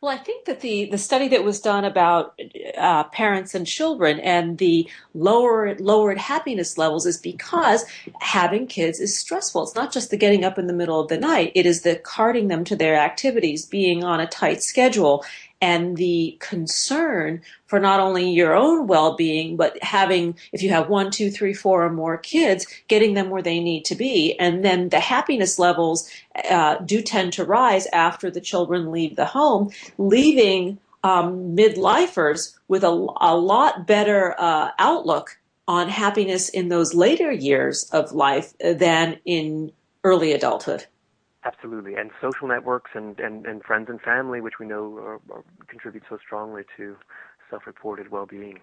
Well, 0.00 0.10
I 0.12 0.18
think 0.18 0.46
that 0.46 0.60
the, 0.60 0.86
the 0.86 0.98
study 0.98 1.28
that 1.28 1.44
was 1.44 1.60
done 1.60 1.84
about 1.84 2.38
uh, 2.76 3.04
parents 3.04 3.54
and 3.54 3.66
children 3.66 4.18
and 4.20 4.58
the 4.58 4.88
lower 5.14 5.76
lowered 5.78 6.18
happiness 6.18 6.76
levels 6.76 7.06
is 7.06 7.18
because 7.18 7.84
having 8.20 8.66
kids 8.66 9.00
is 9.00 9.16
stressful. 9.16 9.62
It's 9.62 9.74
not 9.74 9.92
just 9.92 10.10
the 10.10 10.16
getting 10.16 10.44
up 10.44 10.58
in 10.58 10.66
the 10.66 10.72
middle 10.72 11.00
of 11.00 11.08
the 11.08 11.18
night; 11.18 11.52
it 11.54 11.66
is 11.66 11.82
the 11.82 11.96
carting 11.96 12.48
them 12.48 12.64
to 12.64 12.76
their 12.76 12.96
activities, 12.96 13.64
being 13.64 14.02
on 14.02 14.20
a 14.20 14.26
tight 14.26 14.62
schedule, 14.62 15.24
and 15.62 15.96
the 15.96 16.36
concern 16.40 17.40
for 17.66 17.78
not 17.78 18.00
only 18.00 18.28
your 18.28 18.54
own 18.54 18.86
well-being 18.88 19.56
but 19.56 19.80
having 19.82 20.36
if 20.52 20.62
you 20.62 20.68
have 20.68 20.90
one 20.90 21.10
two 21.10 21.30
three 21.30 21.54
four 21.54 21.84
or 21.84 21.90
more 21.90 22.18
kids 22.18 22.66
getting 22.88 23.14
them 23.14 23.30
where 23.30 23.40
they 23.40 23.60
need 23.60 23.84
to 23.86 23.94
be. 23.94 24.38
And 24.38 24.64
then 24.64 24.90
the 24.90 25.00
happiness 25.00 25.58
levels 25.58 26.10
uh, 26.50 26.76
do 26.84 27.00
tend 27.00 27.32
to 27.34 27.44
rise 27.44 27.86
after 27.86 28.30
the 28.30 28.40
children 28.40 28.90
leave 28.90 29.16
the 29.16 29.24
home 29.24 29.70
leaving 29.96 30.78
um, 31.04 31.56
midlifers 31.56 32.56
with 32.68 32.84
a, 32.84 33.06
a 33.20 33.36
lot 33.36 33.86
better 33.86 34.34
uh, 34.38 34.70
outlook 34.78 35.38
on 35.68 35.88
happiness 35.88 36.48
in 36.48 36.68
those 36.68 36.92
later 36.92 37.30
years 37.30 37.88
of 37.92 38.12
life 38.12 38.52
than 38.58 39.18
in 39.24 39.70
early 40.04 40.32
adulthood 40.32 40.86
Absolutely, 41.44 41.96
and 41.96 42.10
social 42.20 42.46
networks 42.46 42.92
and, 42.94 43.18
and, 43.18 43.46
and 43.46 43.64
friends 43.64 43.88
and 43.88 44.00
family, 44.00 44.40
which 44.40 44.60
we 44.60 44.66
know 44.66 44.96
are, 44.98 45.14
are, 45.34 45.42
contribute 45.66 46.04
so 46.08 46.16
strongly 46.24 46.62
to 46.76 46.96
self-reported 47.50 48.12
well-being. 48.12 48.60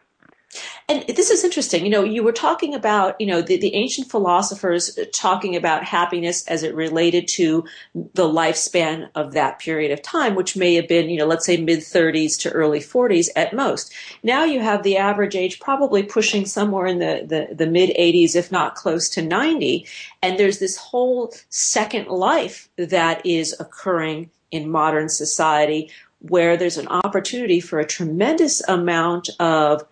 And 0.90 1.06
this 1.08 1.30
is 1.30 1.44
interesting. 1.44 1.86
You 1.86 1.92
know, 1.92 2.04
you 2.04 2.24
were 2.24 2.32
talking 2.32 2.74
about, 2.74 3.22
you 3.22 3.28
know, 3.28 3.44
the, 3.44 3.58
the 3.58 3.76
ancient 3.76 4.10
philosophers 4.10 4.98
talking 5.14 5.56
about 5.56 5.84
happiness 5.84 6.44
as 6.48 6.64
it 6.64 6.74
related 6.74 7.28
to 7.36 7.64
the 7.94 8.28
lifespan 8.28 9.08
of 9.14 9.34
that 9.34 9.60
period 9.60 9.92
of 9.92 10.02
time, 10.02 10.34
which 10.34 10.58
may 10.58 10.74
have 10.74 10.88
been, 10.88 11.08
you 11.08 11.20
know, 11.20 11.28
let's 11.28 11.46
say 11.46 11.58
mid 11.58 11.82
30s 11.82 12.40
to 12.40 12.50
early 12.50 12.80
40s 12.80 13.28
at 13.36 13.54
most. 13.54 13.94
Now 14.24 14.46
you 14.46 14.62
have 14.62 14.82
the 14.82 14.98
average 14.98 15.36
age 15.36 15.60
probably 15.60 16.02
pushing 16.02 16.48
somewhere 16.48 16.88
in 16.88 16.98
the, 16.98 17.24
the, 17.24 17.54
the 17.54 17.70
mid 17.70 17.92
80s, 17.92 18.36
if 18.36 18.52
not 18.52 18.74
close 18.74 19.10
to 19.10 19.22
90. 19.22 19.86
And 20.24 20.40
there's 20.40 20.58
this 20.58 20.76
whole 20.76 21.32
second 21.50 22.08
life 22.08 22.68
that 22.78 23.24
is 23.24 23.56
occurring 23.60 24.32
in 24.50 24.72
modern 24.72 25.10
society 25.10 25.92
where 26.18 26.58
there's 26.58 26.78
an 26.78 26.88
opportunity 26.88 27.60
for 27.60 27.80
a 27.80 27.86
tremendous 27.86 28.68
amount 28.68 29.30
of 29.40 29.84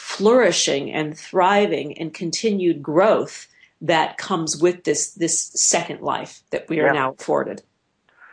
flourishing 0.00 0.90
and 0.90 1.16
thriving 1.16 1.96
and 1.98 2.14
continued 2.14 2.82
growth 2.82 3.46
that 3.82 4.16
comes 4.16 4.56
with 4.60 4.84
this 4.84 5.12
this 5.12 5.50
second 5.54 6.00
life 6.00 6.42
that 6.50 6.68
we 6.68 6.80
are 6.80 6.86
yeah. 6.86 6.92
now 6.92 7.12
afforded. 7.12 7.62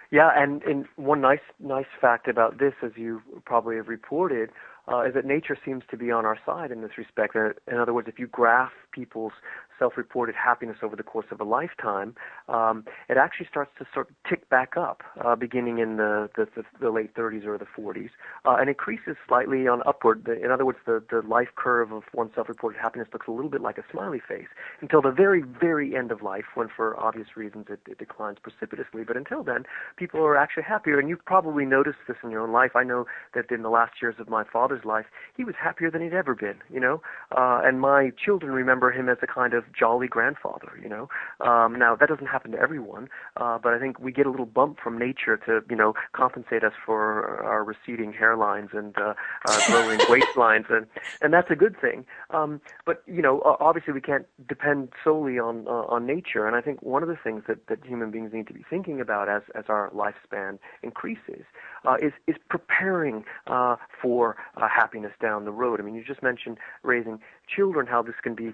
Yeah, 0.09 0.31
and, 0.33 0.63
and 0.63 0.85
one 0.95 1.19
nice 1.19 1.41
nice 1.59 1.91
fact 1.99 2.29
about 2.29 2.57
this, 2.57 2.73
as 2.81 2.91
you 2.95 3.21
probably 3.43 3.75
have 3.75 3.89
reported, 3.89 4.49
uh, 4.87 5.01
is 5.01 5.13
that 5.13 5.25
nature 5.25 5.57
seems 5.65 5.83
to 5.91 5.97
be 5.97 6.09
on 6.09 6.25
our 6.25 6.37
side 6.45 6.71
in 6.71 6.81
this 6.81 6.97
respect. 6.97 7.35
In 7.35 7.77
other 7.77 7.93
words, 7.93 8.07
if 8.07 8.17
you 8.17 8.27
graph 8.27 8.71
people's 8.93 9.33
self-reported 9.79 10.35
happiness 10.35 10.77
over 10.81 10.95
the 10.95 11.03
course 11.03 11.25
of 11.31 11.39
a 11.39 11.43
lifetime, 11.43 12.15
um, 12.49 12.85
it 13.09 13.17
actually 13.17 13.47
starts 13.49 13.71
to 13.79 13.85
sort 13.93 14.09
of 14.09 14.15
tick 14.29 14.49
back 14.49 14.77
up, 14.77 15.03
uh, 15.23 15.35
beginning 15.35 15.79
in 15.79 15.97
the, 15.97 16.29
the, 16.35 16.47
the, 16.55 16.63
the, 16.79 16.89
late 16.89 17.13
30s 17.15 17.45
or 17.45 17.57
the 17.57 17.67
40s, 17.77 18.09
uh, 18.45 18.55
and 18.59 18.69
increases 18.69 19.15
slightly 19.27 19.67
on 19.67 19.81
upward. 19.85 20.27
In 20.27 20.51
other 20.51 20.65
words, 20.65 20.79
the, 20.85 21.03
the 21.09 21.21
life 21.27 21.49
curve 21.55 21.91
of 21.91 22.03
one's 22.13 22.31
self-reported 22.35 22.79
happiness 22.79 23.07
looks 23.13 23.27
a 23.27 23.31
little 23.31 23.49
bit 23.49 23.61
like 23.61 23.77
a 23.77 23.83
smiley 23.91 24.21
face 24.25 24.47
until 24.81 25.01
the 25.01 25.11
very, 25.11 25.41
very 25.41 25.95
end 25.95 26.11
of 26.11 26.21
life, 26.21 26.45
when 26.55 26.67
for 26.73 26.99
obvious 26.99 27.35
reasons 27.35 27.65
it, 27.69 27.79
it 27.87 27.97
declines 27.97 28.37
precipitously. 28.41 29.03
But 29.03 29.17
until 29.17 29.43
then, 29.43 29.63
people 29.97 30.21
are 30.21 30.37
actually 30.37 30.63
happier, 30.63 30.99
and 30.99 31.09
you've 31.09 31.25
probably 31.25 31.65
noticed 31.65 31.99
this 32.07 32.17
in 32.23 32.31
your 32.31 32.41
own 32.41 32.51
life. 32.51 32.75
I 32.75 32.83
know 32.83 33.05
that 33.33 33.51
in 33.51 33.61
the 33.61 33.69
last 33.69 33.93
years 34.01 34.15
of 34.19 34.29
my 34.29 34.43
father's 34.43 34.85
life, 34.85 35.05
he 35.35 35.43
was 35.43 35.55
happier 35.61 35.91
than 35.91 36.01
he'd 36.01 36.13
ever 36.13 36.35
been, 36.35 36.57
you 36.71 36.79
know, 36.79 37.01
uh, 37.31 37.61
and 37.63 37.79
my 37.79 38.11
children 38.23 38.51
remember 38.51 38.91
him 38.91 39.09
as 39.09 39.17
a 39.21 39.27
kind 39.27 39.53
of 39.53 39.63
jolly 39.77 40.07
grandfather, 40.07 40.77
you 40.81 40.89
know. 40.89 41.09
Um, 41.39 41.77
now 41.77 41.95
that 41.95 42.09
doesn't 42.09 42.27
happen 42.27 42.51
to 42.51 42.59
everyone, 42.59 43.09
uh, 43.37 43.57
but 43.57 43.73
I 43.73 43.79
think 43.79 43.99
we 43.99 44.11
get 44.11 44.25
a 44.25 44.31
little 44.31 44.45
bump 44.45 44.79
from 44.83 44.97
nature 44.97 45.37
to, 45.45 45.61
you 45.69 45.75
know, 45.75 45.93
compensate 46.13 46.63
us 46.63 46.73
for 46.85 47.43
our 47.43 47.63
receding 47.63 48.13
hairlines 48.13 48.77
and 48.77 48.95
uh, 48.97 49.13
uh, 49.45 49.59
growing 49.67 49.99
waistlines, 50.09 50.69
and 50.71 50.87
and 51.21 51.33
that's 51.33 51.51
a 51.51 51.55
good 51.55 51.79
thing. 51.79 52.05
Um, 52.29 52.61
but 52.85 53.03
you 53.07 53.21
know, 53.21 53.41
obviously 53.59 53.93
we 53.93 54.01
can't 54.01 54.25
depend 54.47 54.89
solely 55.03 55.39
on 55.39 55.67
uh, 55.67 55.85
on 55.87 56.05
nature, 56.05 56.47
and 56.47 56.55
I 56.55 56.61
think 56.61 56.81
one 56.81 57.03
of 57.03 57.09
the 57.09 57.17
things 57.21 57.43
that 57.47 57.67
that 57.67 57.83
human 57.85 58.11
beings 58.11 58.31
need 58.33 58.47
to 58.47 58.53
be 58.53 58.63
thinking 58.69 59.01
about 59.01 59.29
as 59.29 59.43
as 59.55 59.65
our 59.69 59.91
lifespan 59.91 60.59
increases 60.83 61.45
uh, 61.85 61.95
is 62.01 62.13
is 62.27 62.35
preparing 62.49 63.23
uh, 63.47 63.75
for 64.01 64.37
uh, 64.55 64.67
happiness 64.67 65.13
down 65.21 65.45
the 65.45 65.51
road. 65.51 65.79
I 65.79 65.83
mean, 65.83 65.95
you 65.95 66.03
just 66.03 66.23
mentioned 66.23 66.57
raising 66.83 67.19
children, 67.47 67.87
how 67.87 68.01
this 68.01 68.15
can 68.21 68.35
be 68.35 68.53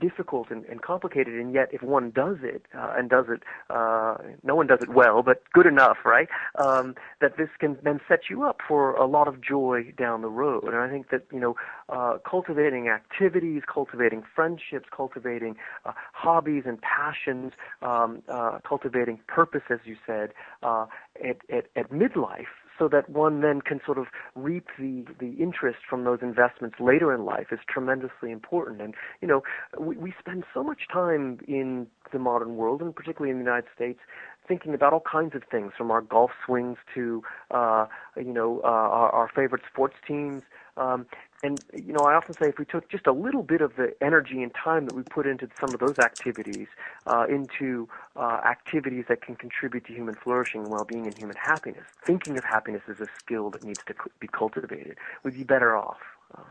difficult 0.00 0.50
and, 0.50 0.64
and 0.66 0.82
complicated, 0.82 1.34
and 1.34 1.52
yet 1.52 1.68
if 1.72 1.82
one 1.82 2.10
does 2.10 2.36
it 2.42 2.62
uh, 2.76 2.94
and 2.96 3.10
does 3.10 3.26
it, 3.28 3.42
uh, 3.70 4.16
no 4.42 4.54
one 4.54 4.66
does 4.66 4.80
it 4.82 4.88
well, 4.88 5.22
but 5.22 5.42
good 5.52 5.66
enough, 5.66 5.98
right? 6.04 6.28
Um, 6.56 6.94
that 7.20 7.36
this 7.36 7.48
can 7.58 7.78
then 7.82 8.00
set 8.08 8.30
you 8.30 8.44
up 8.44 8.60
for 8.66 8.92
a 8.92 9.06
lot 9.06 9.28
of 9.28 9.40
joy 9.40 9.92
down 9.96 10.22
the 10.22 10.28
road. 10.28 10.64
And 10.64 10.76
I 10.76 10.88
think 10.88 11.10
that 11.10 11.24
you 11.32 11.40
know, 11.40 11.56
uh, 11.88 12.18
cultivating 12.28 12.88
activities, 12.88 13.62
cultivating 13.72 14.22
friendships, 14.34 14.88
cultivating 14.94 15.56
uh, 15.84 15.92
hobbies 16.12 16.64
and 16.66 16.78
passions, 16.80 17.52
um, 17.82 18.22
uh, 18.28 18.58
cultivating 18.66 19.20
purpose, 19.26 19.62
as 19.70 19.80
you 19.84 19.96
said, 20.06 20.32
uh, 20.62 20.86
at, 21.22 21.38
at, 21.50 21.66
at 21.76 21.90
midlife 21.90 22.46
so 22.78 22.88
that 22.88 23.08
one 23.08 23.40
then 23.40 23.60
can 23.60 23.80
sort 23.84 23.98
of 23.98 24.06
reap 24.34 24.66
the, 24.78 25.04
the 25.18 25.32
interest 25.32 25.78
from 25.88 26.04
those 26.04 26.20
investments 26.22 26.76
later 26.80 27.14
in 27.14 27.24
life 27.24 27.48
is 27.50 27.58
tremendously 27.68 28.30
important. 28.30 28.80
And, 28.80 28.94
you 29.20 29.28
know, 29.28 29.42
we, 29.78 29.96
we 29.96 30.14
spend 30.18 30.44
so 30.54 30.62
much 30.62 30.82
time 30.92 31.38
in 31.48 31.86
the 32.12 32.18
modern 32.18 32.56
world, 32.56 32.80
and 32.80 32.94
particularly 32.94 33.30
in 33.30 33.38
the 33.38 33.44
United 33.44 33.68
States, 33.74 33.98
thinking 34.46 34.72
about 34.74 34.92
all 34.92 35.02
kinds 35.10 35.34
of 35.34 35.42
things, 35.50 35.72
from 35.76 35.90
our 35.90 36.00
golf 36.00 36.30
swings 36.46 36.78
to, 36.94 37.22
uh, 37.50 37.86
you 38.16 38.32
know, 38.32 38.60
uh, 38.64 38.68
our, 38.68 39.10
our 39.10 39.30
favorite 39.34 39.62
sports 39.70 39.96
teams. 40.06 40.42
Um, 40.76 41.06
and 41.42 41.62
you 41.74 41.92
know, 41.92 42.00
I 42.00 42.14
often 42.14 42.34
say 42.34 42.48
if 42.48 42.58
we 42.58 42.64
took 42.64 42.88
just 42.88 43.06
a 43.06 43.12
little 43.12 43.42
bit 43.42 43.60
of 43.60 43.76
the 43.76 43.94
energy 44.02 44.42
and 44.42 44.52
time 44.54 44.86
that 44.86 44.94
we 44.94 45.02
put 45.02 45.26
into 45.26 45.48
some 45.60 45.72
of 45.72 45.80
those 45.80 45.98
activities 45.98 46.68
uh, 47.06 47.26
into 47.28 47.88
uh, 48.16 48.40
activities 48.44 49.04
that 49.08 49.22
can 49.22 49.36
contribute 49.36 49.86
to 49.86 49.92
human 49.92 50.14
flourishing 50.14 50.62
and 50.62 50.70
well-being 50.70 51.06
and 51.06 51.16
human 51.16 51.36
happiness, 51.36 51.84
thinking 52.04 52.36
of 52.36 52.44
happiness 52.44 52.82
as 52.88 53.00
a 53.00 53.06
skill 53.18 53.50
that 53.50 53.62
needs 53.62 53.80
to 53.86 53.94
be 54.20 54.28
cultivated, 54.28 54.96
we'd 55.22 55.34
be 55.34 55.44
better 55.44 55.76
off. 55.76 55.98
Um, 56.36 56.44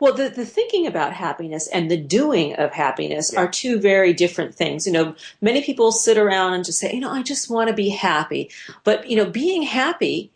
well, 0.00 0.14
the, 0.14 0.30
the 0.30 0.46
thinking 0.46 0.86
about 0.86 1.12
happiness 1.12 1.68
and 1.68 1.90
the 1.90 1.96
doing 1.96 2.54
of 2.54 2.72
happiness 2.72 3.32
yeah. 3.32 3.40
are 3.40 3.48
two 3.48 3.78
very 3.78 4.12
different 4.12 4.54
things. 4.54 4.86
You 4.86 4.92
know, 4.92 5.14
many 5.40 5.62
people 5.62 5.92
sit 5.92 6.16
around 6.16 6.54
and 6.54 6.64
just 6.64 6.78
say, 6.78 6.92
you 6.92 7.00
know, 7.00 7.10
I 7.10 7.22
just 7.22 7.50
want 7.50 7.68
to 7.68 7.74
be 7.74 7.90
happy. 7.90 8.50
But, 8.84 9.10
you 9.10 9.16
know, 9.16 9.26
being 9.26 9.62
happy 9.62 10.32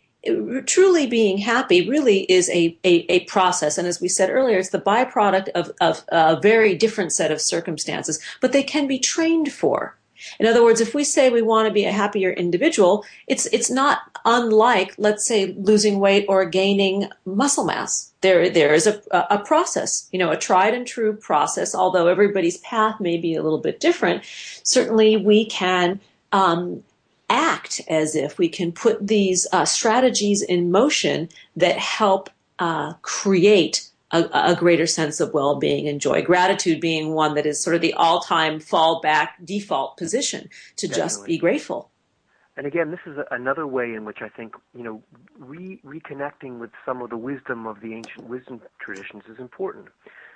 truly 0.65 1.05
being 1.07 1.37
happy 1.37 1.87
really 1.89 2.21
is 2.23 2.49
a, 2.49 2.77
a, 2.83 3.05
a, 3.11 3.19
process. 3.25 3.77
And 3.77 3.87
as 3.87 3.99
we 3.99 4.07
said 4.07 4.29
earlier, 4.29 4.57
it's 4.57 4.69
the 4.69 4.79
byproduct 4.79 5.49
of, 5.49 5.71
of 5.81 6.03
a 6.09 6.39
very 6.39 6.75
different 6.75 7.11
set 7.11 7.31
of 7.31 7.41
circumstances, 7.41 8.21
but 8.39 8.51
they 8.53 8.63
can 8.63 8.87
be 8.87 8.99
trained 8.99 9.51
for. 9.51 9.97
In 10.39 10.45
other 10.45 10.63
words, 10.63 10.79
if 10.79 10.93
we 10.93 11.03
say 11.03 11.29
we 11.29 11.41
want 11.41 11.67
to 11.67 11.73
be 11.73 11.83
a 11.83 11.91
happier 11.91 12.31
individual, 12.31 13.05
it's, 13.27 13.45
it's 13.47 13.69
not 13.69 13.99
unlike, 14.23 14.95
let's 14.97 15.25
say, 15.25 15.53
losing 15.57 15.99
weight 15.99 16.25
or 16.29 16.45
gaining 16.45 17.09
muscle 17.25 17.65
mass. 17.65 18.13
There, 18.21 18.49
there 18.49 18.73
is 18.73 18.87
a, 18.87 19.01
a 19.11 19.39
process, 19.39 20.07
you 20.13 20.19
know, 20.19 20.31
a 20.31 20.37
tried 20.37 20.73
and 20.73 20.87
true 20.87 21.13
process, 21.13 21.75
although 21.75 22.07
everybody's 22.07 22.57
path 22.59 23.01
may 23.01 23.17
be 23.17 23.35
a 23.35 23.43
little 23.43 23.59
bit 23.59 23.81
different. 23.81 24.23
Certainly 24.63 25.17
we 25.17 25.45
can, 25.45 25.99
um, 26.31 26.83
act 27.33 27.81
as 27.87 28.15
if 28.15 28.37
we 28.37 28.47
can 28.47 28.71
put 28.71 29.07
these 29.07 29.47
uh, 29.51 29.65
strategies 29.65 30.41
in 30.41 30.71
motion 30.71 31.27
that 31.55 31.77
help 31.77 32.29
uh, 32.59 32.93
create 33.01 33.89
a, 34.11 34.29
a, 34.51 34.55
greater 34.55 34.85
sense 34.85 35.19
of 35.19 35.33
well-being 35.33 35.87
and 35.87 35.99
joy. 35.99 36.21
Gratitude 36.21 36.79
being 36.79 37.13
one 37.13 37.33
that 37.33 37.47
is 37.47 37.61
sort 37.61 37.75
of 37.75 37.81
the 37.81 37.93
all-time 37.93 38.59
fallback 38.59 39.29
default 39.43 39.97
position 39.97 40.49
to 40.75 40.87
Definitely. 40.87 41.03
just 41.03 41.25
be 41.25 41.37
grateful. 41.39 41.89
And 42.55 42.67
again, 42.67 42.91
this 42.91 42.99
is 43.07 43.17
another 43.31 43.65
way 43.65 43.95
in 43.95 44.05
which 44.05 44.19
I 44.21 44.29
think 44.29 44.53
you 44.77 44.83
know 44.83 45.01
re- 45.39 45.81
reconnecting 45.83 46.59
with 46.59 46.69
some 46.85 47.01
of 47.01 47.09
the 47.09 47.17
wisdom 47.17 47.65
of 47.65 47.81
the 47.81 47.95
ancient 47.95 48.29
wisdom 48.29 48.61
traditions 48.79 49.23
is 49.27 49.39
important, 49.39 49.87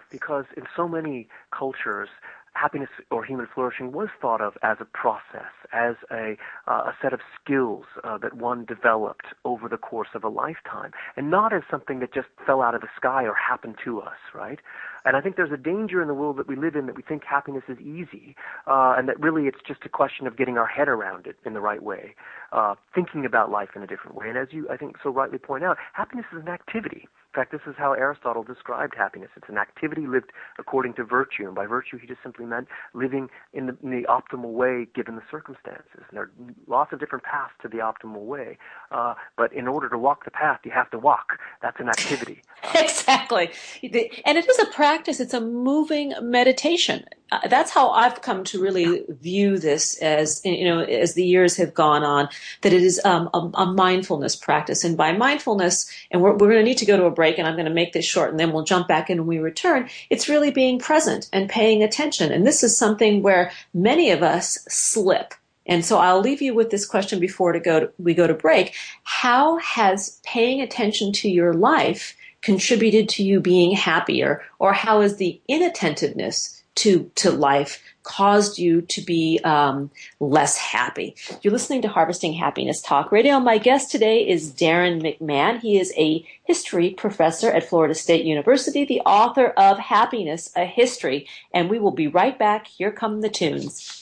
because 0.09 0.45
in 0.57 0.63
so 0.75 0.87
many 0.87 1.27
cultures, 1.51 2.09
happiness 2.57 2.89
or 3.11 3.23
human 3.23 3.47
flourishing 3.53 3.91
was 3.91 4.09
thought 4.21 4.41
of 4.41 4.53
as 4.63 4.77
a 4.79 4.85
process, 4.85 5.51
as 5.71 5.95
a, 6.11 6.35
uh, 6.67 6.91
a 6.91 6.93
set 7.01 7.13
of 7.13 7.19
skills 7.39 7.85
uh, 8.03 8.17
that 8.17 8.35
one 8.35 8.65
developed 8.65 9.27
over 9.45 9.69
the 9.69 9.77
course 9.77 10.09
of 10.15 10.23
a 10.23 10.29
lifetime, 10.29 10.91
and 11.15 11.29
not 11.29 11.53
as 11.53 11.61
something 11.69 11.99
that 11.99 12.13
just 12.13 12.27
fell 12.45 12.61
out 12.61 12.73
of 12.73 12.81
the 12.81 12.87
sky 12.95 13.23
or 13.23 13.35
happened 13.35 13.75
to 13.83 13.99
us, 14.01 14.17
right? 14.33 14.59
And 15.05 15.15
I 15.15 15.21
think 15.21 15.35
there's 15.35 15.51
a 15.51 15.57
danger 15.57 16.01
in 16.01 16.07
the 16.07 16.13
world 16.13 16.37
that 16.37 16.47
we 16.47 16.55
live 16.55 16.75
in 16.75 16.85
that 16.87 16.95
we 16.97 17.03
think 17.03 17.23
happiness 17.23 17.63
is 17.69 17.77
easy, 17.79 18.35
uh, 18.65 18.95
and 18.97 19.07
that 19.07 19.19
really 19.19 19.43
it's 19.43 19.61
just 19.65 19.81
a 19.85 19.89
question 19.89 20.27
of 20.27 20.35
getting 20.35 20.57
our 20.57 20.67
head 20.67 20.89
around 20.89 21.27
it 21.27 21.37
in 21.45 21.53
the 21.53 21.61
right 21.61 21.83
way, 21.83 22.15
uh, 22.51 22.75
thinking 22.93 23.25
about 23.25 23.51
life 23.51 23.69
in 23.75 23.83
a 23.83 23.87
different 23.87 24.15
way. 24.15 24.27
And 24.27 24.37
as 24.37 24.47
you, 24.51 24.67
I 24.69 24.77
think, 24.77 24.97
so 25.01 25.09
rightly 25.09 25.37
point 25.37 25.63
out, 25.63 25.77
happiness 25.93 26.25
is 26.33 26.41
an 26.41 26.49
activity 26.49 27.07
fact, 27.37 27.51
this 27.51 27.61
is 27.67 27.75
how 27.77 27.93
Aristotle 27.93 28.43
described 28.43 28.95
happiness. 28.97 29.29
It's 29.37 29.47
an 29.47 29.57
activity 29.57 30.07
lived 30.07 30.31
according 30.57 30.95
to 30.95 31.03
virtue, 31.03 31.45
and 31.45 31.53
by 31.53 31.67
virtue, 31.67 31.97
he 31.97 32.07
just 32.07 32.23
simply 32.23 32.45
meant 32.45 32.67
living 32.93 33.29
in 33.53 33.67
the, 33.67 33.77
in 33.83 33.91
the 33.91 34.07
optimal 34.07 34.53
way 34.53 34.87
given 34.95 35.15
the 35.15 35.21
circumstances. 35.29 36.01
And 36.09 36.13
there 36.13 36.23
are 36.23 36.31
lots 36.67 36.93
of 36.93 36.99
different 36.99 37.23
paths 37.23 37.53
to 37.61 37.67
the 37.67 37.77
optimal 37.77 38.25
way, 38.25 38.57
uh, 38.91 39.13
but 39.37 39.53
in 39.53 39.67
order 39.67 39.87
to 39.87 39.97
walk 39.97 40.25
the 40.25 40.31
path, 40.31 40.61
you 40.65 40.71
have 40.71 40.89
to 40.91 40.97
walk. 40.97 41.39
That's 41.61 41.79
an 41.79 41.89
activity. 41.89 42.41
exactly, 42.73 43.51
and 43.83 44.37
it 44.37 44.49
is 44.49 44.59
a 44.59 44.65
practice. 44.65 45.19
It's 45.19 45.35
a 45.35 45.41
moving 45.41 46.13
meditation. 46.21 47.05
Uh, 47.31 47.45
that's 47.49 47.71
how 47.71 47.89
I've 47.89 48.21
come 48.21 48.43
to 48.45 48.61
really 48.61 49.03
view 49.09 49.57
this 49.57 49.97
as 49.97 50.41
you 50.45 50.63
know 50.63 50.79
as 50.79 51.13
the 51.13 51.25
years 51.25 51.57
have 51.57 51.73
gone 51.73 52.03
on 52.03 52.29
that 52.61 52.71
it 52.71 52.81
is 52.81 53.01
um, 53.03 53.29
a, 53.33 53.49
a, 53.55 53.65
mindfulness 53.65 54.35
practice. 54.35 54.83
And 54.83 54.95
by 54.95 55.11
mindfulness 55.11 55.91
and 56.09 56.21
we're, 56.21 56.31
we're 56.31 56.51
going 56.51 56.59
to 56.59 56.63
need 56.63 56.77
to 56.77 56.85
go 56.85 56.95
to 56.95 57.05
a 57.05 57.11
break 57.11 57.37
and 57.37 57.47
I'm 57.47 57.55
going 57.55 57.65
to 57.65 57.73
make 57.73 57.91
this 57.91 58.05
short 58.05 58.31
and 58.31 58.39
then 58.39 58.53
we'll 58.53 58.63
jump 58.63 58.87
back 58.87 59.09
in 59.09 59.17
when 59.19 59.27
we 59.27 59.39
return 59.39 59.89
it's 60.09 60.29
really 60.29 60.51
being 60.51 60.79
present 60.79 61.29
and 61.33 61.49
paying 61.49 61.83
attention. 61.83 62.31
And 62.31 62.47
this 62.47 62.63
is 62.63 62.77
something 62.77 63.21
where 63.21 63.51
many 63.73 64.11
of 64.11 64.23
us 64.23 64.59
slip. 64.69 65.33
And 65.65 65.83
so 65.83 65.97
I'll 65.97 66.21
leave 66.21 66.41
you 66.41 66.53
with 66.53 66.69
this 66.69 66.85
question 66.85 67.19
before 67.19 67.51
to 67.51 67.59
go 67.59 67.81
to, 67.81 67.91
we 67.97 68.13
go 68.13 68.25
to 68.25 68.33
break. 68.33 68.73
How 69.03 69.57
has 69.57 70.21
paying 70.23 70.61
attention 70.61 71.11
to 71.13 71.29
your 71.29 71.53
life 71.53 72.15
contributed 72.41 73.09
to 73.09 73.23
you 73.23 73.41
being 73.41 73.71
happier? 73.71 74.43
Or 74.59 74.71
how 74.71 75.01
is 75.01 75.17
the 75.17 75.41
inattentiveness 75.49 76.56
to 76.77 77.11
to 77.15 77.31
life 77.31 77.81
caused 78.03 78.57
you 78.57 78.81
to 78.81 79.01
be 79.01 79.39
um, 79.43 79.91
less 80.19 80.57
happy. 80.57 81.15
You're 81.41 81.51
listening 81.51 81.81
to 81.81 81.87
Harvesting 81.87 82.33
Happiness 82.33 82.81
Talk 82.81 83.11
Radio. 83.11 83.39
My 83.39 83.57
guest 83.57 83.91
today 83.91 84.27
is 84.27 84.51
Darrin 84.51 85.01
McMahon. 85.01 85.59
He 85.59 85.79
is 85.79 85.91
a 85.97 86.25
history 86.43 86.91
professor 86.91 87.51
at 87.51 87.67
Florida 87.67 87.95
State 87.95 88.25
University, 88.25 88.85
the 88.85 89.01
author 89.01 89.47
of 89.57 89.79
Happiness: 89.79 90.51
A 90.55 90.65
History. 90.65 91.27
And 91.53 91.69
we 91.69 91.79
will 91.79 91.91
be 91.91 92.07
right 92.07 92.37
back. 92.37 92.67
Here 92.67 92.91
come 92.91 93.21
the 93.21 93.29
tunes. 93.29 94.01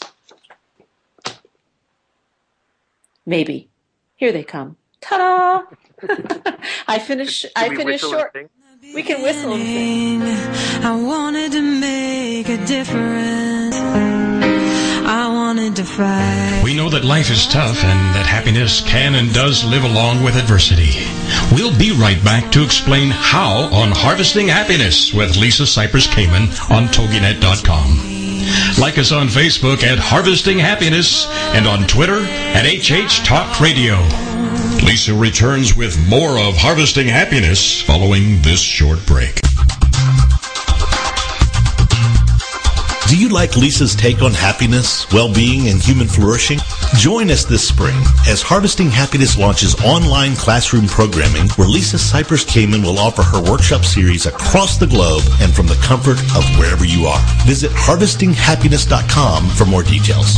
Maybe. 3.26 3.69
Here 4.17 4.32
they 4.32 4.43
come. 4.43 4.78
Ta-da! 5.01 5.63
I 6.88 6.99
finish. 6.99 7.45
I 7.55 7.76
finish 7.76 8.01
short. 8.01 8.36
We 8.94 9.04
can 9.04 9.22
whistle 9.22 9.54
and 9.54 9.64
sing. 9.64 10.22
I 10.84 10.96
wanted 10.96 11.52
to 11.54 11.62
make 11.62 12.48
a 12.50 12.58
difference. 12.66 13.76
I 15.08 15.28
wanted 15.28 15.76
to 15.78 15.84
fight. 15.84 16.62
We 16.64 16.76
know 16.76 16.90
that 16.90 17.04
life 17.04 17.30
is 17.30 17.46
tough 17.48 17.84
and 17.84 18.16
that 18.16 18.26
happiness 18.26 18.82
can 18.82 19.16
and 19.16 19.34
does 19.34 19.64
live 19.66 19.84
along 19.84 20.24
with 20.24 20.36
adversity. 20.36 20.92
We'll 21.54 21.78
be 21.78 21.92
right 21.92 22.24
back 22.24 22.52
to 22.54 22.64
explain 22.64 23.10
how 23.12 23.64
on 23.74 23.92
Harvesting 23.92 24.48
Happiness 24.48 25.14
with 25.14 25.36
Lisa 25.38 25.64
Cypers 25.64 26.08
Kamen 26.08 26.48
on 26.72 26.88
TogiNet.com. 26.88 28.82
Like 28.82 28.98
us 28.98 29.12
on 29.12 29.28
Facebook 29.28 29.84
at 29.84 30.00
Harvesting 30.00 30.60
Happiness 30.60 31.28
and 31.56 31.68
on 31.68 31.88
Twitter 31.88 32.20
at 32.24 32.66
HH 32.66 33.26
Talk 33.26 33.60
Radio. 33.60 33.96
Lisa 34.84 35.13
returns 35.13 35.76
with 35.76 35.97
more 36.09 36.38
of 36.39 36.55
Harvesting 36.57 37.07
Happiness 37.07 37.82
following 37.82 38.41
this 38.41 38.61
short 38.61 39.05
break. 39.05 39.39
Do 43.07 43.15
you 43.17 43.30
like 43.30 43.55
Lisa's 43.55 43.95
take 43.95 44.23
on 44.23 44.34
happiness, 44.34 45.09
well-being, 45.11 45.69
and 45.69 45.82
human 45.82 46.07
flourishing? 46.07 46.59
Join 46.97 47.30
us 47.30 47.45
this 47.45 47.67
spring 47.67 47.95
as 48.28 48.41
Harvesting 48.41 48.89
Happiness 48.89 49.38
launches 49.38 49.76
online 49.84 50.36
classroom 50.36 50.88
programming 50.88 51.47
where 51.51 51.67
Lisa 51.67 51.97
Cypers 51.97 52.45
Kamen 52.45 52.84
will 52.84 52.97
offer 52.97 53.21
her 53.21 53.41
workshop 53.43 53.86
series 53.86 54.26
across 54.26 54.78
the 54.78 54.88
globe 54.88 55.23
and 55.39 55.53
from 55.53 55.67
the 55.67 55.80
comfort 55.84 56.19
of 56.36 56.43
wherever 56.57 56.84
you 56.84 57.05
are. 57.05 57.21
Visit 57.45 57.71
harvestinghappiness.com 57.71 59.49
for 59.49 59.65
more 59.65 59.84
details. 59.84 60.38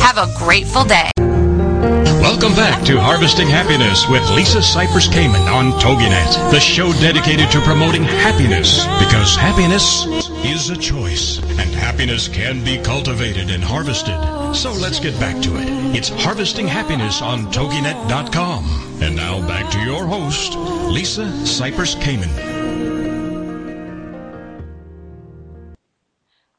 Have 0.00 0.16
a 0.16 0.32
grateful 0.38 0.84
day. 0.84 1.10
Welcome 1.18 2.54
back 2.54 2.82
to 2.86 2.98
Harvesting 2.98 3.48
Happiness 3.48 4.08
with 4.08 4.26
Lisa 4.30 4.62
Cypers 4.62 5.10
Kamen 5.10 5.46
on 5.52 5.72
TogiNet, 5.72 6.50
the 6.50 6.58
show 6.58 6.90
dedicated 6.94 7.50
to 7.50 7.60
promoting 7.60 8.04
happiness 8.04 8.86
because 8.98 9.36
happiness 9.36 10.06
is 10.42 10.70
a 10.70 10.76
choice 10.78 11.38
and 11.58 11.74
happiness 11.74 12.28
can 12.28 12.64
be 12.64 12.78
cultivated 12.78 13.50
and 13.50 13.62
harvested. 13.62 14.16
So 14.54 14.70
let's 14.70 15.00
get 15.00 15.18
back 15.18 15.42
to 15.44 15.56
it. 15.56 15.96
It's 15.96 16.10
Harvesting 16.10 16.68
Happiness 16.68 17.22
on 17.22 17.50
TogiNet.com. 17.52 19.00
And 19.00 19.16
now 19.16 19.46
back 19.48 19.72
to 19.72 19.78
your 19.80 20.04
host, 20.06 20.54
Lisa 20.54 21.24
Cypers 21.44 21.96
Kamen. 21.96 22.28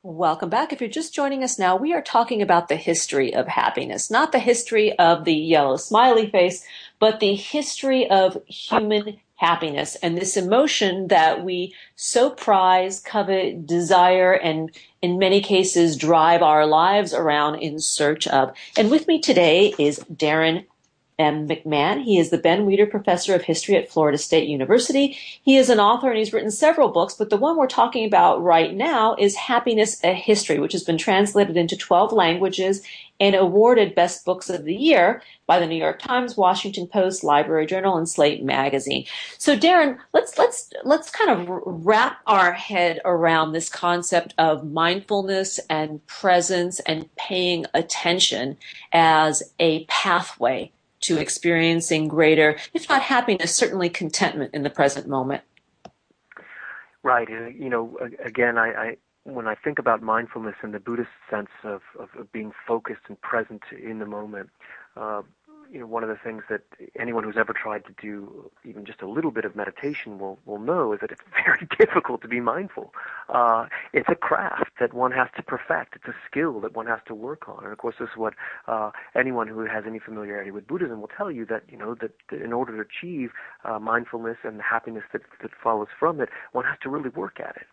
Welcome 0.02 0.50
back. 0.50 0.74
If 0.74 0.82
you're 0.82 0.90
just 0.90 1.14
joining 1.14 1.44
us 1.44 1.60
now, 1.60 1.76
we 1.76 1.94
are 1.94 2.02
talking 2.02 2.42
about 2.42 2.68
the 2.68 2.78
history 2.78 3.34
of 3.34 3.48
happiness, 3.48 4.10
not 4.10 4.32
the 4.32 4.40
history 4.40 4.98
of 4.98 5.24
the 5.24 5.36
yellow 5.36 5.78
smiley 5.78 6.30
face, 6.30 6.66
but 6.98 7.20
the 7.20 7.36
history 7.36 8.10
of 8.10 8.42
human 8.48 9.20
happiness 9.36 9.96
and 9.98 10.18
this 10.18 10.36
emotion 10.38 11.10
that 11.10 11.44
we 11.44 11.76
so 11.96 12.30
prize, 12.30 13.00
covet, 13.00 13.68
desire, 13.68 14.34
and 14.34 14.72
in 15.04 15.20
many 15.20 15.42
cases 15.42 15.98
drive 15.98 16.42
our 16.42 16.66
lives 16.66 17.14
around 17.14 17.56
in 17.56 17.78
search 17.78 18.26
of. 18.26 18.56
And 18.78 18.90
with 18.90 19.06
me 19.06 19.20
today 19.20 19.76
is 19.78 19.98
Darrin 20.16 20.66
M. 21.20 21.48
McMahon. 21.48 22.02
He 22.02 22.18
is 22.18 22.30
the 22.30 22.38
Ben 22.38 22.66
Weider 22.66 22.90
Professor 22.90 23.36
of 23.36 23.44
History 23.44 23.76
at 23.76 23.92
Florida 23.92 24.18
State 24.18 24.48
University. 24.48 25.18
He 25.44 25.58
is 25.58 25.70
an 25.70 25.80
author 25.80 26.10
and 26.10 26.18
he's 26.18 26.32
written 26.32 26.50
several 26.50 26.88
books, 26.90 27.14
but 27.14 27.30
the 27.30 27.38
one 27.38 27.58
we're 27.58 27.68
talking 27.68 28.06
about 28.06 28.42
right 28.42 28.74
now 28.74 29.16
is 29.20 29.36
Happiness 29.36 30.02
a 30.04 30.14
History, 30.14 30.58
which 30.58 30.72
has 30.72 30.84
been 30.84 30.98
translated 30.98 31.58
into 31.58 31.78
12 31.78 32.14
languages 32.14 32.82
and 33.24 33.36
awarded 33.36 33.96
Best 33.96 34.26
Books 34.26 34.50
of 34.50 34.66
the 34.66 34.76
Year 34.76 35.22
by 35.48 35.58
the 35.58 35.66
New 35.66 35.78
York 35.78 35.98
Times, 36.00 36.36
Washington 36.36 36.88
Post, 36.88 37.24
Library 37.24 37.66
Journal, 37.66 37.98
and 37.98 38.08
Slate 38.08 38.44
Magazine. 38.44 39.06
So, 39.38 39.56
Darrin, 39.58 39.98
let's 40.14 40.38
let's 40.38 40.74
let's 40.84 41.10
kind 41.10 41.32
of 41.32 41.48
wrap 41.66 42.20
our 42.28 42.52
head 42.52 43.00
around 43.06 43.54
this 43.54 43.70
concept 43.70 44.34
of 44.38 44.70
mindfulness 44.70 45.58
and 45.70 46.06
presence 46.06 46.82
and 46.82 47.08
paying 47.16 47.66
attention 47.74 48.58
as 48.92 49.42
a 49.58 49.86
pathway 49.86 50.74
to 51.00 51.18
experiencing 51.18 52.10
greater, 52.10 52.58
if 52.74 52.90
not 52.90 53.02
happiness, 53.04 53.56
certainly 53.56 53.90
contentment 53.90 54.54
in 54.54 54.64
the 54.64 54.70
present 54.70 55.08
moment. 55.08 55.44
Right. 57.04 57.30
And, 57.30 57.58
you 57.58 57.70
know, 57.70 57.98
again, 58.24 58.58
I, 58.58 58.68
I 58.68 58.98
when 59.26 59.48
I 59.48 59.56
think 59.56 59.80
about 59.80 60.02
mindfulness 60.02 60.56
in 60.64 60.72
the 60.72 60.80
Buddhist 60.80 61.10
sense 61.30 61.50
of, 61.64 61.82
of, 61.98 62.10
of 62.18 62.32
being 62.32 62.52
focused 62.68 63.02
and 63.08 63.20
present 63.22 63.64
in 63.72 64.00
the 64.00 64.06
moment, 64.06 64.50
uh, 64.98 65.22
you 65.72 65.80
know, 65.80 65.88
one 65.88 66.04
of 66.04 66.10
the 66.10 66.18
things 66.24 66.44
that 66.50 66.62
anyone 67.00 67.24
who's 67.24 67.38
ever 67.38 67.52
tried 67.52 67.84
to 67.86 67.96
do 68.00 68.52
even 68.64 68.86
just 68.86 69.02
a 69.02 69.08
little 69.08 69.32
bit 69.32 69.44
of 69.44 69.56
meditation 69.56 70.20
will 70.20 70.38
will 70.46 70.60
know 70.60 70.94
is 70.94 71.00
that 71.00 71.12
it's 71.12 71.22
very 71.46 71.68
difficult 71.80 72.22
to 72.22 72.28
be 72.28 72.40
mindful. 72.40 72.94
Uh, 73.28 73.66
it's 73.92 74.08
a 74.08 74.16
craft 74.16 74.72
that 74.80 74.94
one 74.94 75.12
has 75.12 75.30
to 75.36 75.42
perfect. 75.42 75.96
It's 75.96 76.08
a 76.08 76.16
skill 76.30 76.60
that 76.60 76.76
one 76.76 76.86
has 76.86 77.00
to 77.08 77.16
work 77.16 77.50
on. 77.50 77.64
And 77.64 77.72
of 77.72 77.80
course, 77.80 77.96
this 78.00 78.10
is 78.10 78.18
what 78.18 78.36
uh, 78.68 78.92
anyone 79.16 79.48
who 79.48 79.66
has 79.66 79.86
any 79.88 80.00
familiarity 80.00 80.52
with 80.52 80.68
Buddhism 80.68 81.02
will 81.02 81.10
tell 81.18 81.32
you 81.32 81.46
that 81.48 81.64
you 81.70 81.78
know 81.78 81.96
that, 81.96 82.12
in 82.32 82.54
order 82.54 82.76
to 82.76 82.88
achieve 82.88 83.32
uh, 83.64 83.80
mindfulness 83.80 84.38
and 84.44 84.60
the 84.60 84.64
happiness 84.64 85.04
that 85.12 85.24
that 85.42 85.52
follows 85.64 85.88
from 85.98 86.22
it, 86.22 86.30
one 86.52 86.66
has 86.66 86.78
to 86.84 86.90
really 86.90 87.10
work 87.10 87.40
at 87.40 87.56
it. 87.56 87.68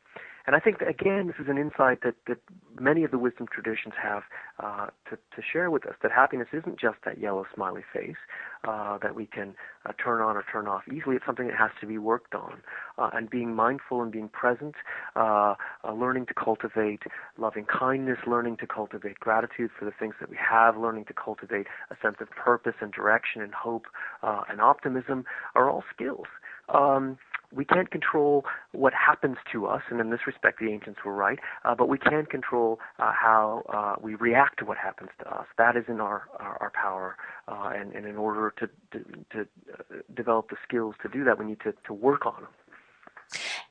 And 0.46 0.56
I 0.56 0.60
think 0.60 0.78
that 0.78 0.88
again, 0.88 1.26
this 1.26 1.36
is 1.38 1.48
an 1.48 1.58
insight 1.58 2.00
that, 2.02 2.14
that 2.26 2.38
many 2.78 3.04
of 3.04 3.10
the 3.10 3.18
wisdom 3.18 3.46
traditions 3.52 3.94
have 4.02 4.22
uh, 4.58 4.86
to, 5.08 5.16
to 5.16 5.42
share 5.52 5.70
with 5.70 5.86
us 5.86 5.94
that 6.02 6.12
happiness 6.12 6.48
isn't 6.52 6.78
just 6.78 6.98
that 7.04 7.18
yellow 7.18 7.46
smiley 7.54 7.82
face 7.92 8.16
uh, 8.64 8.98
that 8.98 9.14
we 9.14 9.26
can 9.26 9.54
uh, 9.86 9.92
turn 10.02 10.20
on 10.20 10.36
or 10.36 10.44
turn 10.50 10.66
off 10.66 10.82
easily. 10.88 11.16
It's 11.16 11.26
something 11.26 11.46
that 11.46 11.56
has 11.56 11.70
to 11.80 11.86
be 11.86 11.98
worked 11.98 12.34
on. 12.34 12.62
Uh, 12.98 13.10
and 13.12 13.30
being 13.30 13.54
mindful 13.54 14.02
and 14.02 14.12
being 14.12 14.28
present, 14.28 14.74
uh, 15.16 15.54
uh, 15.84 15.92
learning 15.92 16.26
to 16.26 16.34
cultivate 16.34 17.02
loving 17.38 17.64
kindness, 17.64 18.18
learning 18.26 18.58
to 18.58 18.66
cultivate 18.66 19.18
gratitude 19.20 19.70
for 19.78 19.84
the 19.84 19.92
things 19.98 20.14
that 20.20 20.28
we 20.28 20.36
have, 20.36 20.76
learning 20.76 21.06
to 21.06 21.14
cultivate 21.14 21.66
a 21.90 21.96
sense 22.02 22.16
of 22.20 22.28
purpose 22.30 22.74
and 22.80 22.92
direction 22.92 23.40
and 23.40 23.54
hope 23.54 23.86
and 24.22 24.60
optimism 24.60 25.24
are 25.54 25.70
all 25.70 25.82
skills. 25.94 26.26
Um, 26.68 27.18
we 27.52 27.64
can't 27.64 27.90
control 27.90 28.44
what 28.72 28.92
happens 28.92 29.36
to 29.52 29.66
us, 29.66 29.82
and 29.90 30.00
in 30.00 30.10
this 30.10 30.20
respect, 30.26 30.60
the 30.60 30.70
ancients 30.70 31.00
were 31.04 31.14
right. 31.14 31.38
Uh, 31.64 31.74
but 31.74 31.88
we 31.88 31.98
can 31.98 32.26
control 32.26 32.78
uh, 32.98 33.12
how 33.12 33.62
uh, 33.68 34.00
we 34.00 34.14
react 34.14 34.58
to 34.60 34.64
what 34.64 34.78
happens 34.78 35.10
to 35.20 35.28
us. 35.28 35.46
That 35.58 35.76
is 35.76 35.84
in 35.88 36.00
our 36.00 36.28
our, 36.38 36.56
our 36.60 36.70
power, 36.70 37.16
uh, 37.48 37.72
and, 37.74 37.92
and 37.92 38.06
in 38.06 38.16
order 38.16 38.52
to 38.58 38.68
to, 38.92 39.04
to 39.32 39.40
uh, 39.40 39.96
develop 40.14 40.50
the 40.50 40.56
skills 40.66 40.94
to 41.02 41.08
do 41.08 41.24
that, 41.24 41.38
we 41.38 41.44
need 41.44 41.60
to 41.60 41.74
to 41.86 41.92
work 41.92 42.26
on 42.26 42.34
them. 42.42 42.50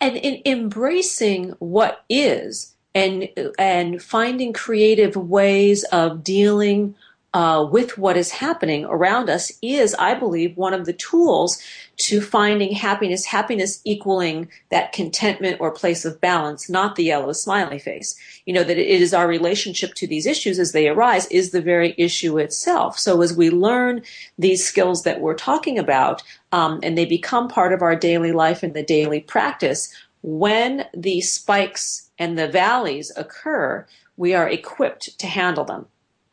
And 0.02 0.16
in 0.18 0.42
embracing 0.46 1.52
what 1.60 2.04
is, 2.10 2.76
and 2.96 3.30
and 3.58 4.02
finding 4.02 4.54
creative 4.54 5.16
ways 5.16 5.84
of 5.86 6.24
dealing 6.24 6.96
uh, 7.34 7.68
with 7.72 7.98
what 7.98 8.18
is 8.18 8.32
happening 8.32 8.86
around 8.86 9.30
us 9.30 9.52
is, 9.62 9.94
I 9.96 10.16
believe, 10.16 10.58
one 10.58 10.74
of 10.74 10.86
the 10.86 10.94
tools 10.94 11.62
to 11.98 12.22
finding 12.22 12.72
happiness, 12.74 13.26
happiness 13.26 13.82
equaling 13.84 14.50
that 14.70 14.94
contentment 14.94 15.58
or 15.60 15.70
place 15.72 16.06
of 16.06 16.20
balance, 16.20 16.70
not 16.70 16.96
the 16.96 17.04
yellow 17.04 17.34
smiley 17.34 17.78
face. 17.78 18.16
You 18.46 18.54
know, 18.54 18.64
that 18.64 18.78
it 18.78 19.02
is 19.02 19.14
our 19.14 19.28
relationship 19.28 19.94
to 19.96 20.08
these 20.08 20.26
issues 20.26 20.58
as 20.58 20.72
they 20.72 20.88
arise 20.88 21.28
is 21.28 21.52
the 21.52 21.62
very 21.62 21.94
issue 21.98 22.40
itself. 22.40 22.98
So 22.98 23.22
as 23.22 23.36
we 23.36 23.52
learn 23.52 24.02
these 24.40 24.66
skills 24.66 25.04
that 25.04 25.22
we're 25.22 25.36
talking 25.36 25.78
about, 25.78 26.24
um, 26.52 26.80
and 26.82 26.98
they 26.98 27.06
become 27.06 27.48
part 27.48 27.74
of 27.74 27.84
our 27.84 27.96
daily 27.96 28.32
life 28.32 28.64
and 28.64 28.74
the 28.74 28.84
daily 28.84 29.20
practice, 29.20 29.94
when 30.24 30.86
the 30.96 31.22
spikes 31.22 32.10
and 32.18 32.40
the 32.40 32.48
valleys 32.48 33.12
occur, 33.16 33.86
we 34.18 34.34
are 34.34 34.50
equipped 34.50 35.18
to 35.20 35.28
handle 35.28 35.64
them. 35.64 35.86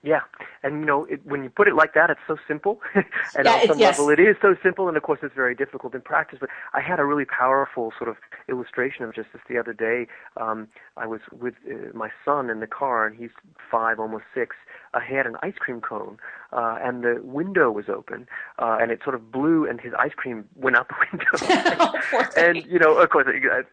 Yeah, 0.06 0.20
and 0.62 0.78
you 0.78 0.86
know, 0.86 1.04
it, 1.06 1.26
when 1.26 1.42
you 1.42 1.50
put 1.50 1.66
it 1.66 1.74
like 1.74 1.92
that, 1.94 2.10
it's 2.10 2.20
so 2.28 2.36
simple, 2.46 2.78
and 2.94 3.44
yeah, 3.44 3.50
on 3.54 3.66
some 3.66 3.78
yes. 3.80 3.98
level, 3.98 4.08
it 4.12 4.20
is 4.20 4.36
so 4.40 4.54
simple, 4.62 4.86
and 4.86 4.96
of 4.96 5.02
course, 5.02 5.18
it's 5.20 5.34
very 5.34 5.56
difficult 5.56 5.96
in 5.96 6.00
practice. 6.00 6.38
But 6.40 6.48
I 6.74 6.80
had 6.80 7.00
a 7.00 7.04
really 7.04 7.24
powerful 7.24 7.92
sort 7.98 8.08
of 8.08 8.16
illustration 8.48 9.04
of 9.04 9.12
just 9.12 9.32
this 9.32 9.42
the 9.48 9.58
other 9.58 9.72
day. 9.72 10.06
Um, 10.36 10.68
I 10.96 11.08
was 11.08 11.22
with 11.32 11.54
uh, 11.68 11.90
my 11.92 12.10
son 12.24 12.50
in 12.50 12.60
the 12.60 12.68
car, 12.68 13.04
and 13.04 13.16
he's 13.16 13.30
five, 13.68 13.98
almost 13.98 14.26
six. 14.32 14.54
I 14.96 15.04
had 15.04 15.26
an 15.26 15.36
ice 15.42 15.54
cream 15.58 15.80
cone, 15.80 16.18
uh, 16.52 16.78
and 16.82 17.04
the 17.04 17.20
window 17.22 17.70
was 17.70 17.88
open, 17.88 18.26
uh, 18.58 18.78
and 18.80 18.90
it 18.90 19.00
sort 19.04 19.14
of 19.14 19.30
blew, 19.30 19.68
and 19.68 19.80
his 19.80 19.92
ice 19.98 20.12
cream 20.16 20.46
went 20.54 20.76
out 20.76 20.88
the 20.88 20.94
window. 21.12 21.96
oh, 22.12 22.26
and 22.36 22.64
you 22.66 22.78
know, 22.78 22.96
of 22.96 23.10
course, 23.10 23.26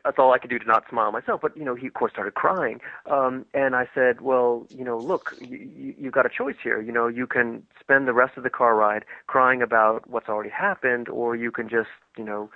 that's 0.04 0.20
all 0.20 0.34
I 0.34 0.38
could 0.38 0.50
do 0.50 0.60
to 0.60 0.66
not 0.66 0.84
smile 0.90 1.12
myself. 1.12 1.42
But 1.42 1.56
you 1.56 1.64
know, 1.64 1.76
he 1.76 1.88
of 1.88 1.94
course 1.94 2.12
started 2.12 2.34
crying, 2.34 2.82
um, 3.10 3.46
and 3.54 3.76
I 3.76 3.88
said, 3.96 4.22
"Well, 4.22 4.68
you 4.70 4.84
know, 4.84 4.98
look, 4.98 5.34
you, 5.40 5.96
you've 5.98 6.14
got 6.14 6.26
a 6.26 6.30
choice 6.30 6.58
here. 6.62 6.82
You 6.82 6.92
know, 6.92 7.08
you 7.08 7.26
can 7.26 7.64
spend 7.80 8.08
the 8.08 8.14
rest 8.14 8.38
of 8.38 8.44
the 8.44 8.50
car 8.50 8.76
ride 8.76 9.06
crying 9.28 9.62
about 9.62 10.10
what's 10.10 10.28
already 10.30 10.50
happened, 10.50 11.10
or 11.10 11.36
you 11.36 11.52
can 11.52 11.70
just, 11.70 11.90
you 12.18 12.24
know, 12.24 12.50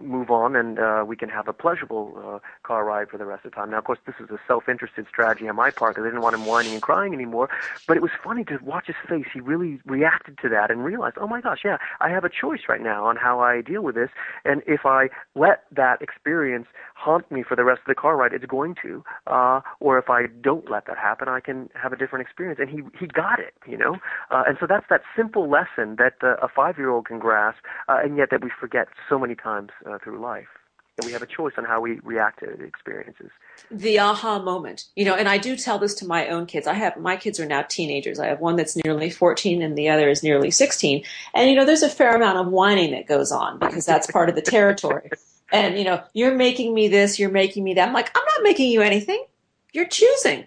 move 0.00 0.30
on 0.30 0.54
and 0.54 0.78
uh, 0.78 1.04
we 1.06 1.16
can 1.16 1.28
have 1.28 1.48
a 1.48 1.52
pleasurable 1.52 2.14
uh, 2.16 2.38
car 2.62 2.84
ride 2.84 3.08
for 3.08 3.18
the 3.18 3.24
rest 3.24 3.44
of 3.44 3.50
the 3.50 3.54
time. 3.56 3.70
Now, 3.70 3.78
of 3.78 3.84
course, 3.84 3.98
this 4.06 4.14
is 4.20 4.30
a 4.30 4.38
self-interested 4.46 5.06
strategy 5.08 5.48
on 5.48 5.56
my 5.56 5.70
part 5.70 5.94
because 5.94 6.06
I 6.06 6.08
didn't 6.08 6.22
want 6.22 6.36
him 6.36 6.46
whining 6.46 6.72
and 6.72 6.80
crying 6.80 7.12
anymore. 7.12 7.48
But 7.88 7.96
it 7.96 8.02
was 8.02 8.12
funny 8.22 8.44
to 8.44 8.58
watch 8.62 8.86
his 8.86 8.96
face. 9.08 9.26
He 9.32 9.40
really 9.40 9.80
reacted 9.84 10.38
to 10.42 10.48
that 10.50 10.70
and 10.70 10.84
realized, 10.84 11.16
oh 11.20 11.26
my 11.26 11.40
gosh, 11.40 11.60
yeah, 11.64 11.78
I 12.00 12.10
have 12.10 12.24
a 12.24 12.30
choice 12.30 12.60
right 12.68 12.80
now 12.80 13.06
on 13.06 13.16
how 13.16 13.40
I 13.40 13.60
deal 13.60 13.82
with 13.82 13.96
this. 13.96 14.10
And 14.44 14.62
if 14.66 14.86
I 14.86 15.08
let 15.34 15.64
that 15.72 16.00
experience 16.00 16.68
haunt 17.02 17.30
me 17.30 17.42
for 17.42 17.56
the 17.56 17.64
rest 17.64 17.80
of 17.80 17.88
the 17.88 17.94
car 17.94 18.16
ride, 18.16 18.32
it's 18.32 18.44
going 18.46 18.76
to. 18.82 19.04
Uh, 19.26 19.60
or 19.80 19.98
if 19.98 20.08
I 20.08 20.26
don't 20.40 20.70
let 20.70 20.86
that 20.86 20.98
happen, 20.98 21.28
I 21.28 21.40
can 21.40 21.68
have 21.80 21.92
a 21.92 21.96
different 21.96 22.24
experience. 22.24 22.60
And 22.60 22.70
he 22.70 22.82
he 22.98 23.06
got 23.06 23.40
it, 23.40 23.54
you 23.66 23.76
know. 23.76 23.96
Uh, 24.30 24.44
and 24.46 24.56
so 24.60 24.66
that's 24.68 24.86
that 24.88 25.02
simple 25.16 25.50
lesson 25.50 25.96
that 25.96 26.14
uh, 26.22 26.36
a 26.46 26.48
five-year-old 26.48 27.06
can 27.06 27.18
grasp, 27.18 27.58
uh, 27.88 27.98
and 28.02 28.16
yet 28.16 28.28
that 28.30 28.42
we 28.42 28.50
forget 28.58 28.88
so 29.08 29.18
many 29.18 29.34
times 29.34 29.70
uh, 29.86 29.98
through 30.02 30.20
life. 30.20 30.48
And 30.98 31.06
we 31.06 31.12
have 31.12 31.22
a 31.22 31.26
choice 31.26 31.54
on 31.56 31.64
how 31.64 31.80
we 31.80 32.00
react 32.02 32.40
to 32.40 32.46
the 32.46 32.64
experiences. 32.64 33.30
The 33.70 33.98
aha 33.98 34.38
moment, 34.38 34.84
you 34.94 35.06
know, 35.06 35.14
and 35.14 35.26
I 35.26 35.38
do 35.38 35.56
tell 35.56 35.78
this 35.78 35.94
to 35.94 36.06
my 36.06 36.28
own 36.28 36.44
kids. 36.44 36.66
I 36.66 36.74
have 36.74 36.98
my 36.98 37.16
kids 37.16 37.40
are 37.40 37.46
now 37.46 37.62
teenagers. 37.62 38.18
I 38.18 38.26
have 38.26 38.40
one 38.40 38.56
that's 38.56 38.76
nearly 38.84 39.08
14 39.08 39.62
and 39.62 39.76
the 39.76 39.88
other 39.88 40.10
is 40.10 40.22
nearly 40.22 40.50
16. 40.50 41.02
And 41.34 41.50
you 41.50 41.56
know, 41.56 41.64
there's 41.64 41.82
a 41.82 41.88
fair 41.88 42.14
amount 42.14 42.38
of 42.38 42.48
whining 42.48 42.90
that 42.92 43.06
goes 43.06 43.32
on 43.32 43.58
because 43.58 43.86
that's 43.86 44.06
part 44.10 44.28
of 44.28 44.34
the 44.34 44.42
territory. 44.42 45.10
and 45.52 45.78
you 45.78 45.84
know, 45.84 46.02
you're 46.14 46.34
making 46.34 46.74
me 46.74 46.88
this, 46.88 47.18
you're 47.18 47.30
making 47.30 47.62
me 47.62 47.74
that. 47.74 47.86
I'm 47.86 47.94
like, 47.94 48.10
I'm 48.16 48.24
not 48.36 48.42
making 48.42 48.70
you 48.70 48.82
anything. 48.82 49.24
You're 49.72 49.88
choosing. 49.88 50.46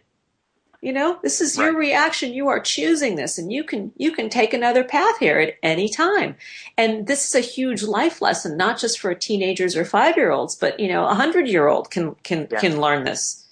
You 0.81 0.93
know, 0.93 1.17
this 1.23 1.41
is 1.41 1.57
your 1.57 1.75
reaction. 1.75 2.33
You 2.33 2.47
are 2.47 2.59
choosing 2.59 3.15
this 3.15 3.39
and 3.39 3.51
you 3.51 3.63
can, 3.63 3.91
you 3.97 4.11
can 4.11 4.29
take 4.29 4.53
another 4.53 4.83
path 4.83 5.17
here 5.17 5.39
at 5.39 5.55
any 5.63 5.89
time. 5.89 6.35
And 6.77 7.07
this 7.07 7.27
is 7.27 7.33
a 7.33 7.39
huge 7.39 7.81
life 7.81 8.21
lesson, 8.21 8.55
not 8.55 8.77
just 8.77 8.99
for 8.99 9.15
teenagers 9.15 9.75
or 9.75 9.83
five 9.83 10.15
year 10.15 10.29
olds, 10.29 10.53
but 10.53 10.79
you 10.79 10.87
know, 10.87 11.07
a 11.07 11.15
hundred 11.15 11.47
year 11.47 11.67
old 11.67 11.89
can, 11.89 12.13
can, 12.23 12.47
yeah. 12.51 12.59
can 12.59 12.79
learn 12.79 13.03
this. 13.03 13.47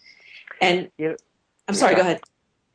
And 0.61 0.91
yeah. 0.99 1.13
I'm 1.67 1.73
sorry, 1.73 1.93
yeah. 1.93 1.97
go 1.97 2.01
ahead. 2.01 2.21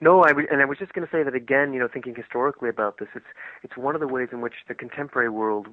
No, 0.01 0.23
I 0.23 0.31
and 0.31 0.63
I 0.63 0.65
was 0.65 0.79
just 0.79 0.93
going 0.93 1.07
to 1.07 1.11
say 1.11 1.23
that 1.25 1.35
again. 1.35 1.73
You 1.73 1.81
know, 1.81 1.89
thinking 1.89 2.15
historically 2.15 2.69
about 2.69 2.99
this, 2.99 3.09
it's 3.15 3.27
it's 3.65 3.77
one 3.77 3.95
of 3.95 4.01
the 4.01 4.07
ways 4.07 4.29
in 4.31 4.41
which 4.41 4.55
the 4.69 4.75
contemporary 4.75 5.29
world, 5.29 5.67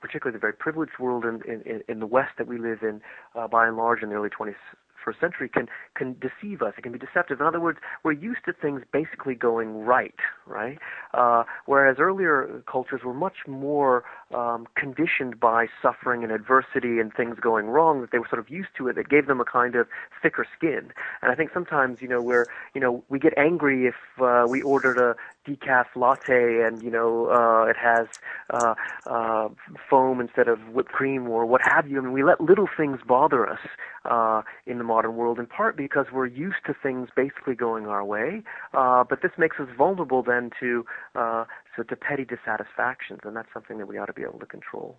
particularly 0.00 0.36
the 0.36 0.40
very 0.40 0.54
privileged 0.54 0.98
world 0.98 1.24
in 1.24 1.40
in, 1.42 1.82
in 1.88 2.00
the 2.00 2.06
West 2.06 2.32
that 2.38 2.46
we 2.46 2.58
live 2.58 2.82
in, 2.82 3.00
uh, 3.34 3.48
by 3.48 3.66
and 3.66 3.76
large 3.76 4.02
in 4.02 4.08
the 4.08 4.14
early 4.14 4.30
20th 4.30 4.54
21st 5.02 5.20
century 5.20 5.48
can 5.48 5.68
can 5.94 6.16
deceive 6.20 6.62
us. 6.62 6.74
It 6.78 6.82
can 6.82 6.92
be 6.92 6.98
deceptive. 6.98 7.40
In 7.40 7.46
other 7.46 7.60
words, 7.60 7.78
we're 8.04 8.12
used 8.12 8.44
to 8.46 8.52
things 8.52 8.82
basically 8.92 9.34
going 9.34 9.84
right, 9.84 10.14
right? 10.46 10.78
Uh, 11.14 11.44
whereas 11.66 11.96
earlier 11.98 12.62
cultures 12.70 13.00
were 13.04 13.14
much 13.14 13.46
more 13.46 14.04
um, 14.34 14.66
conditioned 14.74 15.38
by 15.40 15.66
suffering 15.80 16.22
and 16.22 16.32
adversity 16.32 16.98
and 16.98 17.12
things 17.12 17.38
going 17.40 17.66
wrong 17.66 18.00
that 18.00 18.10
they 18.10 18.18
were 18.18 18.28
sort 18.28 18.40
of 18.40 18.48
used 18.50 18.70
to 18.76 18.88
it. 18.88 18.96
That 18.96 19.08
gave 19.08 19.26
them 19.26 19.40
a 19.40 19.44
kind 19.44 19.74
of 19.74 19.86
thicker 20.22 20.46
skin. 20.56 20.92
And 21.22 21.30
I 21.30 21.34
think 21.34 21.50
sometimes 21.52 22.00
you 22.00 22.08
know 22.08 22.22
where 22.22 22.46
you 22.74 22.80
know 22.80 23.04
we 23.08 23.18
get 23.18 23.34
angry 23.36 23.86
if 23.86 23.94
uh, 24.20 24.46
we 24.48 24.62
ordered 24.62 24.98
a 24.98 25.16
decaf 25.48 25.86
latte 25.96 26.62
and 26.64 26.82
you 26.82 26.90
know 26.90 27.26
uh, 27.30 27.64
it 27.64 27.76
has 27.76 28.06
uh, 28.50 28.74
uh, 29.06 29.48
foam 29.88 30.20
instead 30.20 30.48
of 30.48 30.58
whipped 30.68 30.92
cream 30.92 31.28
or 31.28 31.46
what 31.46 31.60
have 31.62 31.88
you. 31.88 31.98
I 31.98 32.02
mean, 32.02 32.12
we 32.12 32.22
let 32.22 32.40
little 32.40 32.68
things 32.76 33.00
bother 33.06 33.48
us 33.48 33.60
uh, 34.04 34.42
in 34.66 34.78
the 34.78 34.84
modern 34.84 35.16
world, 35.16 35.38
in 35.38 35.46
part 35.46 35.76
because 35.76 36.06
we're 36.12 36.26
used 36.26 36.64
to 36.66 36.74
things 36.74 37.08
basically 37.14 37.54
going 37.54 37.86
our 37.86 38.04
way. 38.04 38.42
Uh, 38.72 39.04
but 39.04 39.22
this 39.22 39.32
makes 39.38 39.58
us 39.58 39.68
vulnerable 39.76 40.22
then 40.22 40.50
to 40.60 40.84
uh, 41.14 41.44
so 41.76 41.82
to 41.82 41.96
petty 41.96 42.24
dissatisfactions, 42.24 43.20
and 43.24 43.36
that's 43.36 43.52
something 43.52 43.78
that 43.78 43.86
we 43.86 43.98
ought 43.98 44.06
to 44.06 44.12
be 44.12 44.22
able 44.22 44.38
to 44.38 44.46
control. 44.46 44.98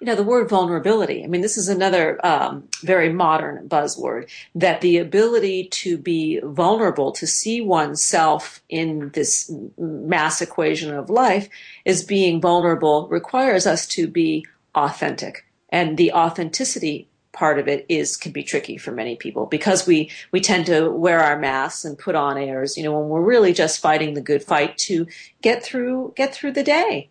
You 0.00 0.06
know, 0.06 0.14
the 0.14 0.22
word 0.22 0.48
vulnerability, 0.48 1.24
I 1.24 1.26
mean, 1.26 1.40
this 1.40 1.58
is 1.58 1.68
another 1.68 2.24
um, 2.24 2.68
very 2.82 3.12
modern 3.12 3.68
buzzword 3.68 4.30
that 4.54 4.80
the 4.80 4.98
ability 4.98 5.68
to 5.68 5.98
be 5.98 6.40
vulnerable, 6.42 7.10
to 7.12 7.26
see 7.26 7.60
oneself 7.60 8.62
in 8.68 9.10
this 9.14 9.52
mass 9.76 10.40
equation 10.40 10.94
of 10.94 11.10
life 11.10 11.48
is 11.84 12.04
being 12.04 12.40
vulnerable 12.40 13.08
requires 13.08 13.66
us 13.66 13.86
to 13.88 14.06
be 14.06 14.46
authentic. 14.74 15.44
And 15.68 15.96
the 15.96 16.12
authenticity 16.12 17.08
part 17.36 17.58
of 17.58 17.68
it 17.68 17.86
is 17.88 18.16
can 18.16 18.32
be 18.32 18.42
tricky 18.42 18.76
for 18.76 18.90
many 18.90 19.14
people 19.14 19.46
because 19.46 19.86
we 19.86 20.10
we 20.32 20.40
tend 20.40 20.66
to 20.66 20.90
wear 20.90 21.20
our 21.20 21.38
masks 21.38 21.84
and 21.84 21.98
put 21.98 22.14
on 22.14 22.36
airs 22.36 22.76
you 22.76 22.82
know 22.82 22.98
when 22.98 23.08
we're 23.08 23.20
really 23.20 23.52
just 23.52 23.80
fighting 23.80 24.14
the 24.14 24.20
good 24.20 24.42
fight 24.42 24.76
to 24.76 25.06
get 25.42 25.62
through 25.62 26.12
get 26.16 26.34
through 26.34 26.50
the 26.52 26.64
day 26.64 27.08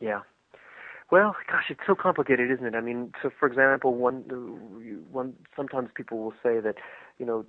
yeah 0.00 0.20
well, 1.10 1.34
gosh, 1.50 1.64
it's 1.70 1.80
so 1.86 1.94
complicated, 1.94 2.50
isn't 2.50 2.66
it? 2.66 2.74
I 2.74 2.82
mean, 2.82 3.14
so 3.22 3.30
for 3.40 3.48
example, 3.48 3.94
one, 3.94 4.24
one 5.10 5.32
sometimes 5.56 5.88
people 5.94 6.18
will 6.18 6.34
say 6.42 6.60
that, 6.60 6.74
you 7.18 7.24
know, 7.24 7.46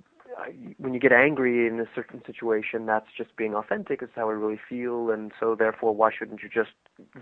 when 0.78 0.94
you 0.94 1.00
get 1.00 1.12
angry 1.12 1.66
in 1.66 1.80
a 1.80 1.86
certain 1.94 2.22
situation, 2.24 2.86
that's 2.86 3.08
just 3.16 3.36
being 3.36 3.54
authentic. 3.54 4.00
It's 4.00 4.12
how 4.14 4.28
I 4.28 4.32
really 4.32 4.60
feel, 4.68 5.10
and 5.10 5.32
so 5.38 5.54
therefore, 5.54 5.94
why 5.94 6.10
shouldn't 6.16 6.42
you 6.42 6.48
just 6.48 6.70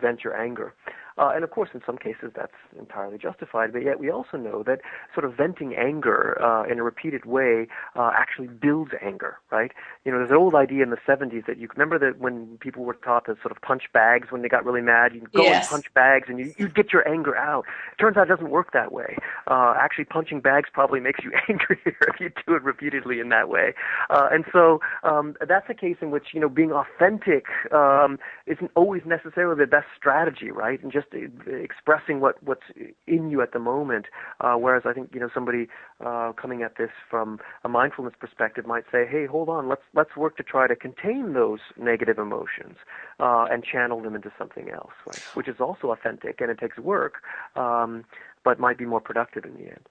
vent 0.01 0.23
your 0.23 0.37
anger? 0.37 0.75
Uh, 1.19 1.33
and 1.35 1.45
of 1.45 1.51
course, 1.51 1.71
in 1.75 1.83
some 1.85 1.99
cases, 1.99 2.33
that's 2.35 2.53
entirely 2.79 3.19
justified. 3.19 3.73
But 3.73 3.83
yet, 3.83 3.99
we 3.99 4.11
also 4.11 4.37
know 4.37 4.63
that 4.63 4.81
sort 5.13 5.25
of 5.25 5.35
venting 5.35 5.75
anger 5.75 6.41
uh, 6.41 6.65
in 6.71 6.79
a 6.79 6.83
repeated 6.83 7.25
way 7.25 7.67
uh, 7.97 8.11
actually 8.15 8.47
builds 8.47 8.93
anger, 9.03 9.39
right? 9.51 9.73
You 10.05 10.13
know, 10.13 10.19
there's 10.19 10.31
an 10.31 10.37
old 10.37 10.55
idea 10.55 10.83
in 10.83 10.91
the 10.91 10.99
70s 11.07 11.47
that 11.47 11.59
you 11.59 11.69
remember 11.75 11.99
that 11.99 12.19
when 12.19 12.59
people 12.59 12.85
were 12.85 12.95
taught 12.95 13.27
to 13.27 13.37
sort 13.43 13.51
of 13.51 13.61
punch 13.63 13.85
bags 13.93 14.31
when 14.31 14.43
they 14.43 14.49
got 14.49 14.65
really 14.65 14.81
mad, 14.81 15.13
you'd 15.15 15.33
go 15.33 15.43
yes. 15.43 15.67
and 15.67 15.71
punch 15.71 15.93
bags 15.95 16.29
and 16.29 16.39
you, 16.39 16.55
you'd 16.57 16.75
get 16.75 16.93
your 16.93 17.07
anger 17.09 17.37
out. 17.37 17.65
It 17.93 18.01
turns 18.01 18.17
out 18.17 18.27
it 18.27 18.31
doesn't 18.31 18.51
work 18.51 18.73
that 18.73 18.93
way. 18.93 19.17
Uh, 19.47 19.75
actually, 19.79 20.05
punching 20.05 20.41
bags 20.41 20.69
probably 20.73 21.01
makes 21.01 21.21
you 21.25 21.33
angrier 21.49 21.97
if 22.09 22.21
you 22.21 22.31
do 22.47 22.55
it 22.55 22.63
repeatedly 22.63 23.21
in 23.21 23.29
that 23.31 23.49
way. 23.49 23.75
Uh, 24.11 24.29
and 24.31 24.45
so 24.53 24.81
um, 25.03 25.35
that's 25.47 25.69
a 25.69 25.75
case 25.75 25.97
in 26.01 26.11
which, 26.11 26.29
you 26.33 26.41
know, 26.41 26.49
being 26.49 26.73
authentic 26.73 27.47
um, 27.73 28.19
isn't 28.47 28.71
always 28.77 29.03
necessarily 29.05 29.59
the 29.59 29.67
best 29.67 29.87
strategy, 29.97 30.51
right? 30.51 30.83
And 30.83 30.93
just 30.93 31.08
expressing 31.47 32.21
what 32.21 32.43
what's 32.43 32.63
in 33.07 33.31
you 33.31 33.43
at 33.43 33.53
the 33.53 33.59
moment. 33.59 34.07
Uh, 34.41 34.55
whereas 34.55 34.85
I 34.87 34.93
think 34.93 35.11
you 35.13 35.21
know 35.21 35.29
somebody 35.33 35.69
uh, 36.05 36.33
coming 36.33 36.63
at 36.63 36.77
this 36.77 36.91
from 37.11 37.39
a 37.65 37.69
mindfulness 37.69 38.15
perspective 38.19 38.67
might 38.67 38.85
say, 38.91 39.07
"Hey, 39.07 39.27
hold 39.27 39.49
on, 39.49 39.69
let's 39.69 39.83
let's 39.95 40.17
work 40.17 40.37
to 40.37 40.43
try 40.43 40.67
to 40.67 40.77
contain 40.77 41.33
those 41.33 41.61
negative 41.77 42.19
emotions 42.19 42.77
uh, 43.21 43.47
and 43.51 43.65
channel 43.65 44.01
them 44.01 44.15
into 44.15 44.33
something 44.39 44.71
else, 44.71 44.93
right? 45.07 45.23
which 45.35 45.49
is 45.49 45.57
also 45.61 45.91
authentic 45.91 46.41
and 46.41 46.51
it 46.51 46.59
takes 46.59 46.79
work, 46.79 47.15
um, 47.57 48.05
but 48.45 48.59
might 48.59 48.79
be 48.79 48.85
more 48.85 49.01
productive 49.01 49.45
in 49.45 49.55
the 49.55 49.69
end." 49.69 49.87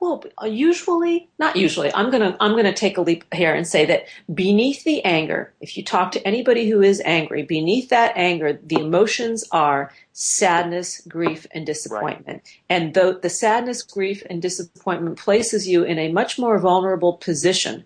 Well, 0.00 0.22
uh, 0.40 0.46
usually, 0.46 1.28
not 1.40 1.56
usually. 1.56 1.92
I'm 1.92 2.10
gonna 2.10 2.36
I'm 2.38 2.54
gonna 2.54 2.72
take 2.72 2.98
a 2.98 3.00
leap 3.00 3.24
here 3.34 3.52
and 3.52 3.66
say 3.66 3.84
that 3.86 4.06
beneath 4.32 4.84
the 4.84 5.04
anger, 5.04 5.52
if 5.60 5.76
you 5.76 5.82
talk 5.82 6.12
to 6.12 6.24
anybody 6.26 6.70
who 6.70 6.80
is 6.82 7.02
angry, 7.04 7.42
beneath 7.42 7.88
that 7.88 8.12
anger, 8.14 8.60
the 8.62 8.76
emotions 8.76 9.44
are 9.50 9.92
sadness, 10.12 11.00
grief, 11.08 11.48
and 11.50 11.66
disappointment. 11.66 12.42
Right. 12.44 12.60
And 12.68 12.94
though 12.94 13.12
the 13.12 13.28
sadness, 13.28 13.82
grief, 13.82 14.22
and 14.30 14.40
disappointment 14.40 15.18
places 15.18 15.66
you 15.66 15.82
in 15.82 15.98
a 15.98 16.12
much 16.12 16.38
more 16.38 16.60
vulnerable 16.60 17.14
position 17.14 17.84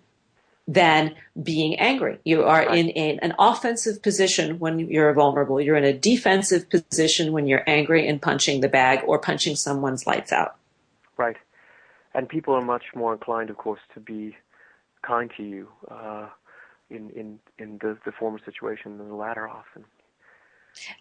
than 0.67 1.15
being 1.41 1.77
angry. 1.79 2.19
You 2.23 2.43
are 2.43 2.65
right. 2.65 2.77
in 2.77 2.89
a, 2.91 3.17
an 3.23 3.33
offensive 3.39 4.03
position 4.03 4.59
when 4.59 4.79
you're 4.79 5.11
vulnerable. 5.13 5.59
You're 5.59 5.75
in 5.75 5.83
a 5.83 5.91
defensive 5.91 6.69
position 6.69 7.33
when 7.33 7.47
you're 7.47 7.67
angry 7.67 8.07
and 8.07 8.21
punching 8.21 8.61
the 8.61 8.69
bag 8.69 9.01
or 9.05 9.17
punching 9.17 9.55
someone's 9.55 10.05
lights 10.05 10.31
out. 10.31 10.55
Right 11.17 11.37
and 12.13 12.29
people 12.29 12.53
are 12.53 12.61
much 12.61 12.83
more 12.95 13.13
inclined, 13.13 13.49
of 13.49 13.57
course, 13.57 13.81
to 13.93 13.99
be 13.99 14.35
kind 15.01 15.31
to 15.37 15.43
you 15.43 15.67
uh, 15.89 16.27
in 16.89 17.09
in 17.11 17.39
in 17.57 17.77
the 17.81 17.97
the 18.05 18.11
former 18.11 18.39
situation 18.43 18.97
than 18.97 19.09
the 19.09 19.15
latter 19.15 19.47
often. 19.47 19.85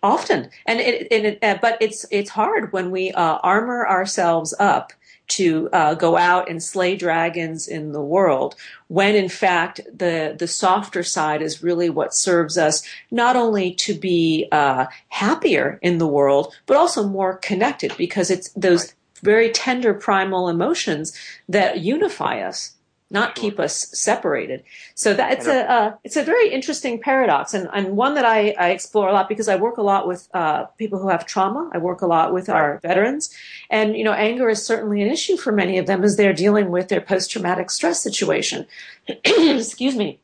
Often, 0.02 0.50
and 0.66 0.80
it, 0.80 1.10
it 1.10 1.38
uh, 1.42 1.58
but 1.62 1.78
it's 1.80 2.04
it's 2.10 2.30
hard 2.30 2.72
when 2.72 2.90
we 2.90 3.10
uh, 3.12 3.38
armor 3.42 3.86
ourselves 3.86 4.54
up 4.58 4.92
to 5.28 5.70
uh, 5.72 5.94
go 5.94 6.18
out 6.18 6.50
and 6.50 6.62
slay 6.62 6.94
dragons 6.94 7.66
in 7.66 7.92
the 7.92 8.02
world, 8.02 8.54
when 8.88 9.14
in 9.14 9.30
fact 9.30 9.80
the 9.90 10.36
the 10.38 10.46
softer 10.46 11.02
side 11.02 11.40
is 11.40 11.62
really 11.62 11.88
what 11.88 12.14
serves 12.14 12.58
us 12.58 12.82
not 13.10 13.34
only 13.34 13.72
to 13.72 13.94
be 13.94 14.46
uh, 14.52 14.84
happier 15.08 15.78
in 15.80 15.96
the 15.96 16.06
world, 16.06 16.54
but 16.66 16.76
also 16.76 17.06
more 17.06 17.38
connected 17.38 17.96
because 17.96 18.30
it's 18.30 18.50
those 18.50 18.92
very 19.22 19.50
tender 19.50 19.94
primal 19.94 20.48
emotions 20.48 21.16
that 21.48 21.80
unify 21.80 22.40
us 22.40 22.74
not 23.12 23.34
keep 23.34 23.60
us 23.60 23.88
separated. 23.92 24.64
So 24.94 25.12
that 25.14 25.32
it's 25.32 25.46
a 25.46 25.70
uh, 25.70 25.92
it's 26.02 26.16
a 26.16 26.24
very 26.24 26.48
interesting 26.48 26.98
paradox, 26.98 27.52
and, 27.54 27.68
and 27.72 27.96
one 27.96 28.14
that 28.14 28.24
I, 28.24 28.54
I 28.58 28.70
explore 28.70 29.08
a 29.08 29.12
lot 29.12 29.28
because 29.28 29.48
I 29.48 29.56
work 29.56 29.76
a 29.76 29.82
lot 29.82 30.08
with 30.08 30.28
uh, 30.34 30.64
people 30.78 30.98
who 30.98 31.08
have 31.08 31.26
trauma. 31.26 31.70
I 31.72 31.78
work 31.78 32.00
a 32.00 32.06
lot 32.06 32.32
with 32.32 32.48
our 32.48 32.80
veterans, 32.82 33.30
and 33.70 33.96
you 33.96 34.02
know, 34.02 34.14
anger 34.14 34.48
is 34.48 34.64
certainly 34.64 35.02
an 35.02 35.10
issue 35.10 35.36
for 35.36 35.52
many 35.52 35.76
of 35.76 35.86
them 35.86 36.02
as 36.02 36.16
they're 36.16 36.32
dealing 36.32 36.70
with 36.70 36.88
their 36.88 37.02
post 37.02 37.30
traumatic 37.30 37.70
stress 37.70 38.00
situation. 38.00 38.66
Excuse 39.24 39.94
me. 39.94 40.21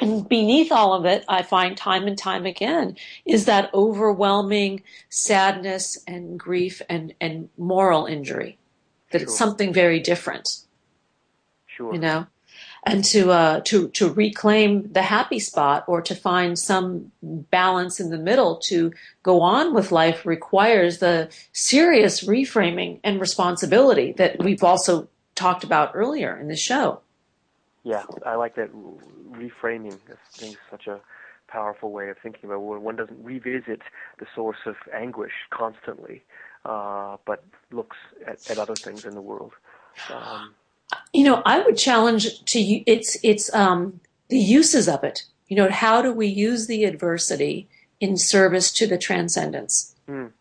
And 0.00 0.28
beneath 0.28 0.72
all 0.72 0.92
of 0.92 1.04
it, 1.04 1.24
I 1.28 1.42
find 1.42 1.76
time 1.76 2.06
and 2.06 2.18
time 2.18 2.46
again 2.46 2.96
is 3.24 3.44
that 3.44 3.72
overwhelming 3.72 4.82
sadness 5.08 5.98
and 6.06 6.38
grief 6.38 6.82
and, 6.88 7.14
and 7.20 7.48
moral 7.56 8.06
injury. 8.06 8.58
That 9.12 9.20
sure. 9.20 9.28
it's 9.28 9.38
something 9.38 9.72
very 9.72 10.00
different. 10.00 10.62
Sure. 11.66 11.94
You 11.94 12.00
know? 12.00 12.26
And 12.86 13.02
to 13.06 13.30
uh, 13.30 13.60
to 13.60 13.88
to 13.88 14.12
reclaim 14.12 14.92
the 14.92 15.00
happy 15.00 15.38
spot 15.38 15.84
or 15.86 16.02
to 16.02 16.14
find 16.14 16.58
some 16.58 17.12
balance 17.22 17.98
in 17.98 18.10
the 18.10 18.18
middle 18.18 18.56
to 18.66 18.92
go 19.22 19.40
on 19.40 19.72
with 19.72 19.90
life 19.90 20.26
requires 20.26 20.98
the 20.98 21.30
serious 21.52 22.24
reframing 22.24 23.00
and 23.02 23.20
responsibility 23.20 24.12
that 24.18 24.38
we've 24.44 24.62
also 24.62 25.08
talked 25.34 25.64
about 25.64 25.92
earlier 25.94 26.36
in 26.36 26.48
the 26.48 26.56
show. 26.56 27.00
Yeah, 27.84 28.04
I 28.24 28.34
like 28.34 28.54
that 28.56 28.68
reframing. 29.34 29.98
I 30.10 30.38
think 30.38 30.56
such 30.70 30.86
a 30.86 31.00
powerful 31.48 31.92
way 31.92 32.08
of 32.08 32.16
thinking 32.22 32.44
about 32.44 32.56
it. 32.56 32.80
One 32.80 32.96
doesn't 32.96 33.22
revisit 33.22 33.82
the 34.18 34.26
source 34.34 34.58
of 34.66 34.76
anguish 34.92 35.32
constantly, 35.50 36.22
uh, 36.64 37.16
but 37.26 37.44
looks 37.70 37.96
at, 38.26 38.50
at, 38.50 38.58
other 38.58 38.74
things 38.74 39.04
in 39.04 39.14
the 39.14 39.20
world. 39.20 39.52
Um, 40.12 40.54
you 41.12 41.24
know, 41.24 41.42
I 41.44 41.60
would 41.60 41.76
challenge 41.76 42.44
to 42.44 42.60
you. 42.60 42.82
It's 42.86 43.16
it's 43.22 43.54
um, 43.54 44.00
the 44.28 44.38
uses 44.38 44.88
of 44.88 45.04
it. 45.04 45.24
You 45.48 45.56
know, 45.56 45.70
how 45.70 46.02
do 46.02 46.12
we 46.12 46.26
use 46.26 46.66
the 46.66 46.84
adversity 46.84 47.68
in 48.00 48.16
service 48.16 48.72
to 48.72 48.86
the 48.86 48.98
transcendence? 48.98 49.94
Mm. 50.08 50.32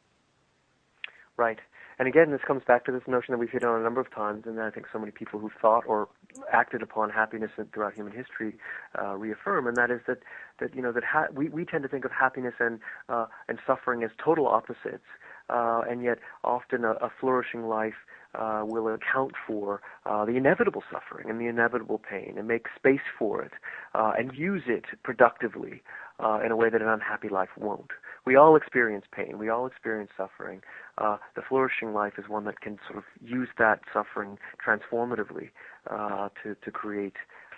Right. 1.38 1.60
And 2.00 2.08
again, 2.08 2.32
this 2.32 2.41
comes 2.46 2.64
back 2.68 2.86
to 2.86 2.91
this 2.91 3.04
notion 3.08 3.32
that 3.34 3.38
we've 3.38 3.50
hit 3.50 3.64
on 3.64 3.80
a 3.80 3.84
number 3.84 4.02
of 4.02 4.12
times, 4.14 4.44
and 4.46 4.60
I 4.60 4.70
think 4.70 4.88
so 4.91 5.00
many 5.00 5.12
people 5.12 5.39
who 5.39 5.50
thought 5.62 5.84
or 5.88 6.10
acted 6.52 6.82
upon 6.82 7.10
happiness 7.10 7.52
throughout 7.74 7.94
human 7.94 8.14
history 8.14 8.58
uh, 9.02 9.16
reaffirm, 9.16 9.68
and 9.68 9.78
that 9.78 9.91
is 9.91 10.02
that 10.08 10.20
that 10.60 10.76
you 10.76 10.82
know 10.82 10.91
that 10.91 11.04
ha- 11.04 11.28
we 11.34 11.50
we 11.50 11.66
tend 11.66 11.84
to 11.84 11.89
think 11.89 12.06
of 12.06 12.12
happiness 12.12 12.56
and 12.60 12.80
uh, 13.10 13.28
and 13.48 13.60
suffering 13.66 14.04
as 14.04 14.12
total 14.24 14.48
opposites, 14.48 15.06
uh, 15.50 15.82
and 15.89 16.04
yet 16.04 16.20
often 16.44 16.84
a, 16.84 16.91
a 16.94 17.12
flourishing 17.20 17.64
life 17.68 17.96
uh, 18.36 18.64
will 18.66 18.88
account 18.94 19.34
for 19.46 19.82
uh, 20.06 20.26
the 20.26 20.36
inevitable 20.36 20.84
suffering 20.91 21.30
and 21.30 21.39
the 21.39 21.48
inevitable 21.48 22.00
pain 22.00 22.36
and 22.38 22.48
make 22.48 22.66
space 22.76 23.06
for 23.18 23.41
it 23.44 23.52
uh, 23.94 24.14
and 24.18 24.34
use 24.36 24.64
it 24.68 24.86
productively 25.04 25.84
uh, 26.24 26.39
in 26.44 26.52
a 26.52 26.56
way 26.56 26.70
that 26.70 26.82
an 26.82 26.88
unhappy 26.88 27.30
life 27.30 27.50
won't. 27.58 27.91
We 28.26 28.36
all 28.36 28.56
experience 28.56 29.06
pain. 29.14 29.38
We 29.38 29.50
all 29.50 29.68
experience 29.68 30.12
suffering. 30.16 30.62
Uh, 30.98 31.18
the 31.36 31.41
flourishing 31.41 31.94
life 31.94 32.14
is 32.18 32.30
one 32.30 32.46
that 32.46 32.62
can 32.62 32.78
sort 32.88 32.98
of 32.98 33.04
use 33.26 33.50
that 33.58 33.80
suffering 33.91 34.38
transformatively 34.66 35.50
uh, 35.89 36.30
to 36.41 36.56
to 36.64 36.72
create 36.72 37.16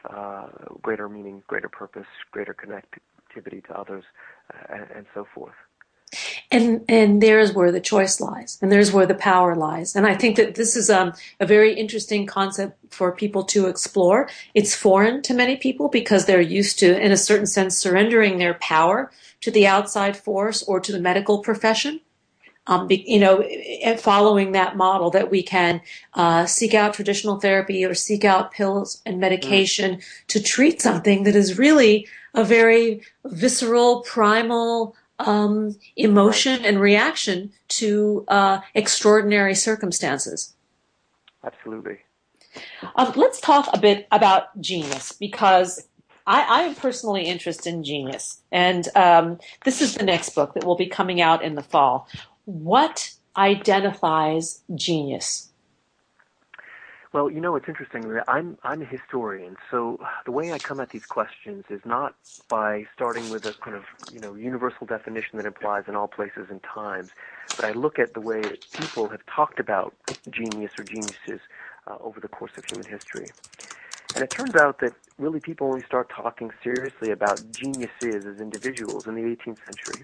uh, 0.10 0.48
greater 0.82 1.10
meaning, 1.10 1.44
greater 1.48 1.70
purpose, 1.70 2.08
greater 2.32 2.54
connectivity 2.54 3.66
to 3.66 3.78
others, 3.78 4.04
uh, 4.54 4.74
and, 4.74 4.88
and 4.96 5.06
so 5.14 5.28
forth. 5.34 5.54
And 6.50 6.86
and 6.88 7.22
there's 7.22 7.52
where 7.52 7.72
the 7.72 7.82
choice 7.82 8.22
lies, 8.22 8.58
and 8.62 8.72
there's 8.72 8.94
where 8.94 9.06
the 9.06 9.16
power 9.16 9.54
lies. 9.54 9.96
And 9.96 10.06
I 10.06 10.16
think 10.16 10.38
that 10.38 10.56
this 10.56 10.78
is 10.78 10.90
um, 10.90 11.12
a 11.40 11.46
very 11.46 11.74
interesting 11.74 12.26
concept 12.26 12.94
for 12.94 13.12
people 13.12 13.44
to 13.46 13.68
explore. 13.68 14.30
It's 14.54 14.76
foreign 14.76 15.22
to 15.24 15.34
many 15.34 15.58
people 15.58 15.90
because 15.90 16.26
they're 16.26 16.40
used 16.40 16.80
to, 16.80 16.98
in 16.98 17.12
a 17.12 17.18
certain 17.18 17.48
sense, 17.48 17.78
surrendering 17.78 18.38
their 18.38 18.54
power 18.56 19.12
to 19.42 19.52
the 19.52 19.68
outside 19.68 20.16
force 20.16 20.64
or 20.64 20.80
to 20.80 20.92
the 20.92 21.00
medical 21.00 21.40
profession. 21.40 22.00
Um, 22.68 22.88
be, 22.88 23.04
you 23.06 23.20
know, 23.20 23.48
following 23.98 24.54
that 24.54 24.76
model 24.76 25.12
that 25.12 25.30
we 25.30 25.44
can 25.44 25.82
uh, 26.16 26.48
seek 26.48 26.74
out 26.74 26.96
traditional 26.96 27.40
therapy 27.40 27.86
or 27.86 27.94
seek 27.94 28.26
out 28.26 28.52
pills 28.52 29.04
and 29.06 29.20
medication 29.20 29.98
mm. 29.98 30.04
to 30.30 30.42
treat 30.42 30.82
something 30.82 31.24
that 31.24 31.36
is 31.36 31.60
really 31.60 32.08
a 32.34 32.44
very 32.44 33.02
visceral, 33.24 34.02
primal, 34.02 34.96
um, 35.20 35.78
emotion 35.96 36.66
and 36.66 36.80
reaction 36.80 37.52
to 37.68 38.26
uh, 38.28 38.60
extraordinary 38.74 39.56
circumstances. 39.56 40.54
Absolutely. 41.44 42.00
Um, 42.96 43.14
let's 43.16 43.40
talk 43.40 43.70
a 43.74 43.80
bit 43.80 44.08
about 44.12 44.60
genius 44.60 45.12
because 45.12 45.88
I, 46.28 46.64
am 46.64 46.76
personally 46.76 47.24
interested 47.24 47.74
in 47.74 47.84
genius, 47.84 48.42
and 48.52 48.88
um, 48.96 49.40
this 49.64 49.82
is 49.82 49.96
the 49.96 50.04
next 50.04 50.30
book 50.34 50.56
that 50.56 50.64
will 50.64 50.76
be 50.76 50.88
coming 50.88 51.22
out 51.22 51.44
in 51.44 51.56
the 51.56 51.62
fall. 51.62 52.08
What 52.46 53.12
identifies 53.36 54.62
genius? 54.74 55.50
Well, 57.16 57.32
you 57.32 57.40
know, 57.40 57.56
it's 57.56 57.70
interesting. 57.70 58.20
I'm 58.28 58.58
I'm 58.64 58.82
a 58.82 58.86
historian, 58.86 59.56
so 59.72 60.00
the 60.26 60.32
way 60.32 60.52
I 60.52 60.60
come 60.60 60.82
at 60.82 60.90
these 60.90 61.06
questions 61.06 61.64
is 61.70 61.80
not 61.86 62.14
by 62.50 62.86
starting 62.94 63.30
with 63.30 63.46
a 63.46 63.54
kind 63.54 63.78
of 63.78 63.86
you 64.12 64.20
know 64.20 64.36
universal 64.36 64.86
definition 64.86 65.38
that 65.38 65.46
applies 65.46 65.86
in 65.88 65.96
all 65.96 66.10
places 66.10 66.48
and 66.50 66.62
times, 66.62 67.12
but 67.56 67.64
I 67.64 67.72
look 67.72 68.00
at 68.00 68.16
the 68.16 68.20
way 68.20 68.42
people 68.74 69.08
have 69.08 69.26
talked 69.28 69.62
about 69.62 69.94
genius 70.30 70.74
or 70.78 70.84
geniuses 70.84 71.40
uh, 71.88 71.96
over 72.02 72.20
the 72.20 72.28
course 72.28 72.52
of 72.58 72.66
human 72.66 72.86
history. 72.86 73.28
And 74.14 74.22
it 74.22 74.30
turns 74.30 74.56
out 74.56 74.80
that 74.80 74.94
really 75.18 75.40
people 75.40 75.68
only 75.68 75.84
start 75.84 76.10
talking 76.10 76.52
seriously 76.62 77.12
about 77.12 77.42
geniuses 77.52 78.26
as 78.26 78.42
individuals 78.42 79.08
in 79.08 79.16
the 79.16 79.22
18th 79.22 79.60
century. 79.66 80.04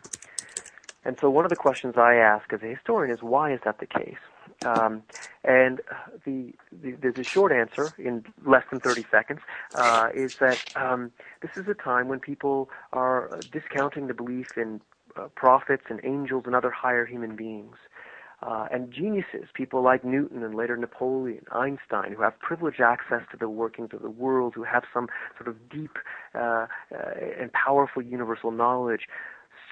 And 1.03 1.17
so 1.19 1.29
one 1.29 1.45
of 1.45 1.49
the 1.49 1.55
questions 1.55 1.95
I 1.97 2.15
ask 2.15 2.51
as 2.53 2.61
a 2.61 2.67
historian 2.67 3.13
is 3.13 3.23
why 3.23 3.53
is 3.53 3.59
that 3.65 3.79
the 3.79 3.87
case? 3.87 4.17
Um, 4.63 5.01
and 5.43 5.81
the, 6.23 6.53
the, 6.71 7.11
the 7.11 7.23
short 7.23 7.51
answer 7.51 7.93
in 7.97 8.23
less 8.45 8.63
than 8.69 8.79
30 8.79 9.05
seconds 9.09 9.39
uh, 9.73 10.09
is 10.13 10.35
that 10.37 10.63
um, 10.75 11.11
this 11.41 11.57
is 11.57 11.67
a 11.67 11.73
time 11.73 12.07
when 12.07 12.19
people 12.19 12.69
are 12.93 13.39
discounting 13.51 14.07
the 14.07 14.13
belief 14.13 14.57
in 14.57 14.81
uh, 15.15 15.27
prophets 15.35 15.83
and 15.89 15.99
angels 16.03 16.43
and 16.45 16.55
other 16.55 16.69
higher 16.69 17.05
human 17.05 17.35
beings. 17.35 17.75
Uh, 18.43 18.67
and 18.71 18.91
geniuses, 18.91 19.49
people 19.53 19.83
like 19.83 20.03
Newton 20.03 20.43
and 20.43 20.55
later 20.55 20.75
Napoleon, 20.75 21.45
Einstein, 21.51 22.11
who 22.11 22.23
have 22.23 22.39
privileged 22.39 22.81
access 22.81 23.21
to 23.29 23.37
the 23.37 23.47
workings 23.47 23.89
of 23.93 24.01
the 24.01 24.09
world, 24.09 24.53
who 24.55 24.63
have 24.63 24.83
some 24.91 25.07
sort 25.37 25.47
of 25.47 25.69
deep 25.69 25.97
uh, 26.33 26.39
uh, 26.39 26.67
and 27.39 27.51
powerful 27.53 28.01
universal 28.01 28.49
knowledge, 28.49 29.01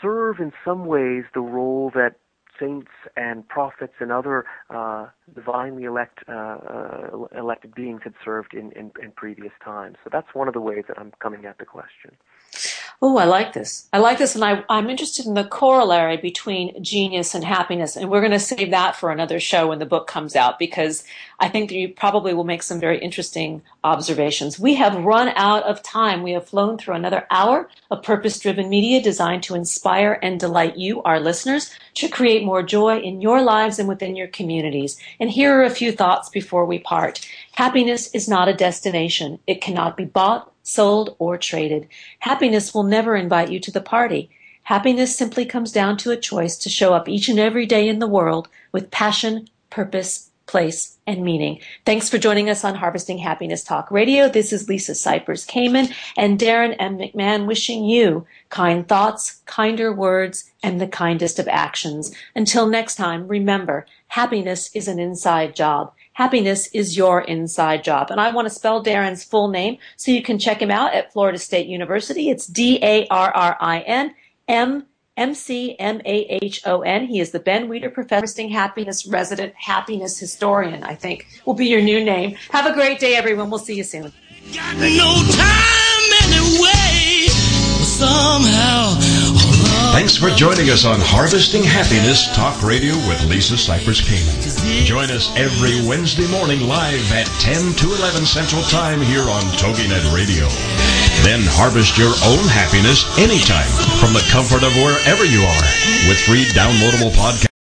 serve 0.02 0.39
in 0.39 0.52
some 0.66 0.86
ways 0.86 1.24
the 1.34 1.41
role 1.41 1.91
that 1.93 2.16
saints 2.60 2.91
and 3.16 3.47
prophets 3.47 3.93
and 4.00 4.12
other 4.12 4.45
uh, 4.70 5.08
divinely 5.34 5.86
elect, 5.86 6.20
uh, 6.28 6.32
uh, 6.32 7.28
elected 7.38 7.74
beings 7.74 8.02
had 8.04 8.14
served 8.24 8.54
in, 8.54 8.72
in, 8.74 8.91
in 9.02 9.12
previous 9.12 9.54
times. 9.64 9.95
So 10.04 10.10
that's 10.12 10.28
one 10.34 10.47
of 10.47 10.54
the 10.54 10.60
ways 10.60 10.84
that 10.88 11.00
I'm 11.00 11.14
coming 11.20 11.45
at 11.45 11.58
the 11.58 11.66
question. 11.66 12.18
Oh, 13.02 13.16
I 13.16 13.24
like 13.24 13.54
this. 13.54 13.88
I 13.93 14.00
like 14.00 14.18
this, 14.18 14.36
and 14.36 14.43
I, 14.43 14.62
I'm 14.68 14.89
interested 14.89 15.26
in 15.26 15.34
the 15.34 15.45
corollary 15.45 16.18
between 16.18 16.84
genius 16.84 17.34
and 17.34 17.45
happiness. 17.45 17.95
And 17.95 18.10
we're 18.10 18.20
going 18.20 18.34
to 18.34 18.39
save 18.39 18.72
that 18.72 18.93
for 18.93 19.10
another 19.10 19.39
show 19.39 19.68
when 19.68 19.80
the 19.80 19.86
book 19.86 20.06
comes 20.06 20.36
out 20.36 20.60
because 20.60 21.06
I 21.39 21.47
think 21.47 21.70
that 21.70 21.78
you 21.78 21.88
probably 21.88 22.34
will 22.34 22.43
make 22.43 22.62
some 22.62 22.78
very 22.78 23.00
interesting 23.00 23.62
observations. 23.86 24.60
We 24.60 24.76
have 24.76 25.06
run 25.06 25.30
out 25.38 25.64
of 25.64 25.82
time. 25.82 26.24
We 26.24 26.34
have 26.34 26.50
flown 26.50 26.78
through 26.78 26.95
another 26.95 27.26
hour 27.32 27.70
of 27.89 28.04
purpose 28.04 28.38
driven 28.38 28.68
media 28.68 29.02
designed 29.02 29.43
to 29.43 29.56
inspire 29.56 30.20
and 30.22 30.38
delight 30.38 30.76
you, 30.76 31.02
our 31.04 31.22
listeners, 31.22 31.72
to 31.95 32.10
create 32.10 32.43
more 32.43 32.64
joy 32.64 33.00
in 33.00 33.22
your 33.22 33.41
lives 33.41 33.80
and 33.80 33.88
within 33.88 34.18
your 34.18 34.28
communities. 34.28 35.00
And 35.22 35.30
here 35.30 35.58
are 35.58 35.64
a 35.64 35.70
few 35.70 35.93
thoughts 35.93 36.28
before 36.28 36.66
we 36.66 36.80
part. 36.80 37.26
Happiness 37.54 38.14
is 38.14 38.28
not 38.28 38.50
a 38.50 38.54
destination. 38.54 39.39
It 39.47 39.62
cannot 39.62 39.95
be 39.95 40.04
bought 40.04 40.52
sold, 40.70 41.15
or 41.20 41.38
traded. 41.38 41.88
Happiness 42.20 42.74
will 42.74 42.84
never 42.84 43.15
invite 43.15 43.51
you 43.51 43.59
to 43.59 43.72
the 43.72 43.82
party. 43.82 44.30
Happiness 44.63 45.15
simply 45.15 45.45
comes 45.45 45.72
down 45.72 45.97
to 45.97 46.11
a 46.11 46.17
choice 46.17 46.55
to 46.57 46.70
show 46.70 46.93
up 46.93 47.09
each 47.09 47.28
and 47.28 47.39
every 47.39 47.65
day 47.65 47.88
in 47.88 47.99
the 47.99 48.07
world 48.07 48.47
with 48.72 48.91
passion, 48.91 49.49
purpose, 49.70 50.30
place, 50.49 50.97
and 51.05 51.24
meaning. 51.24 51.59
Thanks 51.86 52.09
for 52.09 52.17
joining 52.17 52.49
us 52.49 52.63
on 52.63 52.76
Harvesting 52.76 53.20
Happiness 53.20 53.63
Talk 53.63 53.91
Radio. 53.91 54.28
This 54.28 54.51
is 54.51 54.67
Lisa 54.67 54.93
Cypers 54.93 55.47
Kamen 55.47 55.93
and 56.17 56.39
Darrin 56.39 56.74
M. 56.74 56.97
McMahon 56.97 57.45
wishing 57.45 57.86
you 57.86 58.26
kind 58.49 58.88
thoughts, 58.88 59.41
kinder 59.45 59.93
words, 59.93 60.51
and 60.63 60.82
the 60.82 60.88
kindest 60.88 61.38
of 61.38 61.47
actions. 61.47 62.11
Until 62.36 62.65
next 62.67 62.95
time, 62.95 63.28
remember, 63.28 63.86
happiness 64.07 64.72
is 64.76 64.88
an 64.88 64.99
inside 64.99 65.55
job. 65.55 65.93
Happiness 66.20 66.67
is 66.74 66.97
your 66.97 67.22
inside 67.22 67.82
job. 67.82 68.11
And 68.11 68.20
I 68.20 68.32
want 68.32 68.45
to 68.45 68.53
spell 68.53 68.84
Darrin's 68.84 69.24
full 69.24 69.47
name 69.47 69.78
so 69.95 70.11
you 70.11 70.22
can 70.22 70.38
check 70.38 70.61
him 70.61 70.70
out 70.70 70.93
at 70.93 71.13
Florida 71.13 71.39
State 71.39 71.67
University. 71.67 72.30
It's 72.30 72.45
D-A-R-R-I-N 72.45 74.13
M 74.49 74.86
M-C-M-A-H-O-N. 75.15 77.05
He 77.07 77.22
is 77.22 77.32
the 77.32 77.39
Ben 77.39 77.70
Weider 77.70 77.93
Professor 77.93 78.49
Happiness 78.49 79.05
Resident 79.05 79.53
Happiness 79.55 80.20
Historian, 80.20 80.84
I 80.84 80.95
think 80.95 81.26
will 81.45 81.53
be 81.53 81.67
your 81.67 81.82
new 81.82 82.03
name. 82.03 82.36
Have 82.51 82.65
a 82.65 82.74
great 82.74 82.99
day, 82.99 83.15
everyone. 83.15 83.49
We'll 83.49 83.59
see 83.59 83.76
you 83.76 83.86
soon. 83.86 84.11
Got 84.53 84.76
no 84.76 85.24
time 85.32 86.13
anyway. 86.24 87.28
Somehow 87.84 89.28
Thanks 89.92 90.16
for 90.16 90.30
joining 90.30 90.70
us 90.70 90.86
on 90.86 91.00
Harvesting 91.02 91.64
Happiness 91.64 92.34
Talk 92.36 92.62
Radio 92.64 92.94
with 93.10 93.26
Lisa 93.26 93.56
Cypers 93.56 94.02
Kamen. 94.02 94.86
Join 94.86 95.10
us 95.12 95.36
every 95.36 95.86
Wednesday 95.88 96.28
morning 96.30 96.62
live 96.62 97.12
at 97.12 97.28
10 97.42 97.74
to 97.74 97.94
11 97.96 98.26
Central 98.26 98.62
Time 98.64 99.02
here 99.02 99.28
on 99.28 99.42
TogiNet 99.58 100.14
Radio. 100.14 100.48
Then 101.26 101.42
harvest 101.44 101.98
your 101.98 102.14
own 102.24 102.46
happiness 102.48 103.04
anytime 103.18 103.68
from 104.00 104.14
the 104.14 104.26
comfort 104.32 104.64
of 104.64 104.72
wherever 104.78 105.26
you 105.26 105.42
are 105.42 105.68
with 106.08 106.22
free 106.22 106.46
downloadable 106.54 107.12
podcasts. 107.12 107.59